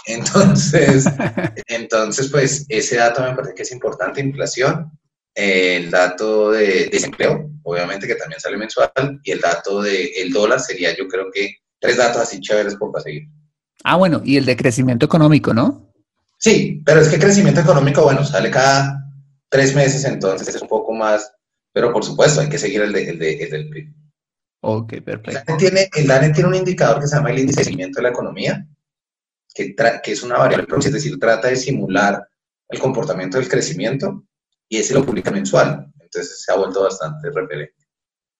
entonces, 0.06 1.04
entonces, 1.66 2.28
pues 2.28 2.66
ese 2.68 2.96
dato 2.96 3.22
me 3.22 3.34
parece 3.34 3.54
que 3.54 3.62
es 3.62 3.72
importante, 3.72 4.20
inflación, 4.20 4.90
el 5.34 5.90
dato 5.90 6.50
de 6.50 6.88
desempleo, 6.90 7.50
obviamente 7.62 8.06
que 8.06 8.16
también 8.16 8.40
sale 8.40 8.56
mensual, 8.56 9.20
y 9.22 9.30
el 9.30 9.40
dato 9.40 9.80
del 9.82 10.10
el 10.16 10.32
dólar 10.32 10.60
sería 10.60 10.94
yo 10.96 11.08
creo 11.08 11.30
que 11.32 11.56
tres 11.78 11.96
datos 11.96 12.22
así 12.22 12.40
chéveres 12.40 12.76
por 12.76 13.00
seguir. 13.00 13.28
Ah, 13.84 13.96
bueno, 13.96 14.20
y 14.24 14.36
el 14.36 14.44
de 14.44 14.56
crecimiento 14.56 15.06
económico, 15.06 15.54
¿no? 15.54 15.92
Sí, 16.38 16.82
pero 16.84 17.00
es 17.00 17.08
que 17.08 17.18
crecimiento 17.18 17.60
económico, 17.60 18.02
bueno, 18.02 18.24
sale 18.24 18.50
cada 18.50 19.01
tres 19.52 19.74
meses, 19.74 20.04
entonces 20.06 20.48
es 20.54 20.62
un 20.62 20.66
poco 20.66 20.92
más, 20.94 21.30
pero 21.74 21.92
por 21.92 22.02
supuesto 22.02 22.40
hay 22.40 22.48
que 22.48 22.56
seguir 22.56 22.80
el, 22.80 22.92
de, 22.92 23.10
el, 23.10 23.18
de, 23.18 23.34
el 23.34 23.50
del 23.50 23.68
PIB. 23.68 23.94
Ok, 24.62 24.94
perfecto. 25.04 25.30
El 25.30 25.44
DANE, 25.44 25.58
tiene, 25.58 25.90
el 25.94 26.06
DANE 26.06 26.30
tiene 26.30 26.48
un 26.48 26.54
indicador 26.54 27.00
que 27.00 27.06
se 27.06 27.16
llama 27.16 27.30
el 27.30 27.40
índice 27.40 27.60
de 27.60 27.64
crecimiento 27.64 27.98
de 27.98 28.02
la 28.04 28.08
economía, 28.08 28.66
que, 29.54 29.74
que 30.02 30.12
es 30.12 30.22
una 30.22 30.38
variable 30.38 30.66
es 30.78 30.92
decir, 30.92 31.18
trata 31.20 31.48
de 31.48 31.56
simular 31.56 32.26
el 32.70 32.78
comportamiento 32.78 33.36
del 33.38 33.48
crecimiento 33.48 34.24
y 34.68 34.78
ese 34.78 34.94
lo 34.94 35.04
publica 35.04 35.30
mensual. 35.30 35.92
Entonces 36.00 36.42
se 36.42 36.50
ha 36.50 36.56
vuelto 36.56 36.82
bastante 36.82 37.30
repelente. 37.30 37.74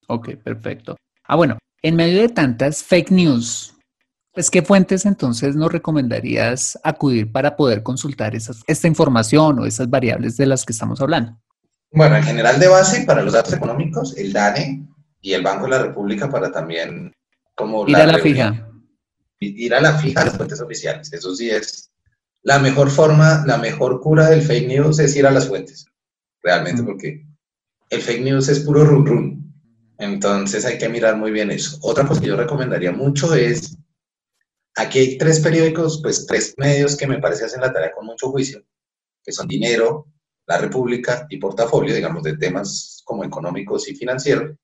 Ok, 0.09 0.37
perfecto. 0.43 0.97
Ah, 1.25 1.37
bueno, 1.37 1.59
en 1.83 1.95
medio 1.97 2.23
de 2.23 2.31
tantas 2.31 2.83
fake 2.83 3.11
news, 3.11 3.72
pues, 4.33 4.51
¿qué 4.51 4.63
fuentes 4.63 5.07
entonces 5.07 5.57
nos 5.57 5.73
recomendarías 5.73 6.79
acudir 6.83 7.31
para 7.31 7.57
poder 7.57 7.83
consultar 7.83 8.35
esas, 8.35 8.63
esta 8.67 8.89
información 8.89 9.59
o 9.59 9.67
esas 9.67 9.89
variables 9.89 10.37
de 10.37 10.47
las 10.47 10.65
que 10.65 10.73
estamos 10.73 11.01
hablando? 11.01 11.39
Bueno, 11.93 12.17
en 12.17 12.23
general 12.23 12.59
de 12.59 12.69
base 12.69 13.05
para 13.05 13.23
los 13.23 13.35
datos 13.35 13.53
económicos, 13.53 14.17
el 14.17 14.33
DANE 14.33 14.87
y 15.21 15.33
el 15.35 15.43
Banco 15.43 15.65
de 15.65 15.71
la 15.71 15.83
República 15.83 16.31
para 16.31 16.51
también 16.51 17.15
como... 17.55 17.87
Ir 17.87 17.97
a 17.97 18.07
la 18.07 18.19
fija 18.19 18.69
ir 19.43 19.75
a 19.75 19.81
la 19.81 19.99
fija 19.99 20.23
a 20.23 20.27
las 20.27 20.37
fuentes 20.37 20.61
oficiales. 20.61 21.13
Eso 21.13 21.35
sí 21.35 21.51
es 21.51 21.91
la 22.43 22.59
mejor 22.59 22.91
forma, 22.91 23.45
la 23.47 23.59
mejor 23.59 24.01
cura 24.01 24.29
del 24.29 24.43
fake 24.43 24.69
news 24.69 24.99
es 24.99 25.15
ir 25.17 25.27
a 25.27 25.31
las 25.31 25.49
fuentes, 25.49 25.87
realmente, 26.43 26.83
porque 26.83 27.25
el 27.91 28.01
fake 28.01 28.23
news 28.23 28.49
es 28.49 28.61
puro 28.61 28.85
run 28.85 29.07
run. 29.07 29.55
Entonces 29.99 30.65
hay 30.65 30.79
que 30.79 30.89
mirar 30.89 31.17
muy 31.17 31.31
bien 31.31 31.51
eso. 31.51 31.79
Otra 31.83 32.07
cosa 32.07 32.21
que 32.21 32.27
yo 32.27 32.37
recomendaría 32.37 32.93
mucho 32.93 33.35
es, 33.35 33.77
aquí 34.77 34.99
hay 34.99 35.19
tres 35.19 35.41
periódicos, 35.41 36.01
pues 36.03 36.27
tres 36.27 36.55
medios 36.57 36.97
que 36.97 37.07
me 37.07 37.19
parece 37.19 37.45
hacen 37.45 37.61
la 37.61 37.73
tarea 37.73 37.93
con 37.93 38.07
mucho 38.07 38.31
juicio, 38.31 38.63
que 39.25 39.33
son 39.33 39.47
Dinero, 39.47 40.07
La 40.47 40.59
República 40.59 41.27
y 41.29 41.39
Portafolio, 41.39 41.95
digamos, 41.95 42.23
de 42.23 42.37
temas 42.37 43.03
como 43.05 43.25
económicos 43.25 43.89
y 43.89 43.95
financieros. 43.95 44.57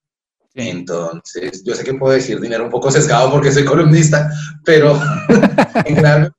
Entonces, 0.54 1.62
yo 1.64 1.74
sé 1.74 1.84
que 1.84 1.94
puedo 1.94 2.14
decir 2.14 2.40
dinero 2.40 2.64
un 2.64 2.70
poco 2.70 2.90
sesgado 2.90 3.30
porque 3.30 3.52
soy 3.52 3.64
columnista, 3.64 4.30
pero 4.64 5.00
en 5.84 5.94
general, 5.94 6.32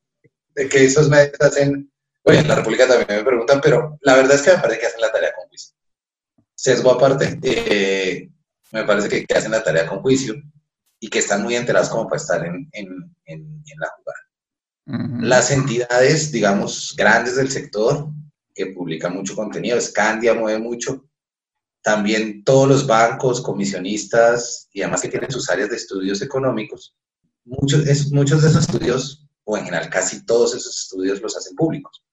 de 0.56 0.68
que 0.68 0.86
esos 0.86 1.08
medios 1.10 1.40
hacen, 1.40 1.90
bueno, 2.24 2.42
en 2.42 2.48
la 2.48 2.56
República 2.56 2.88
también 2.88 3.20
me 3.20 3.24
preguntan, 3.24 3.62
pero 3.62 3.98
la 4.02 4.16
verdad 4.16 4.36
es 4.36 4.42
que 4.42 4.52
me 4.52 4.58
parece 4.58 4.80
que 4.80 4.88
hacen 4.88 5.02
la 5.02 5.12
tarea 5.12 5.32
con 5.36 5.48
juicio. 5.48 5.76
Sesgo 6.54 6.92
aparte, 6.92 7.40
eh, 7.44 8.30
me 8.72 8.84
parece 8.84 9.08
que, 9.08 9.34
hacen 9.34 9.52
la 9.52 9.64
tarea 9.64 9.88
con 9.88 10.02
juicio 10.02 10.36
y 11.00 11.10
que 11.10 11.20
están 11.20 11.44
muy 11.44 11.56
enterados 11.56 11.90
como 11.90 12.08
para 12.08 12.22
estar 12.22 12.46
en, 12.46 12.70
en, 12.74 13.14
en, 13.26 13.64
la 13.78 13.88
jugada. 13.96 15.22
Las 15.22 15.52
entidades, 15.52 16.32
digamos, 16.32 16.96
grandes 16.98 17.36
del 17.36 17.50
sector, 17.50 18.10
que 18.54 18.68
publican 18.68 19.14
mucho 19.14 19.36
contenido, 19.36 19.80
Scandia 19.80 20.34
mueve 20.34 20.60
mucho, 20.60 21.06
también 21.82 22.44
todos 22.44 22.68
los 22.68 22.88
bancos, 22.88 23.40
comisionistas 23.40 24.68
y 24.74 24.82
además 24.82 25.02
que 25.02 25.10
tienen 25.10 25.32
sus 25.32 25.50
áreas 25.50 25.70
de 25.70 25.78
estudios 25.78 26.22
económicos, 26.22 26.96
muchos, 27.46 27.88
es, 27.88 28.12
muchos 28.12 28.42
de 28.42 28.50
esos 28.50 28.64
estudios, 28.64 29.26
o 29.44 29.58
en 29.58 29.66
general 29.66 29.90
casi 29.90 30.26
todos 30.26 30.56
esos 30.56 30.78
estudios 30.84 31.22
los 31.22 31.38
hacen 31.38 31.56
públicos. 31.56 32.04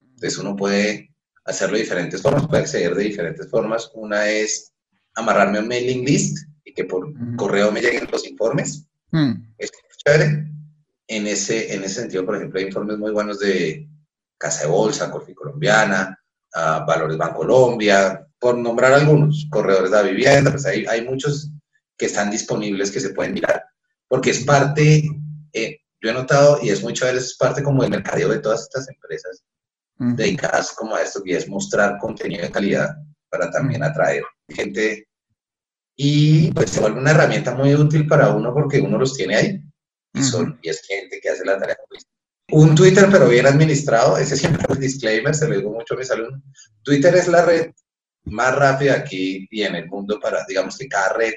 Entonces 0.00 0.38
uno 0.38 0.56
puede 0.56 1.14
hacerlo 1.44 1.76
de 1.76 1.82
diferentes 1.82 2.22
formas, 2.22 2.46
puede 2.48 2.62
acceder 2.62 2.94
de 2.94 3.04
diferentes 3.04 3.48
formas. 3.50 3.90
Una 3.94 4.28
es 4.28 4.72
amarrarme 5.14 5.58
a 5.58 5.60
un 5.62 5.68
mailing 5.68 6.04
list 6.04 6.38
y 6.64 6.72
que 6.72 6.84
por 6.84 7.12
correo 7.36 7.70
me 7.70 7.80
lleguen 7.80 8.08
los 8.10 8.26
informes. 8.26 8.86
Mm. 9.10 9.32
Es 9.58 9.70
chévere. 10.04 10.50
En 11.06 11.26
ese, 11.26 11.74
en 11.74 11.84
ese 11.84 12.00
sentido, 12.00 12.24
por 12.24 12.36
ejemplo, 12.36 12.58
hay 12.58 12.66
informes 12.66 12.98
muy 12.98 13.12
buenos 13.12 13.38
de 13.38 13.88
Casa 14.38 14.62
de 14.62 14.70
Bolsa, 14.70 15.10
Corfi 15.10 15.34
Colombiana, 15.34 16.18
uh, 16.54 16.86
Valores 16.86 17.18
Bancolombia, 17.18 18.26
por 18.38 18.58
nombrar 18.58 18.92
algunos, 18.92 19.46
corredores 19.50 19.90
de 19.90 19.96
la 19.96 20.02
vivienda, 20.02 20.50
pues 20.50 20.66
hay, 20.66 20.84
hay 20.86 21.02
muchos 21.02 21.50
que 21.96 22.06
están 22.06 22.30
disponibles 22.30 22.90
que 22.90 23.00
se 23.00 23.10
pueden 23.10 23.34
mirar, 23.34 23.64
porque 24.08 24.30
es 24.30 24.44
parte, 24.44 25.02
eh, 25.52 25.78
yo 26.00 26.10
he 26.10 26.12
notado, 26.12 26.58
y 26.62 26.70
es 26.70 26.82
muy 26.82 26.92
chévere, 26.92 27.18
es 27.18 27.36
parte 27.36 27.62
como 27.62 27.82
del 27.82 27.90
mercadeo 27.90 28.28
de 28.28 28.40
todas 28.40 28.62
estas 28.62 28.88
empresas 28.88 29.42
dedicadas 29.96 30.72
como 30.72 30.96
a 30.96 31.02
esto, 31.02 31.22
y 31.24 31.34
es 31.34 31.48
mostrar 31.48 31.98
contenido 31.98 32.42
de 32.42 32.50
calidad 32.50 32.96
para 33.30 33.50
también 33.50 33.82
atraer 33.82 34.22
gente. 34.48 35.08
Y 35.96 36.50
pues 36.52 36.70
se 36.70 36.80
vuelve 36.80 37.00
una 37.00 37.12
herramienta 37.12 37.54
muy 37.54 37.74
útil 37.74 38.06
para 38.06 38.30
uno 38.30 38.52
porque 38.52 38.80
uno 38.80 38.98
los 38.98 39.14
tiene 39.14 39.36
ahí, 39.36 39.62
y, 40.12 40.22
son, 40.22 40.58
y 40.62 40.68
es 40.68 40.82
gente 40.82 41.20
que 41.20 41.30
hace 41.30 41.44
la 41.44 41.58
tarea. 41.58 41.76
Un 42.50 42.74
Twitter, 42.74 43.08
pero 43.10 43.28
bien 43.28 43.46
administrado, 43.46 44.18
ese 44.18 44.36
siempre 44.36 44.62
es 44.62 44.70
el 44.70 44.80
disclaimer, 44.80 45.34
se 45.34 45.48
lo 45.48 45.56
digo 45.56 45.72
mucho 45.72 45.94
a 45.94 45.98
mis 45.98 46.10
alumnos. 46.10 46.42
Twitter 46.82 47.14
es 47.14 47.28
la 47.28 47.44
red 47.44 47.70
más 48.24 48.54
rápida 48.56 48.94
aquí 48.94 49.46
y 49.50 49.62
en 49.62 49.74
el 49.74 49.88
mundo 49.88 50.18
para, 50.20 50.44
digamos 50.48 50.76
que 50.76 50.88
cada 50.88 51.14
red 51.14 51.34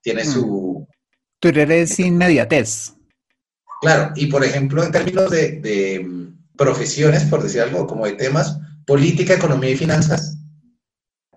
tiene 0.00 0.24
su... 0.24 0.86
Twitter 1.40 1.70
es 1.70 1.98
inmediatez. 1.98 2.94
Claro, 3.80 4.12
y 4.14 4.26
por 4.26 4.44
ejemplo, 4.44 4.82
en 4.84 4.92
términos 4.92 5.30
de, 5.30 6.04
mm, 6.04 6.56
profesiones, 6.56 7.24
por 7.24 7.42
decir 7.42 7.62
algo, 7.62 7.86
como 7.86 8.06
de 8.06 8.12
temas, 8.12 8.58
política, 8.86 9.34
economía 9.34 9.70
y 9.70 9.76
finanzas, 9.76 10.36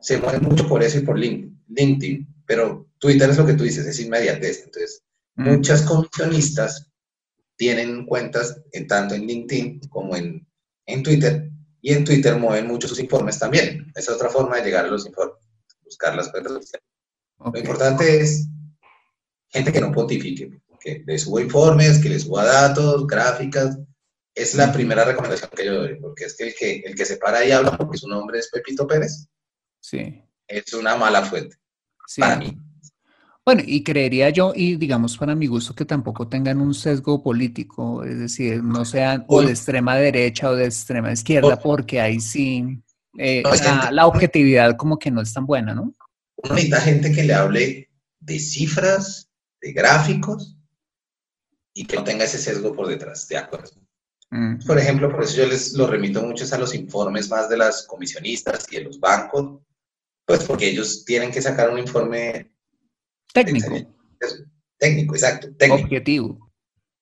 se 0.01 0.17
mueven 0.17 0.43
mucho 0.43 0.67
por 0.67 0.83
eso 0.83 0.99
y 0.99 1.01
por 1.03 1.17
LinkedIn, 1.17 2.27
pero 2.45 2.87
Twitter 2.99 3.29
es 3.29 3.37
lo 3.37 3.45
que 3.45 3.53
tú 3.53 3.63
dices, 3.63 3.85
es 3.85 3.99
inmediatez. 3.99 4.63
Entonces, 4.65 5.03
mm. 5.35 5.49
muchas 5.49 5.81
comisionistas 5.83 6.89
tienen 7.55 8.05
cuentas 8.05 8.61
en, 8.71 8.87
tanto 8.87 9.15
en 9.15 9.25
LinkedIn 9.25 9.81
como 9.89 10.15
en, 10.15 10.47
en 10.85 11.03
Twitter 11.03 11.49
y 11.81 11.93
en 11.93 12.03
Twitter 12.03 12.37
mueven 12.37 12.67
mucho 12.67 12.87
sus 12.87 12.99
informes 12.99 13.39
también. 13.39 13.91
Es 13.95 14.09
otra 14.09 14.29
forma 14.29 14.57
de 14.57 14.63
llegar 14.63 14.85
a 14.85 14.89
los 14.89 15.05
informes, 15.05 15.37
buscar 15.83 16.15
las 16.15 16.29
cuentas 16.29 16.53
oficiales. 16.53 16.87
Lo 17.39 17.59
importante 17.59 18.21
es 18.21 18.47
gente 19.49 19.71
que 19.71 19.81
no 19.81 19.91
pontifique, 19.91 20.61
que 20.79 21.03
les 21.05 21.23
suba 21.23 21.41
informes, 21.41 21.99
que 21.99 22.09
les 22.09 22.23
suba 22.23 22.45
datos, 22.45 23.05
gráficas. 23.05 23.77
Es 24.33 24.55
la 24.55 24.71
primera 24.73 25.05
recomendación 25.05 25.51
que 25.55 25.65
yo 25.65 25.75
doy, 25.75 25.95
porque 25.99 26.25
es 26.25 26.35
que 26.35 26.43
el 26.45 26.55
que, 26.55 26.75
el 26.85 26.95
que 26.95 27.05
se 27.05 27.17
para 27.17 27.45
y 27.45 27.51
habla 27.51 27.77
porque 27.77 27.97
su 27.97 28.07
nombre 28.07 28.39
es 28.39 28.49
Pepito 28.49 28.87
Pérez, 28.87 29.27
sí. 29.79 30.23
es 30.47 30.73
una 30.73 30.95
mala 30.95 31.23
fuente 31.23 31.55
sí. 32.07 32.21
para 32.21 32.37
mí. 32.37 32.57
Bueno, 33.45 33.61
y 33.65 33.83
creería 33.83 34.29
yo, 34.29 34.53
y 34.55 34.77
digamos 34.77 35.17
para 35.17 35.35
mi 35.35 35.47
gusto, 35.47 35.75
que 35.75 35.83
tampoco 35.83 36.29
tengan 36.29 36.61
un 36.61 36.73
sesgo 36.73 37.21
político, 37.21 38.03
es 38.05 38.17
decir, 38.17 38.63
no 38.63 38.85
sean 38.85 39.25
o 39.27 39.41
de 39.41 39.51
extrema 39.51 39.97
derecha 39.97 40.49
o 40.49 40.55
de 40.55 40.65
extrema 40.65 41.11
izquierda, 41.11 41.59
porque 41.59 41.99
ahí 41.99 42.21
sí 42.21 42.81
eh, 43.17 43.43
la, 43.91 44.07
objetividad 44.07 44.77
como 44.77 44.97
que 44.97 45.11
no 45.11 45.21
es 45.21 45.33
tan 45.33 45.45
buena, 45.45 45.75
¿no? 45.75 45.93
Uno 46.37 46.55
necesita 46.55 46.79
gente 46.79 47.11
que 47.11 47.23
le 47.23 47.33
hable 47.33 47.89
de 48.21 48.39
cifras, 48.39 49.29
de 49.61 49.73
gráficos, 49.73 50.57
y 51.73 51.85
que 51.85 51.97
no 51.97 52.03
tenga 52.03 52.25
ese 52.25 52.37
sesgo 52.37 52.73
por 52.73 52.87
detrás, 52.87 53.27
de 53.27 53.37
acuerdo. 53.37 53.71
Mm. 54.29 54.65
Por 54.65 54.77
ejemplo, 54.77 55.11
por 55.11 55.23
eso 55.23 55.37
yo 55.37 55.47
les 55.47 55.73
lo 55.73 55.87
remito 55.87 56.21
mucho 56.21 56.45
a 56.49 56.57
los 56.57 56.73
informes 56.73 57.29
más 57.29 57.49
de 57.49 57.57
las 57.57 57.83
comisionistas 57.83 58.65
y 58.71 58.77
de 58.77 58.83
los 58.83 58.99
bancos, 58.99 59.59
pues 60.25 60.43
porque 60.45 60.69
ellos 60.69 61.05
tienen 61.05 61.31
que 61.31 61.41
sacar 61.41 61.69
un 61.69 61.79
informe 61.79 62.53
Técnico. 63.33 63.75
Técnico, 64.77 65.15
exacto. 65.15 65.47
Técnico. 65.57 65.83
Objetivo. 65.83 66.51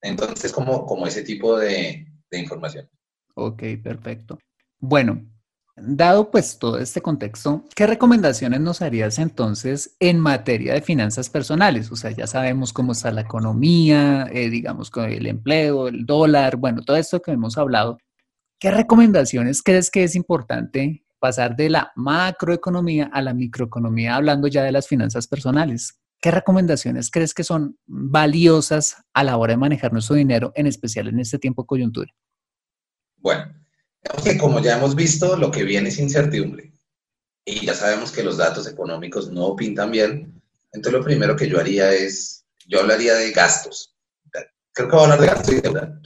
Entonces, 0.02 0.52
como, 0.52 0.86
como 0.86 1.06
ese 1.06 1.24
tipo 1.24 1.58
de, 1.58 2.08
de 2.32 2.40
información. 2.40 2.90
Ok, 3.36 3.64
perfecto. 3.84 4.40
Bueno, 4.80 5.26
dado 5.76 6.32
pues 6.32 6.58
todo 6.58 6.80
este 6.80 7.02
contexto, 7.02 7.66
¿qué 7.76 7.86
recomendaciones 7.86 8.62
nos 8.62 8.82
harías 8.82 9.20
entonces 9.20 9.96
en 10.00 10.20
materia 10.20 10.74
de 10.74 10.82
finanzas 10.82 11.30
personales? 11.30 11.92
O 11.92 11.96
sea, 11.96 12.12
ya 12.12 12.28
sabemos 12.28 12.72
cómo 12.72 12.94
está 12.94 13.12
la 13.12 13.22
economía, 13.22 14.28
eh, 14.32 14.50
digamos, 14.50 14.90
con 14.90 15.06
el 15.12 15.28
empleo, 15.28 15.90
el 15.90 16.06
dólar, 16.06 16.56
bueno, 16.56 16.82
todo 16.82 16.98
esto 16.98 17.22
que 17.22 17.32
hemos 17.32 17.58
hablado. 17.58 17.98
¿Qué 18.60 18.72
recomendaciones 18.72 19.62
crees 19.62 19.92
que 19.92 20.04
es 20.04 20.16
importante 20.16 21.04
pasar 21.22 21.56
de 21.56 21.70
la 21.70 21.92
macroeconomía 21.96 23.10
a 23.14 23.22
la 23.22 23.34
microeconomía, 23.34 24.16
hablando 24.16 24.48
ya 24.48 24.64
de 24.64 24.72
las 24.72 24.88
finanzas 24.88 25.28
personales? 25.28 26.00
¿Qué 26.20 26.32
recomendaciones 26.32 27.10
crees 27.10 27.34
que 27.34 27.44
son 27.44 27.78
valiosas 27.86 28.98
a 29.14 29.24
la 29.24 29.38
hora 29.38 29.54
de 29.54 29.58
manejar 29.58 29.94
nuestro 29.94 30.16
dinero, 30.16 30.52
en 30.56 30.68
especial 30.68 31.08
en 31.08 31.20
este 31.20 31.40
tiempo 31.40 31.62
de 31.62 31.68
coyuntura? 31.68 32.14
Bueno, 33.18 33.54
que 34.24 34.38
como 34.38 34.60
ya 34.60 34.78
hemos 34.78 34.96
visto, 34.96 35.38
lo 35.38 35.52
que 35.52 35.64
viene 35.64 35.90
es 35.90 36.00
incertidumbre. 36.00 36.74
Y 37.46 37.66
ya 37.66 37.74
sabemos 37.74 38.12
que 38.12 38.24
los 38.24 38.38
datos 38.38 38.68
económicos 38.68 39.32
no 39.32 39.56
pintan 39.56 39.92
bien. 39.92 40.42
Entonces, 40.74 41.00
lo 41.00 41.06
primero 41.06 41.36
que 41.36 41.48
yo 41.48 41.60
haría 41.60 41.94
es, 41.94 42.46
yo 42.68 42.82
hablaría 42.82 43.14
de 43.14 43.32
gastos. 43.32 43.96
Creo 44.74 44.90
que 44.90 44.96
voy 44.96 45.02
a 45.02 45.04
hablar 45.04 45.20
de 45.22 45.28
gastos 45.28 45.54
y 45.54 45.62
deuda. 45.62 46.02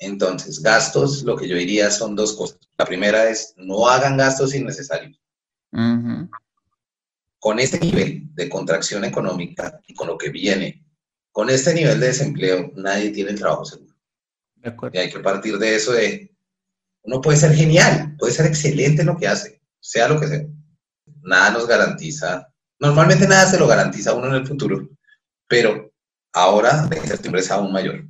Entonces, 0.00 0.60
gastos, 0.60 1.22
lo 1.22 1.36
que 1.36 1.46
yo 1.46 1.56
diría 1.56 1.90
son 1.90 2.16
dos 2.16 2.32
cosas. 2.32 2.58
La 2.76 2.84
primera 2.84 3.30
es, 3.30 3.54
no 3.56 3.86
hagan 3.88 4.16
gastos 4.16 4.54
innecesarios 4.54 5.20
con 7.40 7.58
este 7.58 7.80
nivel 7.80 8.28
de 8.34 8.48
contracción 8.48 9.04
económica 9.04 9.80
y 9.86 9.94
con 9.94 10.08
lo 10.08 10.18
que 10.18 10.28
viene, 10.28 10.84
con 11.32 11.48
este 11.48 11.74
nivel 11.74 11.98
de 11.98 12.08
desempleo, 12.08 12.70
nadie 12.76 13.10
tiene 13.10 13.30
el 13.30 13.38
trabajo 13.38 13.64
seguro. 13.64 13.94
Y 14.92 14.98
hay 14.98 15.10
que 15.10 15.20
partir 15.20 15.58
de 15.58 15.74
eso 15.74 15.92
de, 15.92 16.36
uno 17.02 17.20
puede 17.20 17.38
ser 17.38 17.54
genial, 17.54 18.14
puede 18.18 18.34
ser 18.34 18.46
excelente 18.46 19.00
en 19.00 19.06
lo 19.08 19.16
que 19.16 19.26
hace, 19.26 19.62
sea 19.80 20.06
lo 20.06 20.20
que 20.20 20.28
sea. 20.28 20.46
Nada 21.22 21.50
nos 21.50 21.66
garantiza, 21.66 22.52
normalmente 22.78 23.26
nada 23.26 23.46
se 23.46 23.58
lo 23.58 23.66
garantiza 23.66 24.10
a 24.10 24.14
uno 24.14 24.28
en 24.28 24.34
el 24.34 24.46
futuro, 24.46 24.86
pero 25.48 25.90
ahora 26.34 26.86
la 26.90 26.98
incertidumbre 26.98 27.40
es 27.40 27.50
aún 27.50 27.72
mayor. 27.72 28.04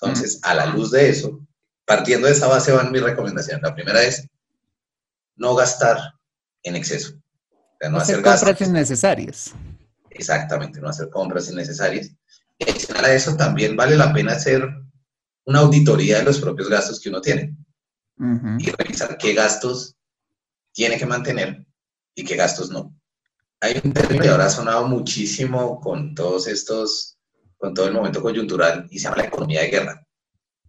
Entonces, 0.00 0.40
a 0.42 0.54
la 0.54 0.66
luz 0.66 0.90
de 0.90 1.08
eso, 1.08 1.46
partiendo 1.84 2.26
de 2.26 2.32
esa 2.32 2.46
base 2.46 2.72
van 2.72 2.92
mis 2.92 3.02
recomendaciones. 3.02 3.62
La 3.62 3.74
primera 3.74 4.02
es 4.02 4.26
no 5.36 5.54
gastar 5.54 5.98
en 6.62 6.76
exceso 6.76 7.20
no, 7.88 7.98
hacer, 7.98 8.22
compras 8.22 8.60
innecesarias. 8.60 9.54
Exactamente, 10.10 10.80
no 10.80 10.88
hacer 10.88 11.08
compras 11.08 11.50
innecesarias. 11.50 12.10
Y 12.58 12.68
adicional 12.68 13.04
a 13.06 13.14
eso, 13.14 13.36
también 13.36 13.76
vale 13.76 13.96
la 13.96 14.12
pena 14.12 14.32
hacer 14.32 14.68
una 15.46 15.60
auditoría 15.60 16.18
de 16.18 16.24
los 16.24 16.40
propios 16.40 16.68
gastos 16.68 17.00
que 17.00 17.08
uno 17.08 17.20
tiene 17.20 17.56
y 18.58 18.70
revisar 18.70 19.16
qué 19.16 19.32
gastos 19.32 19.96
tiene 20.72 20.98
que 20.98 21.06
mantener 21.06 21.64
y 22.14 22.22
qué 22.22 22.36
gastos 22.36 22.68
no. 22.70 22.94
Hay 23.62 23.80
un 23.82 23.94
término 23.94 24.22
que 24.22 24.28
ahora 24.28 24.46
ha 24.46 24.50
sonado 24.50 24.86
muchísimo 24.86 25.80
con 25.80 26.14
todos 26.14 26.46
estos, 26.46 27.18
con 27.60 27.74
todo 27.74 27.86
el 27.86 27.92
momento 27.92 28.22
coyuntural 28.22 28.86
y 28.90 28.98
se 28.98 29.04
llama 29.04 29.18
la 29.18 29.24
economía 29.24 29.60
de 29.60 29.68
guerra. 29.68 30.06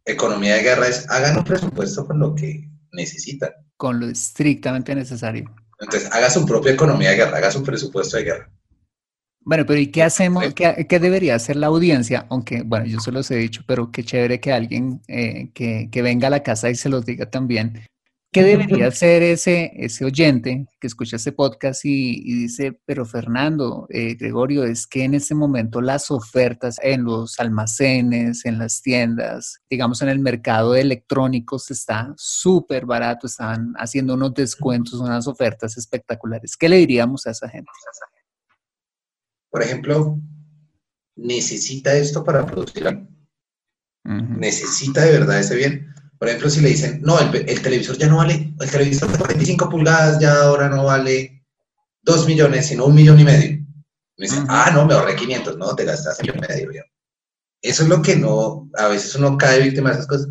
Economía 0.03 0.55
de 0.55 0.63
guerra 0.63 0.87
es 0.87 1.09
hagan 1.09 1.37
un 1.37 1.45
presupuesto 1.45 2.05
con 2.05 2.19
lo 2.19 2.35
que 2.35 2.69
necesitan. 2.91 3.51
Con 3.77 4.01
lo 4.01 4.07
estrictamente 4.07 4.93
necesario. 4.93 5.55
Entonces, 5.79 6.11
haga 6.11 6.29
su 6.29 6.45
propia 6.45 6.73
economía 6.73 7.11
de 7.11 7.15
guerra, 7.15 7.37
haga 7.37 7.49
su 7.49 7.63
presupuesto 7.63 8.17
de 8.17 8.23
guerra. 8.25 8.51
Bueno, 9.39 9.65
pero 9.65 9.79
¿y 9.79 9.87
qué 9.87 10.03
hacemos? 10.03 10.53
¿Qué, 10.53 10.85
qué 10.87 10.99
debería 10.99 11.35
hacer 11.35 11.55
la 11.55 11.67
audiencia? 11.67 12.27
Aunque, 12.29 12.61
bueno, 12.63 12.85
yo 12.85 12.99
se 12.99 13.11
los 13.11 13.31
he 13.31 13.35
dicho, 13.35 13.63
pero 13.65 13.89
qué 13.89 14.03
chévere 14.03 14.41
que 14.41 14.51
alguien 14.51 15.01
eh, 15.07 15.49
que, 15.53 15.87
que 15.89 16.01
venga 16.01 16.27
a 16.27 16.31
la 16.31 16.43
casa 16.43 16.69
y 16.69 16.75
se 16.75 16.89
los 16.89 17.05
diga 17.05 17.31
también. 17.31 17.81
¿Qué 18.33 18.43
debería 18.43 18.87
hacer 18.87 19.23
ese, 19.23 19.73
ese 19.75 20.05
oyente 20.05 20.65
que 20.79 20.87
escucha 20.87 21.17
este 21.17 21.33
podcast 21.33 21.83
y, 21.83 22.13
y 22.23 22.33
dice, 22.33 22.79
pero 22.85 23.05
Fernando, 23.05 23.87
eh, 23.89 24.15
Gregorio, 24.15 24.63
es 24.63 24.87
que 24.87 25.03
en 25.03 25.15
este 25.15 25.35
momento 25.35 25.81
las 25.81 26.09
ofertas 26.11 26.77
en 26.81 27.03
los 27.03 27.41
almacenes, 27.41 28.45
en 28.45 28.57
las 28.57 28.81
tiendas, 28.81 29.59
digamos 29.69 30.01
en 30.01 30.07
el 30.07 30.19
mercado 30.19 30.71
de 30.71 30.79
electrónicos 30.79 31.71
está 31.71 32.13
súper 32.15 32.85
barato, 32.85 33.27
están 33.27 33.73
haciendo 33.75 34.13
unos 34.13 34.33
descuentos, 34.33 34.93
unas 34.93 35.27
ofertas 35.27 35.75
espectaculares. 35.77 36.55
¿Qué 36.55 36.69
le 36.69 36.77
diríamos 36.77 37.27
a 37.27 37.31
esa 37.31 37.49
gente? 37.49 37.69
Por 39.49 39.61
ejemplo, 39.61 40.17
necesita 41.17 41.93
esto 41.95 42.23
para 42.23 42.45
producir 42.45 42.87
algo. 42.87 43.07
Necesita 44.05 45.01
de 45.01 45.11
verdad 45.11 45.37
ese 45.37 45.55
bien. 45.57 45.93
Por 46.21 46.27
ejemplo, 46.27 46.51
si 46.51 46.61
le 46.61 46.69
dicen, 46.69 47.01
no, 47.01 47.19
el, 47.19 47.35
el, 47.49 47.61
televisor 47.63 47.97
ya 47.97 48.07
no 48.07 48.17
vale, 48.17 48.53
el 48.59 48.69
televisor 48.69 49.11
de 49.11 49.17
45 49.17 49.67
pulgadas 49.67 50.19
ya 50.19 50.43
ahora 50.43 50.69
no 50.69 50.83
vale 50.85 51.47
2 52.03 52.27
millones, 52.27 52.67
sino 52.67 52.85
un 52.85 52.93
millón 52.93 53.19
y 53.19 53.23
medio. 53.23 53.57
Me 54.17 54.27
dicen, 54.27 54.45
ah, 54.47 54.69
no, 54.71 54.85
me 54.85 54.93
ahorré 54.93 55.15
500, 55.15 55.57
no, 55.57 55.75
te 55.75 55.83
gastaste 55.83 56.21
un 56.21 56.39
millón 56.39 56.45
y 56.45 56.67
medio. 56.67 56.85
Eso 57.59 57.81
es 57.81 57.89
lo 57.89 58.03
que 58.03 58.17
no, 58.17 58.69
a 58.77 58.87
veces 58.89 59.15
uno 59.15 59.35
cae 59.35 59.63
víctima 59.63 59.89
de 59.89 59.95
esas 59.95 60.05
cosas, 60.05 60.27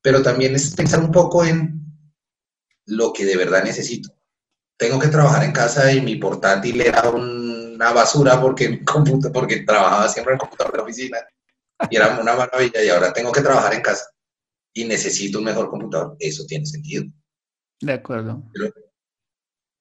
pero 0.00 0.22
también 0.22 0.54
es 0.54 0.72
pensar 0.72 1.00
un 1.00 1.10
poco 1.10 1.44
en 1.44 1.82
lo 2.86 3.12
que 3.12 3.24
de 3.24 3.36
verdad 3.36 3.64
necesito. 3.64 4.14
Tengo 4.78 5.00
que 5.00 5.08
trabajar 5.08 5.42
en 5.42 5.50
casa 5.50 5.92
y 5.92 6.00
mi 6.00 6.14
portátil 6.14 6.80
era 6.80 7.10
una 7.10 7.90
basura 7.90 8.40
porque, 8.40 8.80
porque 9.32 9.62
trabajaba 9.62 10.08
siempre 10.08 10.34
en 10.34 10.36
el 10.36 10.40
computador 10.40 10.74
de 10.74 10.78
la 10.78 10.84
oficina 10.84 11.18
y 11.90 11.96
era 11.96 12.20
una 12.20 12.36
maravilla 12.36 12.84
y 12.84 12.88
ahora 12.88 13.12
tengo 13.12 13.32
que 13.32 13.42
trabajar 13.42 13.74
en 13.74 13.82
casa 13.82 14.13
y 14.74 14.84
necesito 14.84 15.38
un 15.38 15.44
mejor 15.44 15.70
computador. 15.70 16.16
Eso 16.18 16.44
tiene 16.46 16.66
sentido. 16.66 17.04
De 17.80 17.92
acuerdo. 17.92 18.42
Pero, 18.52 18.74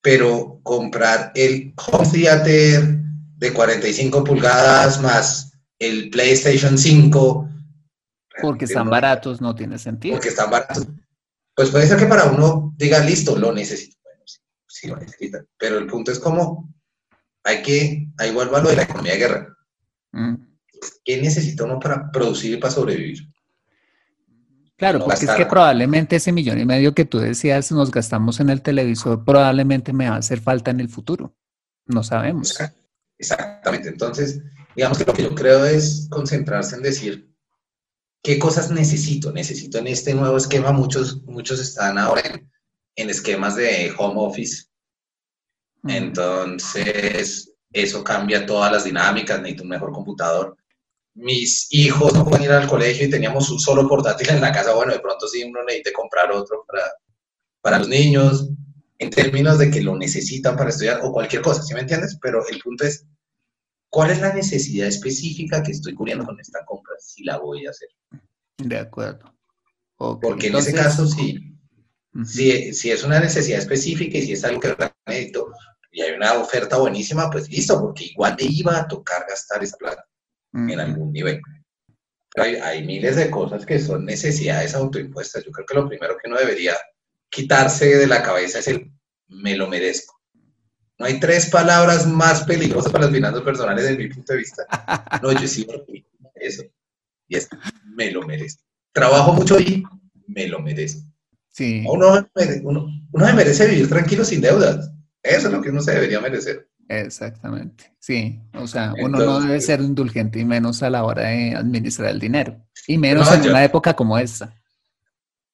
pero 0.01 0.59
comprar 0.63 1.31
el 1.35 1.73
home 1.87 2.07
theater 2.09 2.99
de 3.37 3.53
45 3.53 4.23
pulgadas 4.23 5.01
más 5.01 5.51
el 5.79 6.09
PlayStation 6.09 6.77
5. 6.77 7.49
Porque 8.41 8.65
están 8.65 8.89
baratos, 8.89 9.41
no 9.41 9.53
tiene 9.53 9.77
sentido. 9.77 10.15
Porque 10.15 10.29
están 10.29 10.49
baratos. 10.49 10.87
Pues 11.55 11.69
puede 11.69 11.87
ser 11.87 11.97
que 11.97 12.05
para 12.05 12.25
uno 12.25 12.73
diga, 12.77 12.99
listo, 12.99 13.37
lo 13.37 13.51
necesito. 13.51 13.97
Bueno, 14.03 14.21
sí, 14.25 14.39
sí 14.67 14.87
lo 14.87 14.95
necesita. 14.97 15.43
Pero 15.57 15.77
el 15.77 15.87
punto 15.87 16.11
es 16.11 16.19
como, 16.19 16.73
hay 17.43 17.61
que, 17.61 18.07
ahí 18.17 18.31
vuelvo 18.31 18.55
a 18.55 18.61
lo 18.61 18.69
de 18.69 18.75
la 18.75 18.83
economía 18.83 19.13
de 19.13 19.19
guerra. 19.19 19.57
Mm. 20.11 20.35
¿Qué 21.03 21.21
necesita 21.21 21.63
uno 21.63 21.79
para 21.79 22.11
producir 22.11 22.53
y 22.53 22.57
para 22.57 22.73
sobrevivir? 22.73 23.19
Claro, 24.77 24.99
porque 25.05 25.25
es 25.25 25.31
que 25.31 25.45
probablemente 25.45 26.15
ese 26.15 26.31
millón 26.31 26.59
y 26.59 26.65
medio 26.65 26.93
que 26.93 27.05
tú 27.05 27.19
decías 27.19 27.71
nos 27.71 27.91
gastamos 27.91 28.39
en 28.39 28.49
el 28.49 28.61
televisor, 28.61 29.23
probablemente 29.23 29.93
me 29.93 30.09
va 30.09 30.15
a 30.15 30.19
hacer 30.19 30.41
falta 30.41 30.71
en 30.71 30.79
el 30.79 30.89
futuro. 30.89 31.35
No 31.85 32.03
sabemos. 32.03 32.57
Exactamente. 33.17 33.89
Entonces, 33.89 34.41
digamos 34.75 34.97
que 34.97 35.05
lo 35.05 35.13
que 35.13 35.23
yo 35.23 35.35
creo 35.35 35.65
es 35.65 36.07
concentrarse 36.09 36.75
en 36.75 36.81
decir 36.81 37.29
qué 38.23 38.39
cosas 38.39 38.71
necesito. 38.71 39.31
Necesito 39.31 39.77
en 39.77 39.87
este 39.87 40.13
nuevo 40.13 40.37
esquema, 40.37 40.71
muchos, 40.71 41.21
muchos 41.23 41.59
están 41.59 41.97
ahora 41.97 42.23
en, 42.95 43.09
esquemas 43.09 43.55
de 43.55 43.93
home 43.97 44.15
office. 44.17 44.65
Entonces, 45.83 47.53
eso 47.71 48.03
cambia 48.03 48.45
todas 48.45 48.71
las 48.71 48.85
dinámicas, 48.85 49.39
necesito 49.39 49.63
un 49.63 49.69
mejor 49.69 49.91
computador 49.91 50.57
mis 51.15 51.67
hijos 51.71 52.13
no 52.13 52.25
pueden 52.25 52.45
ir 52.45 52.51
al 52.51 52.67
colegio 52.67 53.05
y 53.05 53.09
teníamos 53.09 53.49
un 53.51 53.59
solo 53.59 53.87
portátil 53.87 54.29
en 54.29 54.41
la 54.41 54.51
casa, 54.51 54.73
bueno, 54.73 54.93
de 54.93 54.99
pronto 54.99 55.27
sí 55.27 55.43
uno 55.43 55.63
necesita 55.63 55.91
comprar 55.93 56.31
otro 56.31 56.65
para, 56.67 56.83
para 57.61 57.79
los 57.79 57.87
niños, 57.87 58.49
en 58.97 59.09
términos 59.09 59.59
de 59.59 59.69
que 59.69 59.81
lo 59.81 59.95
necesitan 59.95 60.55
para 60.55 60.69
estudiar 60.69 61.01
o 61.03 61.11
cualquier 61.11 61.41
cosa, 61.41 61.61
¿sí 61.61 61.73
me 61.73 61.81
entiendes? 61.81 62.17
Pero 62.21 62.45
el 62.47 62.59
punto 62.59 62.85
es, 62.85 63.05
¿cuál 63.89 64.11
es 64.11 64.21
la 64.21 64.33
necesidad 64.33 64.87
específica 64.87 65.61
que 65.61 65.71
estoy 65.71 65.93
cubriendo 65.93 66.25
con 66.25 66.39
esta 66.39 66.63
compra 66.65 66.95
si 66.99 67.23
la 67.23 67.37
voy 67.37 67.65
a 67.67 67.69
hacer? 67.69 67.89
De 68.57 68.77
acuerdo. 68.77 69.33
Porque 69.97 70.47
en 70.47 70.55
ese 70.55 70.73
caso 70.73 71.07
sí, 71.07 71.57
si, 72.25 72.73
si, 72.73 72.91
es 72.91 73.03
una 73.03 73.19
necesidad 73.19 73.59
específica 73.59 74.17
y 74.17 74.23
si 74.23 74.33
es 74.33 74.43
algo 74.43 74.59
que 74.59 74.75
necesito 75.05 75.51
y 75.91 76.01
hay 76.01 76.11
una 76.13 76.33
oferta 76.33 76.77
buenísima, 76.77 77.29
pues 77.29 77.49
listo, 77.49 77.79
porque 77.79 78.05
igual 78.05 78.35
te 78.35 78.45
iba 78.45 78.77
a 78.77 78.87
tocar 78.87 79.25
gastar 79.29 79.63
esa 79.63 79.77
plata 79.77 80.03
en 80.53 80.79
algún 80.79 81.11
nivel. 81.11 81.41
hay, 82.35 82.55
hay, 82.55 82.85
miles 82.85 83.15
de 83.15 83.29
cosas 83.29 83.65
que 83.65 83.79
son 83.79 84.05
necesidades 84.05 84.75
autoimpuestas. 84.75 85.43
Yo 85.43 85.51
creo 85.51 85.65
que 85.65 85.75
lo 85.75 85.87
primero 85.87 86.15
que 86.17 86.29
uno 86.29 86.39
debería 86.39 86.75
quitarse 87.29 87.97
de 87.97 88.07
la 88.07 88.21
cabeza 88.21 88.59
es 88.59 88.67
el 88.67 88.91
me 89.27 89.55
lo 89.55 89.67
merezco. 89.67 90.19
No 90.99 91.05
hay 91.07 91.19
tres 91.19 91.49
palabras 91.49 92.07
más 92.07 92.43
peligrosas 92.43 92.91
para 92.91 93.05
las 93.05 93.13
finanzas 93.13 93.41
personales 93.41 93.83
desde 93.83 93.97
mi 93.97 94.09
punto 94.09 94.33
de 94.33 94.39
vista. 94.39 94.63
No, 95.21 95.31
yo 95.31 95.47
sí 95.47 95.65
eso. 96.35 96.63
Y 97.27 97.35
es, 97.35 97.47
me 97.95 98.11
lo 98.11 98.21
merezco. 98.23 98.63
Trabajo 98.91 99.33
mucho 99.33 99.59
y 99.59 99.83
me 100.27 100.47
lo 100.47 100.59
merezco. 100.59 101.01
Sí. 101.49 101.83
Uno, 101.87 102.27
uno, 102.63 102.87
uno 103.11 103.25
se 103.25 103.33
merece 103.33 103.67
vivir 103.67 103.89
tranquilo 103.89 104.23
sin 104.25 104.41
deudas. 104.41 104.91
Eso 105.21 105.47
es 105.47 105.53
lo 105.53 105.61
que 105.61 105.69
uno 105.69 105.81
se 105.81 105.93
debería 105.93 106.19
merecer. 106.19 106.67
Exactamente, 107.01 107.93
sí. 107.99 108.39
O 108.53 108.67
sea, 108.67 108.93
uno 108.99 109.19
no 109.19 109.39
debe 109.41 109.59
ser 109.61 109.81
indulgente 109.81 110.39
y 110.39 110.45
menos 110.45 110.83
a 110.83 110.89
la 110.89 111.03
hora 111.03 111.23
de 111.23 111.55
administrar 111.55 112.09
el 112.09 112.19
dinero. 112.19 112.65
Y 112.87 112.97
menos 112.97 113.31
en 113.31 113.49
una 113.49 113.63
época 113.63 113.95
como 113.95 114.17
esta. 114.17 114.53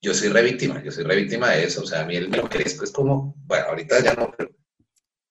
Yo 0.01 0.13
soy 0.13 0.29
revíctima, 0.29 0.81
yo 0.83 0.91
soy 0.91 1.03
revíctima 1.03 1.49
de 1.49 1.65
eso. 1.65 1.81
O 1.81 1.85
sea, 1.85 2.01
a 2.01 2.05
mí 2.05 2.15
el 2.15 2.29
me 2.29 2.37
lo 2.37 2.47
merezco 2.47 2.83
es 2.83 2.91
como, 2.91 3.35
bueno, 3.45 3.65
ahorita 3.67 4.01
ya 4.01 4.13
no, 4.13 4.31
pero 4.37 4.51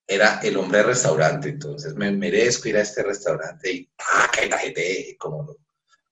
era 0.07 0.41
el 0.43 0.57
hombre 0.57 0.79
de 0.79 0.85
restaurante, 0.85 1.51
entonces 1.51 1.95
me 1.95 2.11
merezco 2.11 2.69
ir 2.69 2.79
a 2.79 2.81
este 2.81 3.03
restaurante 3.03 3.71
y 3.71 3.91
¡ah, 3.99 4.31
que 4.33 4.49
la 4.49 4.59
gente! 4.59 5.17
Como 5.19 5.57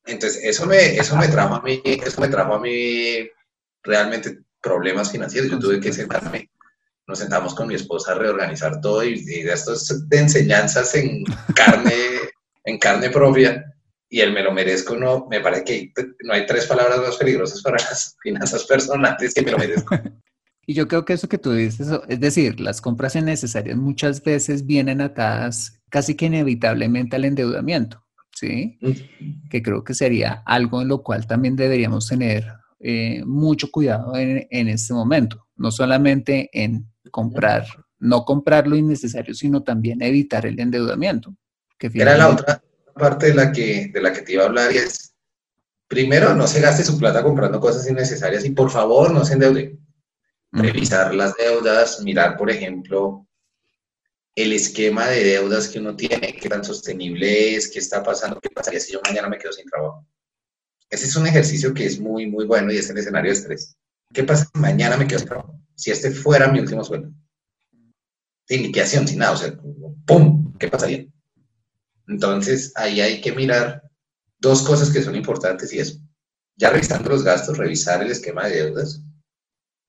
Entonces, 0.04 0.44
eso 0.44 0.66
me, 0.66 0.96
eso 0.96 1.16
me 1.16 1.28
trajo 1.28 1.54
a 1.54 1.62
mí, 1.62 1.82
eso 1.84 2.20
me 2.20 2.28
trajo 2.28 2.54
a 2.54 2.60
mí 2.60 3.28
realmente 3.82 4.40
problemas 4.60 5.10
financieros. 5.10 5.50
Yo 5.50 5.58
tuve 5.58 5.80
que 5.80 5.92
sentarme 5.92 6.50
nos 7.06 7.18
sentamos 7.18 7.54
con 7.54 7.68
mi 7.68 7.74
esposa 7.74 8.12
a 8.12 8.16
reorganizar 8.16 8.80
todo 8.80 9.04
y, 9.04 9.22
de 9.22 9.52
estos 9.52 10.08
de 10.08 10.18
enseñanzas 10.18 10.94
en 10.94 11.24
carne, 11.54 11.92
en 12.64 12.78
carne 12.78 13.10
propia, 13.10 13.64
y 14.08 14.20
el 14.20 14.32
me 14.32 14.42
lo 14.42 14.52
merezco, 14.52 14.96
no, 14.96 15.26
me 15.28 15.40
parece 15.40 15.64
que 15.64 15.92
no 16.22 16.32
hay 16.32 16.46
tres 16.46 16.66
palabras 16.66 16.98
más 16.98 17.16
peligrosas 17.16 17.62
para 17.62 17.76
las 17.76 18.16
finanzas 18.22 18.64
personales 18.64 19.34
que 19.34 19.42
me 19.42 19.50
lo 19.52 19.58
merezco. 19.58 19.96
Y 20.68 20.74
yo 20.74 20.88
creo 20.88 21.04
que 21.04 21.12
eso 21.12 21.28
que 21.28 21.38
tú 21.38 21.52
dices, 21.52 21.86
es 22.08 22.18
decir, 22.18 22.58
las 22.58 22.80
compras 22.80 23.14
innecesarias 23.14 23.76
muchas 23.76 24.20
veces 24.24 24.66
vienen 24.66 25.00
atadas 25.00 25.80
casi 25.90 26.16
que 26.16 26.26
inevitablemente 26.26 27.14
al 27.14 27.24
endeudamiento, 27.24 28.04
¿sí? 28.32 28.76
Que 29.48 29.62
creo 29.62 29.84
que 29.84 29.94
sería 29.94 30.42
algo 30.44 30.82
en 30.82 30.88
lo 30.88 31.04
cual 31.04 31.24
también 31.28 31.54
deberíamos 31.54 32.08
tener 32.08 32.52
eh, 32.80 33.22
mucho 33.24 33.70
cuidado 33.70 34.16
en, 34.16 34.48
en 34.50 34.66
este 34.66 34.92
momento, 34.92 35.45
no 35.56 35.70
solamente 35.70 36.50
en 36.52 36.86
comprar, 37.10 37.66
no 37.98 38.24
comprar 38.24 38.66
lo 38.66 38.76
innecesario, 38.76 39.34
sino 39.34 39.62
también 39.62 40.02
evitar 40.02 40.46
el 40.46 40.60
endeudamiento. 40.60 41.34
Que 41.78 41.90
Era 41.94 42.16
la 42.16 42.30
otra 42.30 42.62
parte 42.94 43.26
de 43.26 43.34
la, 43.34 43.52
que, 43.52 43.90
de 43.92 44.00
la 44.00 44.12
que 44.12 44.22
te 44.22 44.32
iba 44.32 44.44
a 44.44 44.46
hablar 44.46 44.72
y 44.72 44.78
es, 44.78 45.14
primero, 45.88 46.34
no 46.34 46.46
se 46.46 46.60
gaste 46.60 46.84
su 46.84 46.98
plata 46.98 47.22
comprando 47.22 47.60
cosas 47.60 47.88
innecesarias 47.88 48.44
y 48.44 48.50
por 48.50 48.70
favor 48.70 49.12
no 49.12 49.24
se 49.24 49.34
endeude. 49.34 49.78
Revisar 50.52 51.14
las 51.14 51.36
deudas, 51.36 52.00
mirar, 52.02 52.36
por 52.38 52.50
ejemplo, 52.50 53.26
el 54.34 54.52
esquema 54.52 55.08
de 55.08 55.24
deudas 55.24 55.68
que 55.68 55.78
uno 55.78 55.96
tiene, 55.96 56.34
qué 56.34 56.48
tan 56.48 56.64
sostenible 56.64 57.56
es, 57.56 57.70
qué 57.70 57.78
está 57.78 58.02
pasando, 58.02 58.40
qué 58.40 58.50
pasaría 58.50 58.80
si 58.80 58.92
yo 58.92 59.00
mañana 59.04 59.28
me 59.28 59.38
quedo 59.38 59.52
sin 59.52 59.66
trabajo. 59.66 60.06
Ese 60.88 61.06
es 61.06 61.16
un 61.16 61.26
ejercicio 61.26 61.74
que 61.74 61.86
es 61.86 61.98
muy, 61.98 62.26
muy 62.26 62.46
bueno 62.46 62.72
y 62.72 62.76
es 62.76 62.88
el 62.88 62.98
escenario 62.98 63.32
de 63.32 63.38
estrés. 63.38 63.76
¿Qué 64.12 64.24
pasa 64.24 64.48
si 64.52 64.60
mañana 64.60 64.96
me 64.96 65.06
quedo 65.06 65.18
sin 65.18 65.28
trabajo? 65.28 65.56
si 65.76 65.90
este 65.90 66.10
fuera 66.10 66.48
mi 66.48 66.58
último 66.58 66.82
sueldo. 66.82 67.12
Sin 68.48 68.62
liquidación, 68.62 69.06
sin 69.06 69.18
nada, 69.18 69.32
o 69.32 69.36
sea, 69.36 69.56
¡pum! 70.06 70.56
¿Qué 70.58 70.68
pasaría? 70.68 71.06
Entonces, 72.08 72.72
ahí 72.76 73.00
hay 73.00 73.20
que 73.20 73.32
mirar 73.32 73.82
dos 74.38 74.62
cosas 74.62 74.90
que 74.90 75.02
son 75.02 75.14
importantes 75.14 75.72
y 75.72 75.80
es, 75.80 76.00
ya 76.56 76.70
revisando 76.70 77.10
los 77.10 77.22
gastos, 77.22 77.58
revisar 77.58 78.02
el 78.02 78.10
esquema 78.10 78.46
de 78.46 78.56
deudas. 78.56 79.02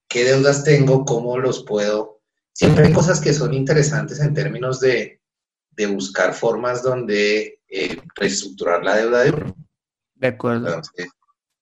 ¿Qué 0.10 0.24
deudas 0.24 0.64
tengo? 0.64 1.06
¿Cómo 1.06 1.38
los 1.38 1.64
puedo? 1.64 2.22
Siempre 2.54 2.88
hay 2.88 2.94
cosas 2.94 3.22
que 3.22 3.34
son 3.34 3.54
interesantes 3.54 4.20
en 4.20 4.34
términos 4.34 4.80
de, 4.80 5.22
de 5.72 5.86
buscar 5.86 6.34
formas 6.34 6.82
donde 6.82 7.62
eh, 7.70 8.02
reestructurar 8.16 8.84
la 8.84 8.98
deuda 8.98 9.24
de 9.24 9.30
uno. 9.30 9.56
De 10.16 10.28
acuerdo. 10.28 10.68
Entonces, 10.68 11.10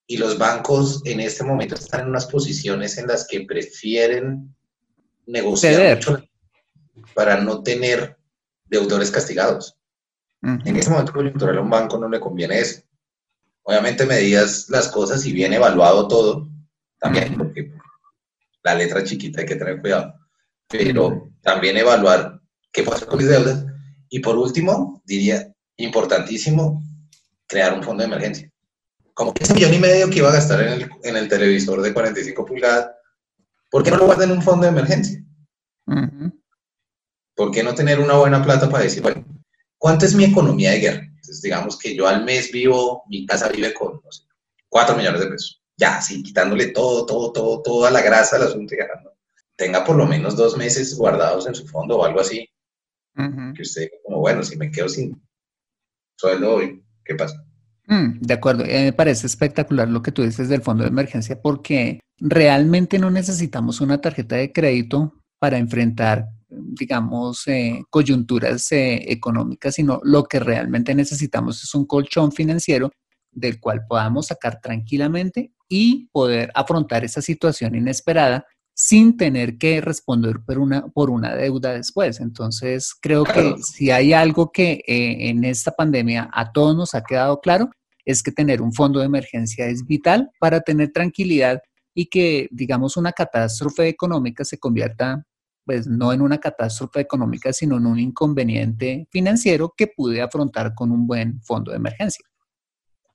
y 0.08 0.18
los 0.18 0.38
bancos 0.38 1.02
en 1.06 1.20
este 1.20 1.44
momento 1.44 1.76
están 1.76 2.02
en 2.02 2.10
unas 2.10 2.28
posiciones 2.28 2.98
en 2.98 3.08
las 3.08 3.28
que 3.28 3.42
prefieren 3.42 4.56
negociar 5.26 5.96
mucho 5.96 6.24
para 7.14 7.42
no 7.42 7.64
tener 7.64 8.18
deudores 8.66 9.12
castigados. 9.12 9.78
En 10.42 10.76
ese 10.76 10.92
momento 10.92 11.12
coyuntural 11.12 11.58
a 11.58 11.62
un 11.62 11.70
banco 11.72 11.98
no 11.98 12.08
le 12.08 12.20
conviene 12.20 12.60
eso. 12.60 12.82
Obviamente 13.64 14.06
medías 14.06 14.70
las 14.70 14.90
cosas 14.90 15.26
y 15.26 15.34
bien 15.34 15.54
evaluado 15.54 16.08
todo, 16.08 16.48
también, 17.00 17.36
porque 17.36 17.72
la 18.64 18.76
letra 18.76 19.04
chiquita 19.04 19.42
hay 19.42 19.48
que 19.48 19.56
tener 19.56 19.82
cuidado, 19.82 20.14
pero 20.68 21.32
también 21.42 21.78
evaluar 21.78 22.40
qué 22.72 22.84
pasa 22.84 23.08
con 23.08 23.18
mis 23.18 23.28
deudas. 23.28 23.66
Y 24.10 24.20
por 24.20 24.38
último, 24.38 25.02
diría, 25.04 25.52
importantísimo, 25.78 26.84
crear 27.48 27.74
un 27.74 27.84
fondo 27.84 28.02
de 28.02 28.08
emergencia. 28.08 28.52
Como 29.16 29.34
ese 29.40 29.54
millón 29.54 29.74
y 29.74 29.80
medio 29.80 30.10
que 30.10 30.18
iba 30.18 30.30
a 30.30 30.34
gastar 30.34 30.62
en 30.62 30.74
el, 30.74 30.90
en 31.04 31.16
el 31.16 31.30
televisor 31.30 31.82
de 31.82 31.94
45 31.94 32.46
pulgadas, 32.46 32.92
¿por 33.72 33.82
qué 33.82 33.90
no 33.90 33.98
lo 33.98 34.08
guardan 34.08 34.30
en 34.30 34.38
un 34.38 34.44
fondo 34.44 34.66
de 34.66 34.74
emergencia? 34.74 35.24
¿Por 37.34 37.52
qué 37.52 37.64
no 37.64 37.74
tener 37.74 38.00
una 38.00 38.16
buena 38.16 38.44
plata 38.44 38.70
para 38.70 38.84
decir, 38.84 39.02
bueno, 39.02 39.26
¿cuánto 39.78 40.06
es 40.06 40.14
mi 40.16 40.26
economía 40.26 40.72
de 40.72 40.80
guerra? 40.80 41.02
Entonces, 41.06 41.42
digamos 41.42 41.80
que 41.80 41.96
yo 41.96 42.08
al 42.08 42.26
mes 42.26 42.52
vivo, 42.52 43.04
mi 43.08 43.26
casa 43.26 43.48
vive 43.48 43.74
con, 43.74 44.02
no 44.04 44.12
sé, 44.12 44.24
4 44.68 44.98
millones 44.98 45.22
de 45.22 45.28
pesos. 45.28 45.64
Ya, 45.78 46.02
sí, 46.02 46.22
quitándole 46.22 46.68
todo, 46.68 47.06
todo, 47.06 47.32
todo, 47.32 47.62
toda 47.62 47.92
la 47.92 48.02
grasa 48.02 48.36
al 48.36 48.44
asunto 48.44 48.74
y 48.74 48.78
ganando. 48.78 49.14
Tenga 49.56 49.86
por 49.86 49.96
lo 49.96 50.06
menos 50.06 50.36
dos 50.36 50.58
meses 50.58 50.94
guardados 50.98 51.48
en 51.48 51.56
su 51.56 51.66
fondo 51.68 51.98
o 51.98 52.04
algo 52.04 52.20
así. 52.20 52.50
Que 53.16 53.62
usted, 53.62 53.90
como, 54.04 54.20
bueno, 54.20 54.44
si 54.44 54.58
me 54.58 54.70
quedo 54.70 54.90
sin 54.90 55.22
sueldo 56.18 56.56
hoy, 56.56 56.84
¿qué 57.06 57.16
pasa? 57.16 57.45
Mm, 57.88 58.20
de 58.20 58.34
acuerdo, 58.34 58.64
eh, 58.66 58.86
me 58.86 58.94
parece 58.94 59.28
espectacular 59.28 59.88
lo 59.88 60.02
que 60.02 60.12
tú 60.12 60.24
dices 60.24 60.50
del 60.50 60.62
fondo 60.62 60.84
de 60.84 60.90
emergencia 60.90 61.40
porque 61.42 62.00
realmente 62.18 62.98
no 62.98 63.12
necesitamos 63.12 63.82
una 63.82 64.02
tarjeta 64.02 64.36
de 64.38 64.52
crédito 64.52 65.14
para 65.40 65.58
enfrentar, 65.58 66.30
digamos, 66.50 67.48
eh, 67.48 67.84
coyunturas 67.90 68.72
eh, 68.72 69.12
económicas, 69.12 69.76
sino 69.76 70.00
lo 70.04 70.24
que 70.24 70.40
realmente 70.40 70.96
necesitamos 70.96 71.64
es 71.64 71.76
un 71.76 71.86
colchón 71.86 72.32
financiero 72.32 72.92
del 73.32 73.60
cual 73.60 73.86
podamos 73.88 74.28
sacar 74.28 74.60
tranquilamente 74.62 75.52
y 75.68 76.08
poder 76.12 76.52
afrontar 76.56 77.04
esa 77.04 77.22
situación 77.22 77.76
inesperada 77.76 78.46
sin 78.78 79.16
tener 79.16 79.58
que 79.58 79.80
responder 79.80 80.42
por 80.46 80.60
una, 80.60 80.88
por 80.88 81.10
una 81.10 81.34
deuda 81.34 81.72
después. 81.72 82.20
Entonces, 82.20 82.94
creo 83.02 83.24
que 83.24 83.56
si 83.64 83.90
hay 83.90 84.12
algo 84.12 84.52
que 84.52 84.84
eh, 84.86 85.30
en 85.30 85.46
esta 85.46 85.72
pandemia 85.72 86.30
a 86.32 86.52
todos 86.52 86.76
nos 86.76 86.94
ha 86.94 87.02
quedado 87.02 87.40
claro, 87.40 87.70
es 88.04 88.22
que 88.22 88.34
tener 88.34 88.62
un 88.62 88.74
fondo 88.74 89.00
de 89.00 89.06
emergencia 89.06 89.66
es 89.68 89.86
vital 89.86 90.30
para 90.40 90.60
tener 90.60 90.92
tranquilidad 90.92 91.62
y 91.94 92.08
que, 92.08 92.50
digamos, 92.52 92.98
una 92.98 93.14
catástrofe 93.14 93.88
económica 93.88 94.44
se 94.44 94.60
convierta, 94.60 95.26
pues, 95.64 95.88
no 95.88 96.12
en 96.12 96.22
una 96.22 96.38
catástrofe 96.38 97.00
económica, 97.00 97.54
sino 97.54 97.78
en 97.78 97.86
un 97.86 97.98
inconveniente 97.98 99.08
financiero 99.10 99.74
que 99.76 99.88
pude 99.88 100.22
afrontar 100.22 100.76
con 100.76 100.92
un 100.92 101.08
buen 101.08 101.42
fondo 101.44 101.72
de 101.72 101.78
emergencia. 101.78 102.26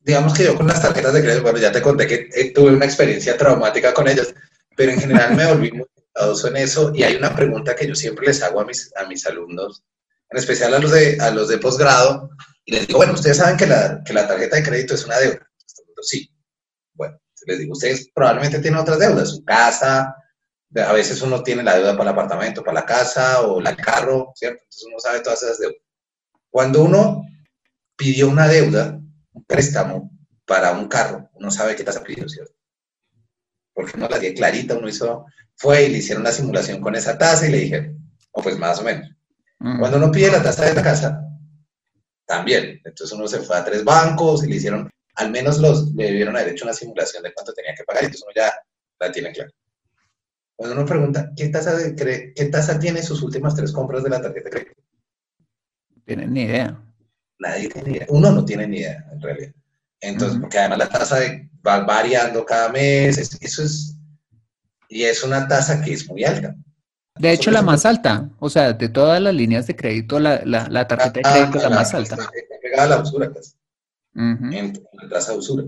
Digamos 0.02 0.32
que 0.32 0.44
yo 0.44 0.56
con 0.56 0.66
las 0.66 0.80
tarjetas 0.80 1.12
de 1.12 1.20
crédito, 1.20 1.42
bueno, 1.42 1.58
ya 1.58 1.70
te 1.70 1.82
conté 1.82 2.06
que 2.06 2.30
eh, 2.34 2.52
tuve 2.54 2.72
una 2.72 2.86
experiencia 2.86 3.36
traumática 3.36 3.92
con 3.92 4.08
ellas 4.08 4.34
pero 4.76 4.92
en 4.92 5.00
general 5.00 5.34
me 5.36 5.46
volví 5.46 5.72
muy 5.72 5.86
cuidadoso 5.86 6.48
en 6.48 6.56
eso 6.56 6.92
y 6.94 7.02
hay 7.02 7.16
una 7.16 7.34
pregunta 7.34 7.74
que 7.76 7.86
yo 7.86 7.94
siempre 7.94 8.26
les 8.26 8.42
hago 8.42 8.60
a 8.60 8.64
mis, 8.64 8.92
a 8.96 9.06
mis 9.06 9.26
alumnos, 9.26 9.84
en 10.30 10.38
especial 10.38 10.74
a 10.74 10.78
los 10.78 10.92
de, 10.92 11.18
los 11.34 11.48
de 11.48 11.58
posgrado, 11.58 12.30
y 12.64 12.72
les 12.72 12.86
digo, 12.86 12.98
bueno, 12.98 13.14
ustedes 13.14 13.38
saben 13.38 13.56
que 13.56 13.66
la, 13.66 14.02
que 14.04 14.12
la 14.12 14.28
tarjeta 14.28 14.56
de 14.56 14.62
crédito 14.62 14.94
es 14.94 15.04
una 15.04 15.18
deuda. 15.18 15.46
Sí. 16.02 16.30
Bueno, 16.94 17.18
les 17.46 17.58
digo, 17.58 17.72
ustedes 17.72 18.10
probablemente 18.14 18.60
tienen 18.60 18.80
otras 18.80 18.98
deudas, 18.98 19.30
su 19.30 19.44
casa, 19.44 20.14
a 20.76 20.92
veces 20.92 21.20
uno 21.22 21.42
tiene 21.42 21.62
la 21.62 21.74
deuda 21.74 21.96
para 21.96 22.10
el 22.10 22.14
apartamento, 22.14 22.62
para 22.62 22.80
la 22.80 22.86
casa 22.86 23.40
o 23.42 23.60
el 23.60 23.76
carro, 23.76 24.32
¿cierto? 24.36 24.62
Entonces 24.62 24.84
uno 24.86 25.00
sabe 25.00 25.20
todas 25.20 25.42
esas 25.42 25.58
deudas. 25.58 25.78
Cuando 26.48 26.84
uno 26.84 27.24
pidió 27.96 28.28
una 28.28 28.46
deuda, 28.46 29.00
un 29.32 29.44
préstamo 29.44 30.10
para 30.44 30.72
un 30.72 30.88
carro, 30.88 31.28
uno 31.34 31.50
sabe 31.50 31.74
qué 31.74 31.82
tasa 31.82 32.02
pidió, 32.02 32.28
¿cierto? 32.28 32.54
Porque 33.80 33.96
uno 33.96 34.08
la 34.08 34.18
dio 34.18 34.34
clarita, 34.34 34.76
uno 34.76 34.88
hizo, 34.88 35.24
fue 35.56 35.84
y 35.84 35.88
le 35.88 35.98
hicieron 35.98 36.20
una 36.20 36.32
simulación 36.32 36.82
con 36.82 36.94
esa 36.94 37.16
tasa 37.16 37.48
y 37.48 37.50
le 37.50 37.58
dije, 37.58 37.94
o 38.32 38.42
pues 38.42 38.58
más 38.58 38.78
o 38.78 38.84
menos. 38.84 39.10
Mm. 39.58 39.78
Cuando 39.78 39.96
uno 39.96 40.12
pide 40.12 40.30
la 40.30 40.42
tasa 40.42 40.66
de 40.66 40.74
la 40.74 40.82
casa, 40.82 41.22
también. 42.26 42.78
Entonces 42.84 43.16
uno 43.16 43.26
se 43.26 43.40
fue 43.40 43.56
a 43.56 43.64
tres 43.64 43.82
bancos 43.82 44.44
y 44.44 44.50
le 44.50 44.56
hicieron, 44.56 44.90
al 45.14 45.30
menos 45.30 45.58
los, 45.58 45.94
le 45.94 46.04
debieron 46.04 46.36
haber 46.36 46.50
hecho 46.50 46.66
una 46.66 46.74
simulación 46.74 47.22
de 47.22 47.32
cuánto 47.32 47.54
tenía 47.54 47.74
que 47.74 47.84
pagar 47.84 48.02
y 48.02 48.06
entonces 48.06 48.26
uno 48.26 48.34
ya 48.36 48.52
la 49.00 49.10
tiene 49.10 49.32
clara. 49.32 49.50
Cuando 50.56 50.76
uno 50.76 50.84
pregunta, 50.84 51.32
¿qué 51.34 51.48
tasa, 51.48 51.74
de 51.74 52.34
¿qué 52.36 52.44
tasa 52.46 52.78
tiene 52.78 53.02
sus 53.02 53.22
últimas 53.22 53.54
tres 53.54 53.72
compras 53.72 54.02
de 54.02 54.10
la 54.10 54.20
tarjeta 54.20 54.44
de 54.44 54.50
crédito? 54.50 54.82
No 55.96 56.02
tienen 56.04 56.34
ni 56.34 56.42
idea. 56.42 56.78
Nadie 57.38 57.70
tiene 57.70 57.90
idea. 57.92 58.06
Uno 58.10 58.30
no 58.30 58.44
tiene 58.44 58.66
ni 58.66 58.76
idea, 58.76 59.08
en 59.10 59.22
realidad. 59.22 59.52
Entonces, 60.01 60.38
porque 60.40 60.59
además 60.59 60.78
la 60.78 60.88
tasa 60.88 61.18
va 61.66 61.80
variando 61.80 62.44
cada 62.44 62.70
mes, 62.70 63.18
eso 63.18 63.62
es, 63.62 63.96
y 64.88 65.05
es 65.05 65.22
una 65.22 65.46
tasa 65.46 65.80
que 65.82 65.92
es 65.92 66.09
muy 66.09 66.24
alta. 66.24 66.55
De 67.18 67.32
hecho, 67.32 67.51
la 67.51 67.62
más 67.62 67.84
alta, 67.84 68.30
o 68.38 68.48
sea, 68.48 68.72
de 68.72 68.88
todas 68.88 69.20
las 69.20 69.34
líneas 69.34 69.66
de 69.66 69.76
crédito, 69.76 70.18
la, 70.18 70.42
la, 70.44 70.88
tarjeta 70.88 71.20
de 71.20 71.22
crédito 71.22 71.59
es 71.59 71.64
la, 71.64 71.70
más 71.70 71.92
alta. 71.92 72.14
Está 72.14 72.30
pegada 72.62 72.84
a 72.84 72.86
la 72.96 73.03
usura, 73.03 73.32
casi. 73.32 73.55
en, 74.14 74.72
la 74.92 75.09
tasa 75.09 75.32
de 75.32 75.38
usura. 75.38 75.64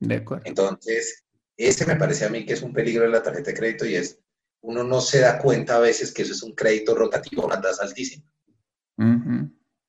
De 0.00 0.16
acuerdo. 0.16 0.44
Entonces, 0.46 1.24
ese 1.56 1.86
me 1.86 1.96
parece 1.96 2.26
a 2.26 2.28
mí 2.28 2.44
que 2.44 2.52
es 2.52 2.62
un 2.62 2.72
peligro 2.72 3.04
de 3.04 3.10
la 3.10 3.22
tarjeta 3.22 3.50
de 3.50 3.56
crédito 3.56 3.86
y 3.86 3.94
es, 3.94 4.20
uno 4.60 4.84
no 4.84 5.00
se 5.00 5.20
da 5.20 5.38
cuenta 5.38 5.76
a 5.76 5.80
veces 5.80 6.12
que 6.12 6.22
eso 6.22 6.32
es 6.32 6.42
un 6.42 6.52
crédito 6.54 6.94
rotativo 6.94 7.42
a 7.42 7.46
una 7.46 7.60
tasa 7.60 7.84
altísima. 7.84 8.24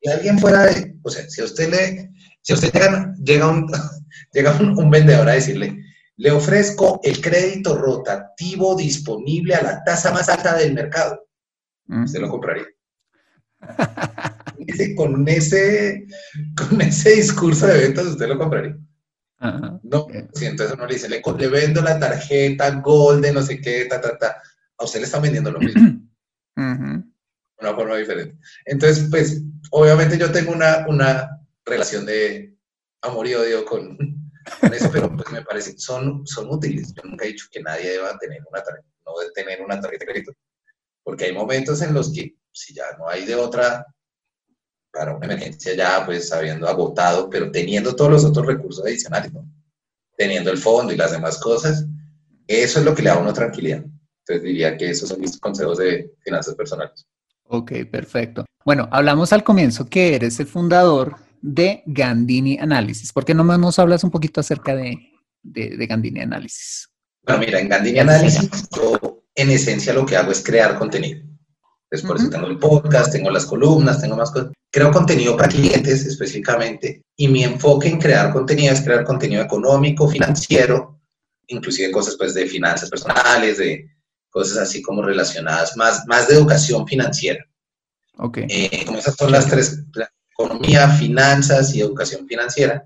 Y 0.02 0.10
alguien 0.10 0.40
fuera 0.40 0.66
de, 0.66 0.96
o 1.04 1.10
sea, 1.10 1.28
si 1.30 1.42
a 1.42 1.46
usted 1.46 1.70
le, 1.70 2.12
si 2.42 2.54
usted 2.54 2.72
llega, 2.72 3.16
llega, 3.24 3.48
un, 3.48 3.70
llega 4.34 4.58
un, 4.60 4.90
vendedor 4.90 5.28
a 5.30 5.34
decirle, 5.34 5.84
le 6.18 6.32
ofrezco 6.32 7.00
el 7.04 7.22
crédito 7.22 7.76
rotativo 7.76 8.76
disponible 8.76 9.56
a 9.56 9.64
la 9.64 9.84
tasa 9.84 10.12
más 10.12 10.30
alta 10.30 10.58
del 10.58 10.74
mercado, 10.74 11.28
usted 11.88 12.20
lo 12.20 12.30
compraría. 12.30 12.66
con, 14.96 15.28
ese, 15.28 16.08
con 16.56 16.82
ese 16.82 17.12
discurso 17.12 17.68
de 17.68 17.80
ventas, 17.80 18.06
usted 18.06 18.28
lo 18.28 18.38
compraría. 18.38 18.78
No, 19.84 20.08
si 20.34 20.46
entonces 20.46 20.76
uno 20.76 20.86
le 20.86 20.96
dice, 20.96 21.08
le, 21.08 21.22
le, 21.38 21.48
vendo 21.48 21.82
la 21.82 21.98
tarjeta 21.98 22.72
Gold 22.72 23.24
de 23.24 23.32
no 23.32 23.42
sé 23.42 23.62
qué, 23.62 23.86
ta, 23.86 24.02
ta, 24.02 24.18
ta. 24.18 24.36
A 24.78 24.84
usted 24.84 25.00
le 25.00 25.06
están 25.06 25.22
vendiendo 25.22 25.52
lo 25.52 25.60
mismo. 25.60 26.02
Una 27.60 27.76
forma 27.76 27.98
diferente. 27.98 28.38
Entonces, 28.66 29.08
pues, 29.10 29.42
obviamente 29.72 30.18
yo 30.18 30.32
tengo 30.32 30.52
una, 30.52 30.86
una, 30.88 31.36
relación 31.66 32.06
de 32.06 32.58
amor 33.02 33.28
y 33.28 33.36
odio 33.36 33.64
con, 33.64 33.96
eso, 34.74 34.90
pero 34.92 35.16
pues 35.16 35.32
me 35.32 35.44
parece, 35.44 35.78
son, 35.78 36.26
son 36.26 36.50
útiles. 36.50 36.94
Yo 36.96 37.04
nunca 37.04 37.26
he 37.26 37.30
dicho 37.30 37.46
que 37.52 37.62
nadie 37.62 37.92
deba 37.92 38.18
tener 38.18 38.42
una 38.50 38.64
no 39.06 39.20
debe 39.20 39.32
tener 39.34 39.62
una 39.62 39.80
tarjeta 39.80 40.06
de 40.06 40.12
crédito, 40.12 40.34
porque 41.04 41.26
hay 41.26 41.34
momentos 41.34 41.82
en 41.82 41.94
los 41.94 42.12
que 42.12 42.36
si 42.52 42.74
ya 42.74 42.86
no 42.98 43.08
hay 43.08 43.26
de 43.26 43.36
otra, 43.36 43.86
para 44.92 45.16
una 45.16 45.26
emergencia 45.26 45.76
ya 45.76 46.06
pues 46.06 46.32
habiendo 46.32 46.68
agotado, 46.68 47.30
pero 47.30 47.52
teniendo 47.52 47.96
todos 47.96 48.12
los 48.12 48.26
otros 48.26 48.46
recursos 48.46 48.84
adicionales, 48.84 49.32
teniendo 50.18 50.52
el 50.52 50.58
fondo 50.58 50.92
y 50.92 50.98
las 50.98 51.12
demás 51.12 51.38
cosas, 51.38 51.86
eso 52.48 52.80
es 52.80 52.86
lo 52.86 52.96
que 52.96 53.04
le 53.04 53.10
da 53.10 53.16
a 53.16 53.20
uno 53.20 53.34
tranquilidad. 53.34 53.84
Entonces 54.26 54.44
diría 54.44 54.76
que 54.76 54.90
esos 54.90 55.10
son 55.10 55.22
mis 55.22 55.40
consejos 55.40 55.78
de 55.78 56.12
finanzas 56.24 56.56
personales. 56.56 57.08
Ok, 57.52 57.72
perfecto. 57.92 58.46
Bueno, 58.64 58.88
hablamos 58.92 59.34
al 59.34 59.44
comienzo 59.44 59.90
que 59.90 60.14
eres 60.14 60.40
el 60.40 60.46
fundador 60.46 61.16
de 61.42 61.82
Gandini 61.88 62.60
Analysis. 62.60 63.12
¿Por 63.12 63.26
qué 63.26 63.34
no 63.34 63.44
nos 63.44 63.80
hablas 63.80 64.04
un 64.04 64.12
poquito 64.12 64.40
acerca 64.40 64.76
de, 64.76 65.00
de, 65.42 65.88
Gandini 65.88 66.22
Analysis? 66.22 66.90
Bueno, 67.24 67.40
mira, 67.40 67.60
en 67.60 67.68
Gandini 67.68 68.00
Analysis 68.00 68.50
yo 68.76 69.24
en 69.34 69.50
esencia 69.50 69.94
lo 69.94 70.06
que 70.06 70.16
hago 70.16 70.32
es 70.32 70.44
crear 70.44 70.78
contenido. 70.78 71.22
Entonces, 71.86 72.08
por 72.08 72.18
eso 72.18 72.30
tengo 72.30 72.46
el 72.46 72.60
podcast, 72.60 73.12
tengo 73.12 73.32
las 73.32 73.48
columnas, 73.48 74.00
tengo 74.00 74.16
más 74.16 74.30
cosas. 74.30 74.52
Creo 74.72 74.92
contenido 74.92 75.36
para 75.36 75.50
clientes 75.50 76.06
específicamente 76.06 77.02
y 77.16 77.28
mi 77.30 77.44
enfoque 77.44 77.88
en 77.88 78.00
crear 78.00 78.32
contenido 78.32 78.74
es 78.74 78.82
crear 78.82 79.04
contenido 79.04 79.42
económico, 79.42 80.08
financiero, 80.08 81.02
inclusive 81.48 81.92
cosas 81.92 82.16
pues 82.16 82.36
de 82.36 82.46
finanzas 82.46 82.92
personales, 82.92 83.58
de 83.58 83.90
cosas 84.30 84.58
así 84.58 84.82
como 84.82 85.02
relacionadas, 85.02 85.76
más, 85.78 86.06
más 86.08 86.28
de 86.28 86.36
educación 86.36 86.88
financiera. 86.88 87.44
Ok. 88.18 88.40
Eh, 88.50 88.84
como 88.86 89.00
esas 89.00 89.16
son 89.16 89.32
las 89.32 89.48
tres, 89.48 89.84
economía, 90.32 90.88
finanzas 90.90 91.74
y 91.76 91.82
educación 91.82 92.28
financiera 92.28 92.86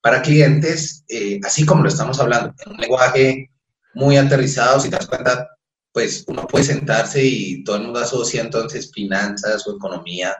para 0.00 0.22
clientes, 0.22 1.04
eh, 1.08 1.40
así 1.44 1.64
como 1.64 1.82
lo 1.82 1.88
estamos 1.88 2.18
hablando, 2.20 2.54
en 2.64 2.72
un 2.72 2.78
lenguaje 2.78 3.50
muy 3.94 4.16
aterrizado, 4.16 4.80
si 4.80 4.90
te 4.90 4.96
das 4.96 5.06
cuenta, 5.06 5.48
pues 5.92 6.24
uno 6.28 6.46
puede 6.46 6.64
sentarse 6.64 7.22
y 7.22 7.64
todo 7.64 7.76
el 7.76 7.82
mundo 7.84 8.00
asocia 8.00 8.40
entonces 8.40 8.92
finanzas 8.92 9.66
o 9.66 9.76
economía 9.76 10.36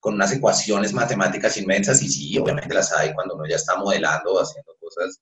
con 0.00 0.14
unas 0.14 0.32
ecuaciones 0.32 0.92
matemáticas 0.92 1.56
inmensas 1.56 2.02
y 2.02 2.08
sí, 2.08 2.38
obviamente 2.38 2.74
las 2.74 2.92
hay 2.92 3.12
cuando 3.14 3.34
uno 3.34 3.46
ya 3.48 3.56
está 3.56 3.76
modelando 3.76 4.34
o 4.34 4.40
haciendo 4.40 4.74
cosas 4.80 5.20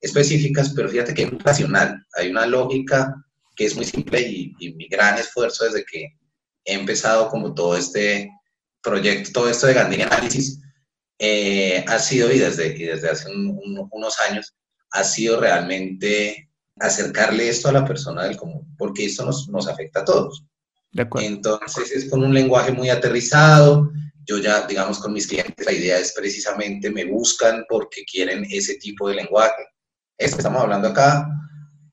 específicas, 0.00 0.72
pero 0.74 0.88
fíjate 0.88 1.14
que 1.14 1.22
es 1.22 1.42
racional, 1.42 2.04
hay 2.14 2.30
una 2.30 2.46
lógica 2.46 3.14
que 3.56 3.66
es 3.66 3.76
muy 3.76 3.84
simple 3.84 4.20
y, 4.20 4.54
y 4.58 4.74
mi 4.74 4.88
gran 4.88 5.18
esfuerzo 5.18 5.64
desde 5.64 5.84
que 5.84 6.16
he 6.64 6.74
empezado 6.74 7.28
como 7.28 7.54
todo 7.54 7.76
este 7.76 8.30
proyecto, 8.82 9.30
todo 9.32 9.48
esto 9.48 9.66
de 9.66 9.74
Gandini 9.74 10.02
Análisis, 10.02 10.60
eh, 11.18 11.84
ha 11.86 11.98
sido, 11.98 12.32
y 12.32 12.38
desde, 12.38 12.76
y 12.76 12.84
desde 12.84 13.10
hace 13.10 13.30
unos 13.30 14.20
años, 14.28 14.54
ha 14.90 15.04
sido 15.04 15.40
realmente 15.40 16.50
acercarle 16.80 17.48
esto 17.48 17.68
a 17.68 17.72
la 17.72 17.84
persona 17.84 18.24
del 18.24 18.36
común, 18.36 18.74
porque 18.76 19.06
esto 19.06 19.24
nos, 19.24 19.48
nos 19.48 19.68
afecta 19.68 20.00
a 20.00 20.04
todos. 20.04 20.44
Entonces 21.20 21.90
es 21.92 22.10
con 22.10 22.22
un 22.22 22.34
lenguaje 22.34 22.72
muy 22.72 22.90
aterrizado. 22.90 23.90
Yo 24.26 24.38
ya, 24.38 24.66
digamos, 24.66 24.98
con 24.98 25.12
mis 25.12 25.26
clientes, 25.26 25.64
la 25.64 25.72
idea 25.72 25.98
es 25.98 26.12
precisamente 26.12 26.90
me 26.90 27.04
buscan 27.04 27.64
porque 27.68 28.04
quieren 28.04 28.44
ese 28.50 28.74
tipo 28.74 29.08
de 29.08 29.16
lenguaje. 29.16 29.64
Esto 30.18 30.38
estamos 30.38 30.62
hablando 30.62 30.88
acá, 30.88 31.26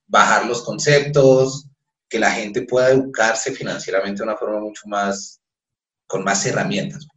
bajar 0.09 0.45
los 0.45 0.63
conceptos, 0.63 1.67
que 2.09 2.19
la 2.19 2.31
gente 2.31 2.63
pueda 2.63 2.89
educarse 2.89 3.53
financieramente 3.53 4.17
de 4.17 4.23
una 4.23 4.37
forma 4.37 4.59
mucho 4.59 4.81
más, 4.87 5.39
con 6.07 6.23
más 6.23 6.45
herramientas. 6.45 7.07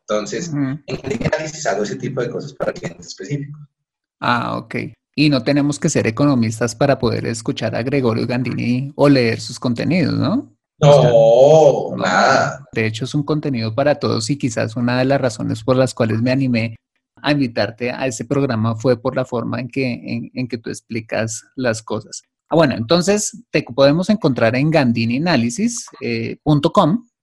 Entonces, 0.00 0.52
en 0.52 0.82
el 0.86 1.26
análisis 1.32 1.64
hago 1.66 1.84
ese 1.84 1.96
tipo 1.96 2.20
de 2.20 2.28
cosas 2.28 2.52
para 2.52 2.72
clientes 2.72 3.06
específicos. 3.06 3.60
Ah, 4.20 4.58
ok. 4.58 4.74
Y 5.14 5.30
no 5.30 5.42
tenemos 5.42 5.78
que 5.78 5.88
ser 5.88 6.06
economistas 6.06 6.74
para 6.74 6.98
poder 6.98 7.26
escuchar 7.26 7.74
a 7.74 7.82
Gregorio 7.82 8.26
Gandini 8.26 8.92
o 8.96 9.08
leer 9.08 9.40
sus 9.40 9.58
contenidos, 9.60 10.14
¿no? 10.14 10.52
No, 10.80 11.96
nada. 11.96 12.66
De 12.72 12.86
hecho, 12.86 13.04
es 13.04 13.14
un 13.14 13.22
contenido 13.22 13.74
para 13.74 13.94
todos 13.96 14.28
y 14.30 14.36
quizás 14.36 14.74
una 14.74 14.98
de 14.98 15.04
las 15.04 15.20
razones 15.20 15.62
por 15.62 15.76
las 15.76 15.94
cuales 15.94 16.20
me 16.20 16.32
animé 16.32 16.76
a 17.22 17.30
invitarte 17.30 17.92
a 17.92 18.06
ese 18.06 18.24
programa 18.24 18.74
fue 18.74 19.00
por 19.00 19.14
la 19.14 19.24
forma 19.24 19.60
en 19.60 19.68
que, 19.68 20.30
en, 20.34 20.48
que 20.48 20.58
tú 20.58 20.70
explicas 20.70 21.44
las 21.54 21.82
cosas. 21.82 22.22
Ah, 22.52 22.54
bueno, 22.54 22.74
entonces 22.74 23.44
te 23.50 23.62
podemos 23.62 24.10
encontrar 24.10 24.54
en 24.56 24.70
gandinianalysis.com, 24.70 25.88
eh, 26.02 26.38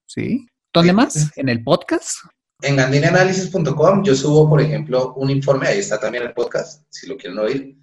¿sí? 0.07 0.47
¿Dónde 0.73 0.91
más? 0.91 1.31
¿En 1.37 1.49
el 1.49 1.63
podcast? 1.63 2.17
En 2.63 2.75
gandinianalysis.com 2.77 4.03
yo 4.03 4.15
subo, 4.15 4.49
por 4.49 4.59
ejemplo, 4.59 5.13
un 5.17 5.29
informe, 5.29 5.67
ahí 5.67 5.77
está 5.77 5.99
también 5.99 6.23
el 6.23 6.33
podcast, 6.33 6.83
si 6.89 7.05
lo 7.05 7.15
quieren 7.15 7.37
oír, 7.37 7.77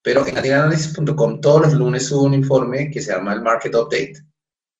pero 0.00 0.24
en 0.24 0.32
gandinianalysis.com 0.32 1.40
todos 1.40 1.62
los 1.62 1.72
lunes 1.72 2.06
subo 2.06 2.22
un 2.22 2.34
informe 2.34 2.88
que 2.88 3.00
se 3.00 3.10
llama 3.10 3.32
el 3.32 3.42
Market 3.42 3.74
Update. 3.74 4.22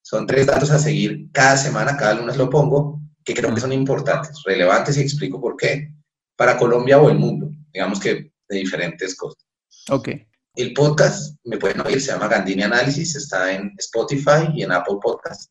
Son 0.00 0.24
tres 0.24 0.46
datos 0.46 0.70
a 0.70 0.78
seguir 0.78 1.26
cada 1.32 1.56
semana, 1.56 1.96
cada 1.96 2.14
lunes 2.14 2.36
lo 2.36 2.48
pongo, 2.48 3.00
que 3.24 3.34
creo 3.34 3.52
que 3.52 3.60
son 3.60 3.72
importantes, 3.72 4.40
relevantes 4.46 4.96
y 4.96 5.00
explico 5.00 5.40
por 5.40 5.56
qué, 5.56 5.92
para 6.36 6.56
Colombia 6.56 7.00
o 7.00 7.10
el 7.10 7.18
mundo, 7.18 7.50
digamos 7.72 7.98
que 7.98 8.30
de 8.48 8.56
diferentes 8.56 9.16
cosas. 9.16 9.44
Ok. 9.90 10.10
El 10.54 10.74
podcast, 10.74 11.36
me 11.44 11.56
pueden 11.56 11.80
oír, 11.80 12.00
se 12.00 12.12
llama 12.12 12.28
Gandini 12.28 12.62
Análisis, 12.62 13.16
está 13.16 13.52
en 13.52 13.72
Spotify 13.78 14.48
y 14.54 14.62
en 14.62 14.72
Apple 14.72 14.96
Podcast. 15.00 15.50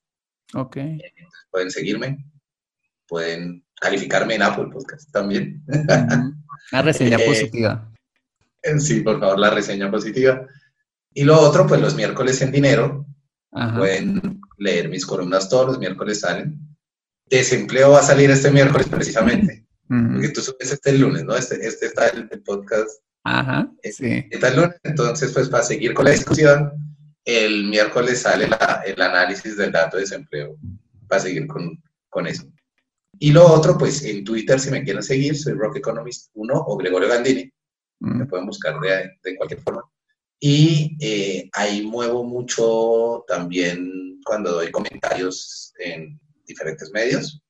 Ok. 0.53 0.77
pueden 1.49 1.71
seguirme, 1.71 2.25
pueden 3.07 3.65
calificarme 3.79 4.35
en 4.35 4.43
Apple 4.43 4.67
Podcast 4.71 5.11
también. 5.11 5.63
Una 6.71 6.81
reseña 6.81 7.17
eh, 7.19 7.25
positiva. 7.25 7.91
Sí, 8.79 9.01
por 9.01 9.19
favor, 9.19 9.39
la 9.39 9.49
reseña 9.49 9.89
positiva. 9.89 10.45
Y 11.13 11.23
lo 11.23 11.39
otro, 11.39 11.65
pues 11.67 11.81
los 11.81 11.95
miércoles 11.95 12.41
en 12.41 12.51
dinero, 12.51 13.05
pueden 13.77 14.39
leer 14.57 14.87
mis 14.87 15.05
columnas 15.05 15.49
todos 15.49 15.67
los 15.67 15.79
miércoles 15.79 16.21
salen. 16.21 16.59
Desempleo 17.25 17.91
va 17.91 17.99
a 17.99 18.03
salir 18.03 18.29
este 18.29 18.51
miércoles 18.51 18.87
precisamente, 18.87 19.65
porque 19.87 20.29
tú 20.29 20.41
subes 20.41 20.71
este 20.71 20.97
lunes, 20.97 21.23
¿no? 21.23 21.35
Este, 21.35 21.65
este 21.65 21.87
está 21.87 22.07
el, 22.09 22.29
podcast. 22.43 23.01
Ajá, 23.23 23.71
el 23.83 24.55
lunes, 24.55 24.79
entonces 24.83 25.31
pues 25.31 25.47
para 25.49 25.63
seguir 25.63 25.93
con 25.93 26.05
la 26.05 26.11
discusión, 26.11 26.71
el 27.23 27.65
miércoles 27.65 28.21
sale 28.21 28.49
el 28.85 29.01
análisis 29.01 29.55
del 29.57 29.71
dato 29.71 29.97
de 29.97 30.03
desempleo, 30.03 30.57
para 31.07 31.21
seguir 31.21 31.47
con, 31.47 31.81
con 32.09 32.25
eso. 32.27 32.51
Y 33.19 33.31
lo 33.31 33.45
otro, 33.45 33.77
pues 33.77 34.03
en 34.03 34.23
Twitter, 34.23 34.59
si 34.59 34.71
me 34.71 34.83
quieren 34.83 35.03
seguir, 35.03 35.37
soy 35.37 35.53
Rock 35.53 35.77
Economist 35.77 36.31
1 36.33 36.53
o 36.55 36.77
Gregorio 36.77 37.07
Gandini. 37.07 37.51
Me 37.99 38.25
pueden 38.25 38.47
buscar 38.47 38.79
de, 38.79 39.11
de 39.23 39.35
cualquier 39.37 39.61
forma. 39.61 39.83
Y 40.39 40.97
eh, 40.99 41.47
ahí 41.53 41.85
muevo 41.85 42.23
mucho 42.23 43.23
también 43.27 44.19
cuando 44.25 44.53
doy 44.53 44.71
comentarios 44.71 45.71
en 45.77 46.19
diferentes 46.47 46.89
medios. 46.91 47.43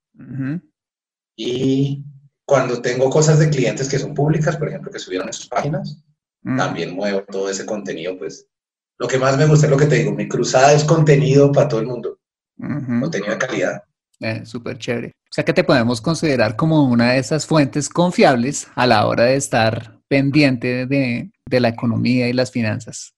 Y 1.34 2.04
cuando 2.52 2.82
tengo 2.82 3.08
cosas 3.08 3.38
de 3.38 3.48
clientes 3.48 3.88
que 3.88 3.98
son 3.98 4.12
públicas, 4.12 4.58
por 4.58 4.68
ejemplo, 4.68 4.92
que 4.92 4.98
subieron 4.98 5.26
en 5.26 5.32
sus 5.32 5.48
páginas, 5.48 6.04
también 6.58 6.94
muevo 6.94 7.22
todo 7.22 7.48
ese 7.48 7.64
contenido, 7.64 8.18
pues 8.18 8.46
lo 8.98 9.08
que 9.08 9.16
más 9.16 9.38
me 9.38 9.46
gusta 9.46 9.64
es 9.64 9.70
lo 9.70 9.78
que 9.78 9.86
te 9.86 9.94
digo, 9.94 10.12
mi 10.12 10.28
cruzada 10.28 10.74
es 10.74 10.84
contenido 10.84 11.50
para 11.50 11.66
todo 11.66 11.80
el 11.80 11.86
mundo, 11.86 12.18
contenido 12.58 13.32
de 13.32 13.38
calidad. 13.38 13.82
Eh, 14.20 14.44
Súper 14.44 14.76
chévere. 14.76 15.08
O 15.08 15.32
sea 15.32 15.46
que 15.46 15.54
te 15.54 15.64
podemos 15.64 16.02
considerar 16.02 16.54
como 16.54 16.84
una 16.84 17.12
de 17.12 17.20
esas 17.20 17.46
fuentes 17.46 17.88
confiables 17.88 18.68
a 18.74 18.86
la 18.86 19.06
hora 19.06 19.24
de 19.24 19.36
estar 19.36 19.98
pendiente 20.06 20.84
de, 20.84 21.32
de 21.48 21.60
la 21.60 21.68
economía 21.68 22.28
y 22.28 22.34
las 22.34 22.50
finanzas. 22.50 23.14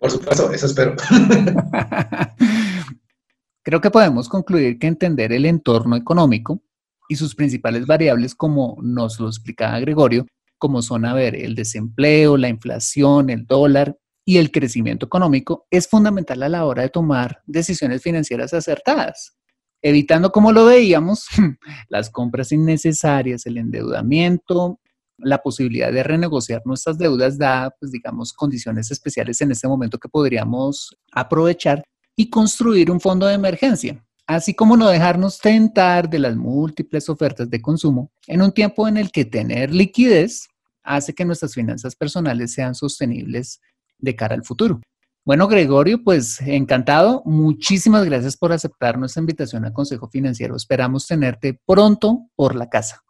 Por 0.00 0.10
supuesto, 0.10 0.50
eso 0.50 0.66
espero. 0.66 0.96
Creo 3.62 3.80
que 3.80 3.92
podemos 3.92 4.28
concluir 4.28 4.80
que 4.80 4.88
entender 4.88 5.32
el 5.32 5.46
entorno 5.46 5.94
económico 5.94 6.60
y 7.08 7.16
sus 7.16 7.34
principales 7.34 7.86
variables, 7.86 8.34
como 8.34 8.76
nos 8.82 9.20
lo 9.20 9.28
explicaba 9.28 9.80
Gregorio, 9.80 10.26
como 10.58 10.82
son, 10.82 11.04
a 11.04 11.14
ver, 11.14 11.34
el 11.34 11.54
desempleo, 11.54 12.36
la 12.36 12.48
inflación, 12.48 13.30
el 13.30 13.46
dólar 13.46 13.96
y 14.24 14.38
el 14.38 14.50
crecimiento 14.50 15.06
económico, 15.06 15.66
es 15.70 15.88
fundamental 15.88 16.42
a 16.42 16.48
la 16.48 16.64
hora 16.64 16.82
de 16.82 16.88
tomar 16.88 17.42
decisiones 17.46 18.02
financieras 18.02 18.54
acertadas 18.54 19.36
evitando, 19.84 20.32
como 20.32 20.50
lo 20.50 20.64
veíamos, 20.64 21.26
las 21.90 22.08
compras 22.08 22.50
innecesarias, 22.52 23.44
el 23.44 23.58
endeudamiento, 23.58 24.80
la 25.18 25.42
posibilidad 25.42 25.92
de 25.92 26.02
renegociar 26.02 26.62
nuestras 26.64 26.96
deudas 26.96 27.36
da, 27.36 27.70
pues 27.78 27.92
digamos, 27.92 28.32
condiciones 28.32 28.90
especiales 28.90 29.42
en 29.42 29.52
este 29.52 29.68
momento 29.68 29.98
que 29.98 30.08
podríamos 30.08 30.96
aprovechar 31.12 31.84
y 32.16 32.30
construir 32.30 32.90
un 32.90 32.98
fondo 32.98 33.26
de 33.26 33.34
emergencia, 33.34 34.02
así 34.26 34.54
como 34.54 34.76
no 34.76 34.88
dejarnos 34.88 35.38
tentar 35.38 36.08
de 36.08 36.18
las 36.18 36.36
múltiples 36.36 37.08
ofertas 37.08 37.50
de 37.50 37.60
consumo 37.60 38.10
en 38.26 38.42
un 38.42 38.52
tiempo 38.52 38.88
en 38.88 38.96
el 38.96 39.10
que 39.10 39.24
tener 39.24 39.72
liquidez 39.72 40.48
hace 40.82 41.14
que 41.14 41.24
nuestras 41.24 41.54
finanzas 41.54 41.96
personales 41.96 42.52
sean 42.52 42.74
sostenibles 42.74 43.60
de 43.98 44.16
cara 44.16 44.34
al 44.34 44.44
futuro. 44.44 44.80
Bueno, 45.24 45.48
Gregorio, 45.48 46.02
pues 46.04 46.38
encantado. 46.42 47.22
Muchísimas 47.24 48.04
gracias 48.04 48.36
por 48.36 48.52
aceptar 48.52 48.98
nuestra 48.98 49.20
invitación 49.20 49.64
a 49.64 49.72
Consejo 49.72 50.08
Financiero. 50.10 50.54
Esperamos 50.54 51.06
tenerte 51.06 51.58
pronto 51.66 52.26
por 52.36 52.54
la 52.54 52.68
casa. 52.68 53.02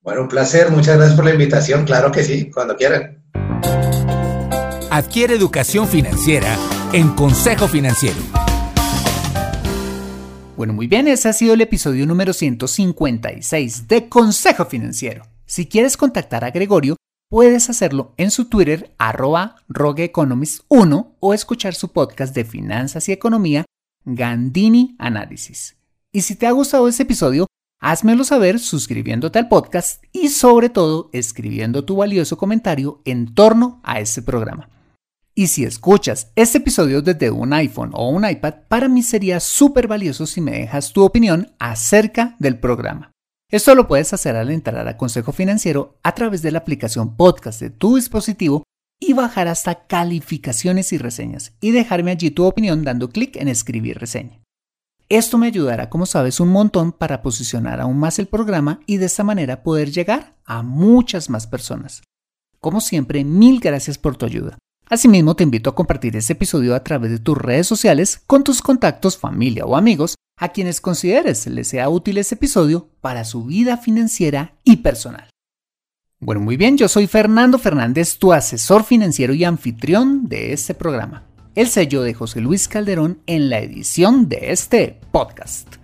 Bueno, 0.00 0.22
un 0.22 0.28
placer. 0.28 0.70
Muchas 0.70 0.96
gracias 0.96 1.16
por 1.16 1.26
la 1.26 1.32
invitación. 1.32 1.84
Claro 1.84 2.10
que 2.10 2.22
sí, 2.22 2.50
cuando 2.50 2.76
quieran. 2.76 3.22
Adquiere 4.90 5.34
educación 5.34 5.86
financiera 5.86 6.56
en 6.92 7.10
Consejo 7.10 7.68
Financiero. 7.68 8.43
Bueno, 10.56 10.72
muy 10.72 10.86
bien, 10.86 11.08
ese 11.08 11.28
ha 11.28 11.32
sido 11.32 11.54
el 11.54 11.60
episodio 11.60 12.06
número 12.06 12.32
156 12.32 13.88
de 13.88 14.08
Consejo 14.08 14.66
Financiero. 14.66 15.24
Si 15.46 15.66
quieres 15.66 15.96
contactar 15.96 16.44
a 16.44 16.50
Gregorio, 16.50 16.96
Puedes 17.34 17.68
hacerlo 17.68 18.14
en 18.16 18.30
su 18.30 18.44
Twitter 18.44 18.94
arroba 18.96 19.56
rogueeconomist1 19.68 21.14
o 21.18 21.34
escuchar 21.34 21.74
su 21.74 21.88
podcast 21.88 22.32
de 22.32 22.44
finanzas 22.44 23.08
y 23.08 23.12
economía 23.12 23.64
Gandini 24.04 24.94
Análisis. 25.00 25.76
Y 26.12 26.20
si 26.20 26.36
te 26.36 26.46
ha 26.46 26.52
gustado 26.52 26.86
este 26.86 27.02
episodio, 27.02 27.48
házmelo 27.80 28.22
saber 28.22 28.60
suscribiéndote 28.60 29.40
al 29.40 29.48
podcast 29.48 30.04
y 30.12 30.28
sobre 30.28 30.68
todo 30.68 31.10
escribiendo 31.12 31.84
tu 31.84 31.96
valioso 31.96 32.36
comentario 32.36 33.00
en 33.04 33.34
torno 33.34 33.80
a 33.82 33.98
este 33.98 34.22
programa. 34.22 34.68
Y 35.36 35.48
si 35.48 35.64
escuchas 35.64 36.30
este 36.36 36.58
episodio 36.58 37.02
desde 37.02 37.32
un 37.32 37.52
iPhone 37.52 37.90
o 37.92 38.08
un 38.08 38.28
iPad, 38.28 38.54
para 38.68 38.88
mí 38.88 39.02
sería 39.02 39.40
súper 39.40 39.88
valioso 39.88 40.26
si 40.26 40.40
me 40.40 40.52
dejas 40.52 40.92
tu 40.92 41.02
opinión 41.02 41.52
acerca 41.58 42.36
del 42.38 42.60
programa. 42.60 43.10
Esto 43.50 43.74
lo 43.74 43.88
puedes 43.88 44.12
hacer 44.12 44.36
al 44.36 44.50
entrar 44.50 44.86
a 44.86 44.96
Consejo 44.96 45.32
Financiero 45.32 45.98
a 46.04 46.14
través 46.14 46.40
de 46.42 46.52
la 46.52 46.58
aplicación 46.58 47.16
podcast 47.16 47.60
de 47.60 47.70
tu 47.70 47.96
dispositivo 47.96 48.62
y 49.00 49.12
bajar 49.12 49.48
hasta 49.48 49.86
calificaciones 49.88 50.92
y 50.92 50.98
reseñas 50.98 51.52
y 51.60 51.72
dejarme 51.72 52.12
allí 52.12 52.30
tu 52.30 52.44
opinión 52.44 52.84
dando 52.84 53.08
clic 53.10 53.34
en 53.34 53.48
escribir 53.48 53.98
reseña. 53.98 54.40
Esto 55.08 55.36
me 55.36 55.48
ayudará, 55.48 55.90
como 55.90 56.06
sabes, 56.06 56.38
un 56.38 56.48
montón 56.48 56.92
para 56.92 57.22
posicionar 57.22 57.80
aún 57.80 57.98
más 57.98 58.20
el 58.20 58.28
programa 58.28 58.80
y 58.86 58.98
de 58.98 59.06
esta 59.06 59.24
manera 59.24 59.64
poder 59.64 59.90
llegar 59.90 60.36
a 60.44 60.62
muchas 60.62 61.28
más 61.28 61.48
personas. 61.48 62.02
Como 62.60 62.80
siempre, 62.80 63.24
mil 63.24 63.58
gracias 63.58 63.98
por 63.98 64.16
tu 64.16 64.26
ayuda. 64.26 64.58
Asimismo, 64.90 65.34
te 65.34 65.44
invito 65.44 65.70
a 65.70 65.74
compartir 65.74 66.14
este 66.14 66.34
episodio 66.34 66.74
a 66.74 66.84
través 66.84 67.10
de 67.10 67.18
tus 67.18 67.38
redes 67.38 67.66
sociales 67.66 68.20
con 68.26 68.44
tus 68.44 68.60
contactos, 68.60 69.16
familia 69.16 69.64
o 69.64 69.76
amigos 69.76 70.14
a 70.36 70.50
quienes 70.50 70.80
consideres 70.80 71.46
les 71.46 71.68
sea 71.68 71.88
útil 71.88 72.18
este 72.18 72.34
episodio 72.34 72.88
para 73.00 73.24
su 73.24 73.44
vida 73.44 73.78
financiera 73.78 74.56
y 74.62 74.76
personal. 74.76 75.30
Bueno, 76.20 76.42
muy 76.42 76.56
bien, 76.56 76.76
yo 76.76 76.88
soy 76.88 77.06
Fernando 77.06 77.58
Fernández, 77.58 78.18
tu 78.18 78.32
asesor 78.32 78.84
financiero 78.84 79.32
y 79.32 79.44
anfitrión 79.44 80.28
de 80.28 80.52
este 80.52 80.74
programa. 80.74 81.24
El 81.54 81.68
sello 81.68 82.02
de 82.02 82.14
José 82.14 82.40
Luis 82.40 82.68
Calderón 82.68 83.20
en 83.26 83.48
la 83.48 83.60
edición 83.60 84.28
de 84.28 84.52
este 84.52 85.00
podcast. 85.12 85.76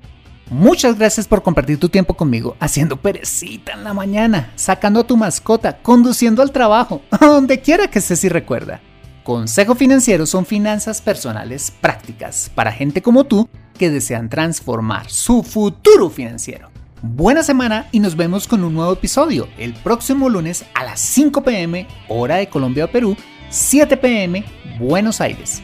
Muchas 0.50 0.98
gracias 0.98 1.28
por 1.28 1.42
compartir 1.42 1.78
tu 1.78 1.88
tiempo 1.88 2.14
conmigo, 2.14 2.56
haciendo 2.58 2.96
perecita 2.96 3.72
en 3.72 3.84
la 3.84 3.94
mañana, 3.94 4.52
sacando 4.56 5.00
a 5.00 5.06
tu 5.06 5.16
mascota, 5.16 5.80
conduciendo 5.80 6.42
al 6.42 6.50
trabajo, 6.52 7.02
donde 7.20 7.60
quiera 7.60 7.88
que 7.88 8.00
estés 8.00 8.24
y 8.24 8.28
recuerda. 8.28 8.80
Consejo 9.22 9.74
Financiero 9.74 10.24
son 10.24 10.46
finanzas 10.46 11.02
personales 11.02 11.70
prácticas 11.70 12.50
para 12.54 12.72
gente 12.72 13.02
como 13.02 13.24
tú 13.24 13.48
que 13.78 13.90
desean 13.90 14.28
transformar 14.28 15.10
su 15.10 15.42
futuro 15.42 16.08
financiero. 16.10 16.70
Buena 17.02 17.42
semana 17.42 17.88
y 17.92 18.00
nos 18.00 18.16
vemos 18.16 18.46
con 18.46 18.64
un 18.64 18.74
nuevo 18.74 18.92
episodio 18.92 19.48
el 19.58 19.74
próximo 19.74 20.28
lunes 20.28 20.64
a 20.74 20.84
las 20.84 21.00
5 21.00 21.42
pm 21.42 21.86
hora 22.08 22.36
de 22.36 22.48
Colombia 22.48 22.86
o 22.86 22.90
Perú, 22.90 23.16
7 23.50 23.96
pm 23.96 24.44
Buenos 24.78 25.20
Aires. 25.20 25.62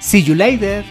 See 0.00 0.22
you 0.22 0.34
later. 0.34 0.84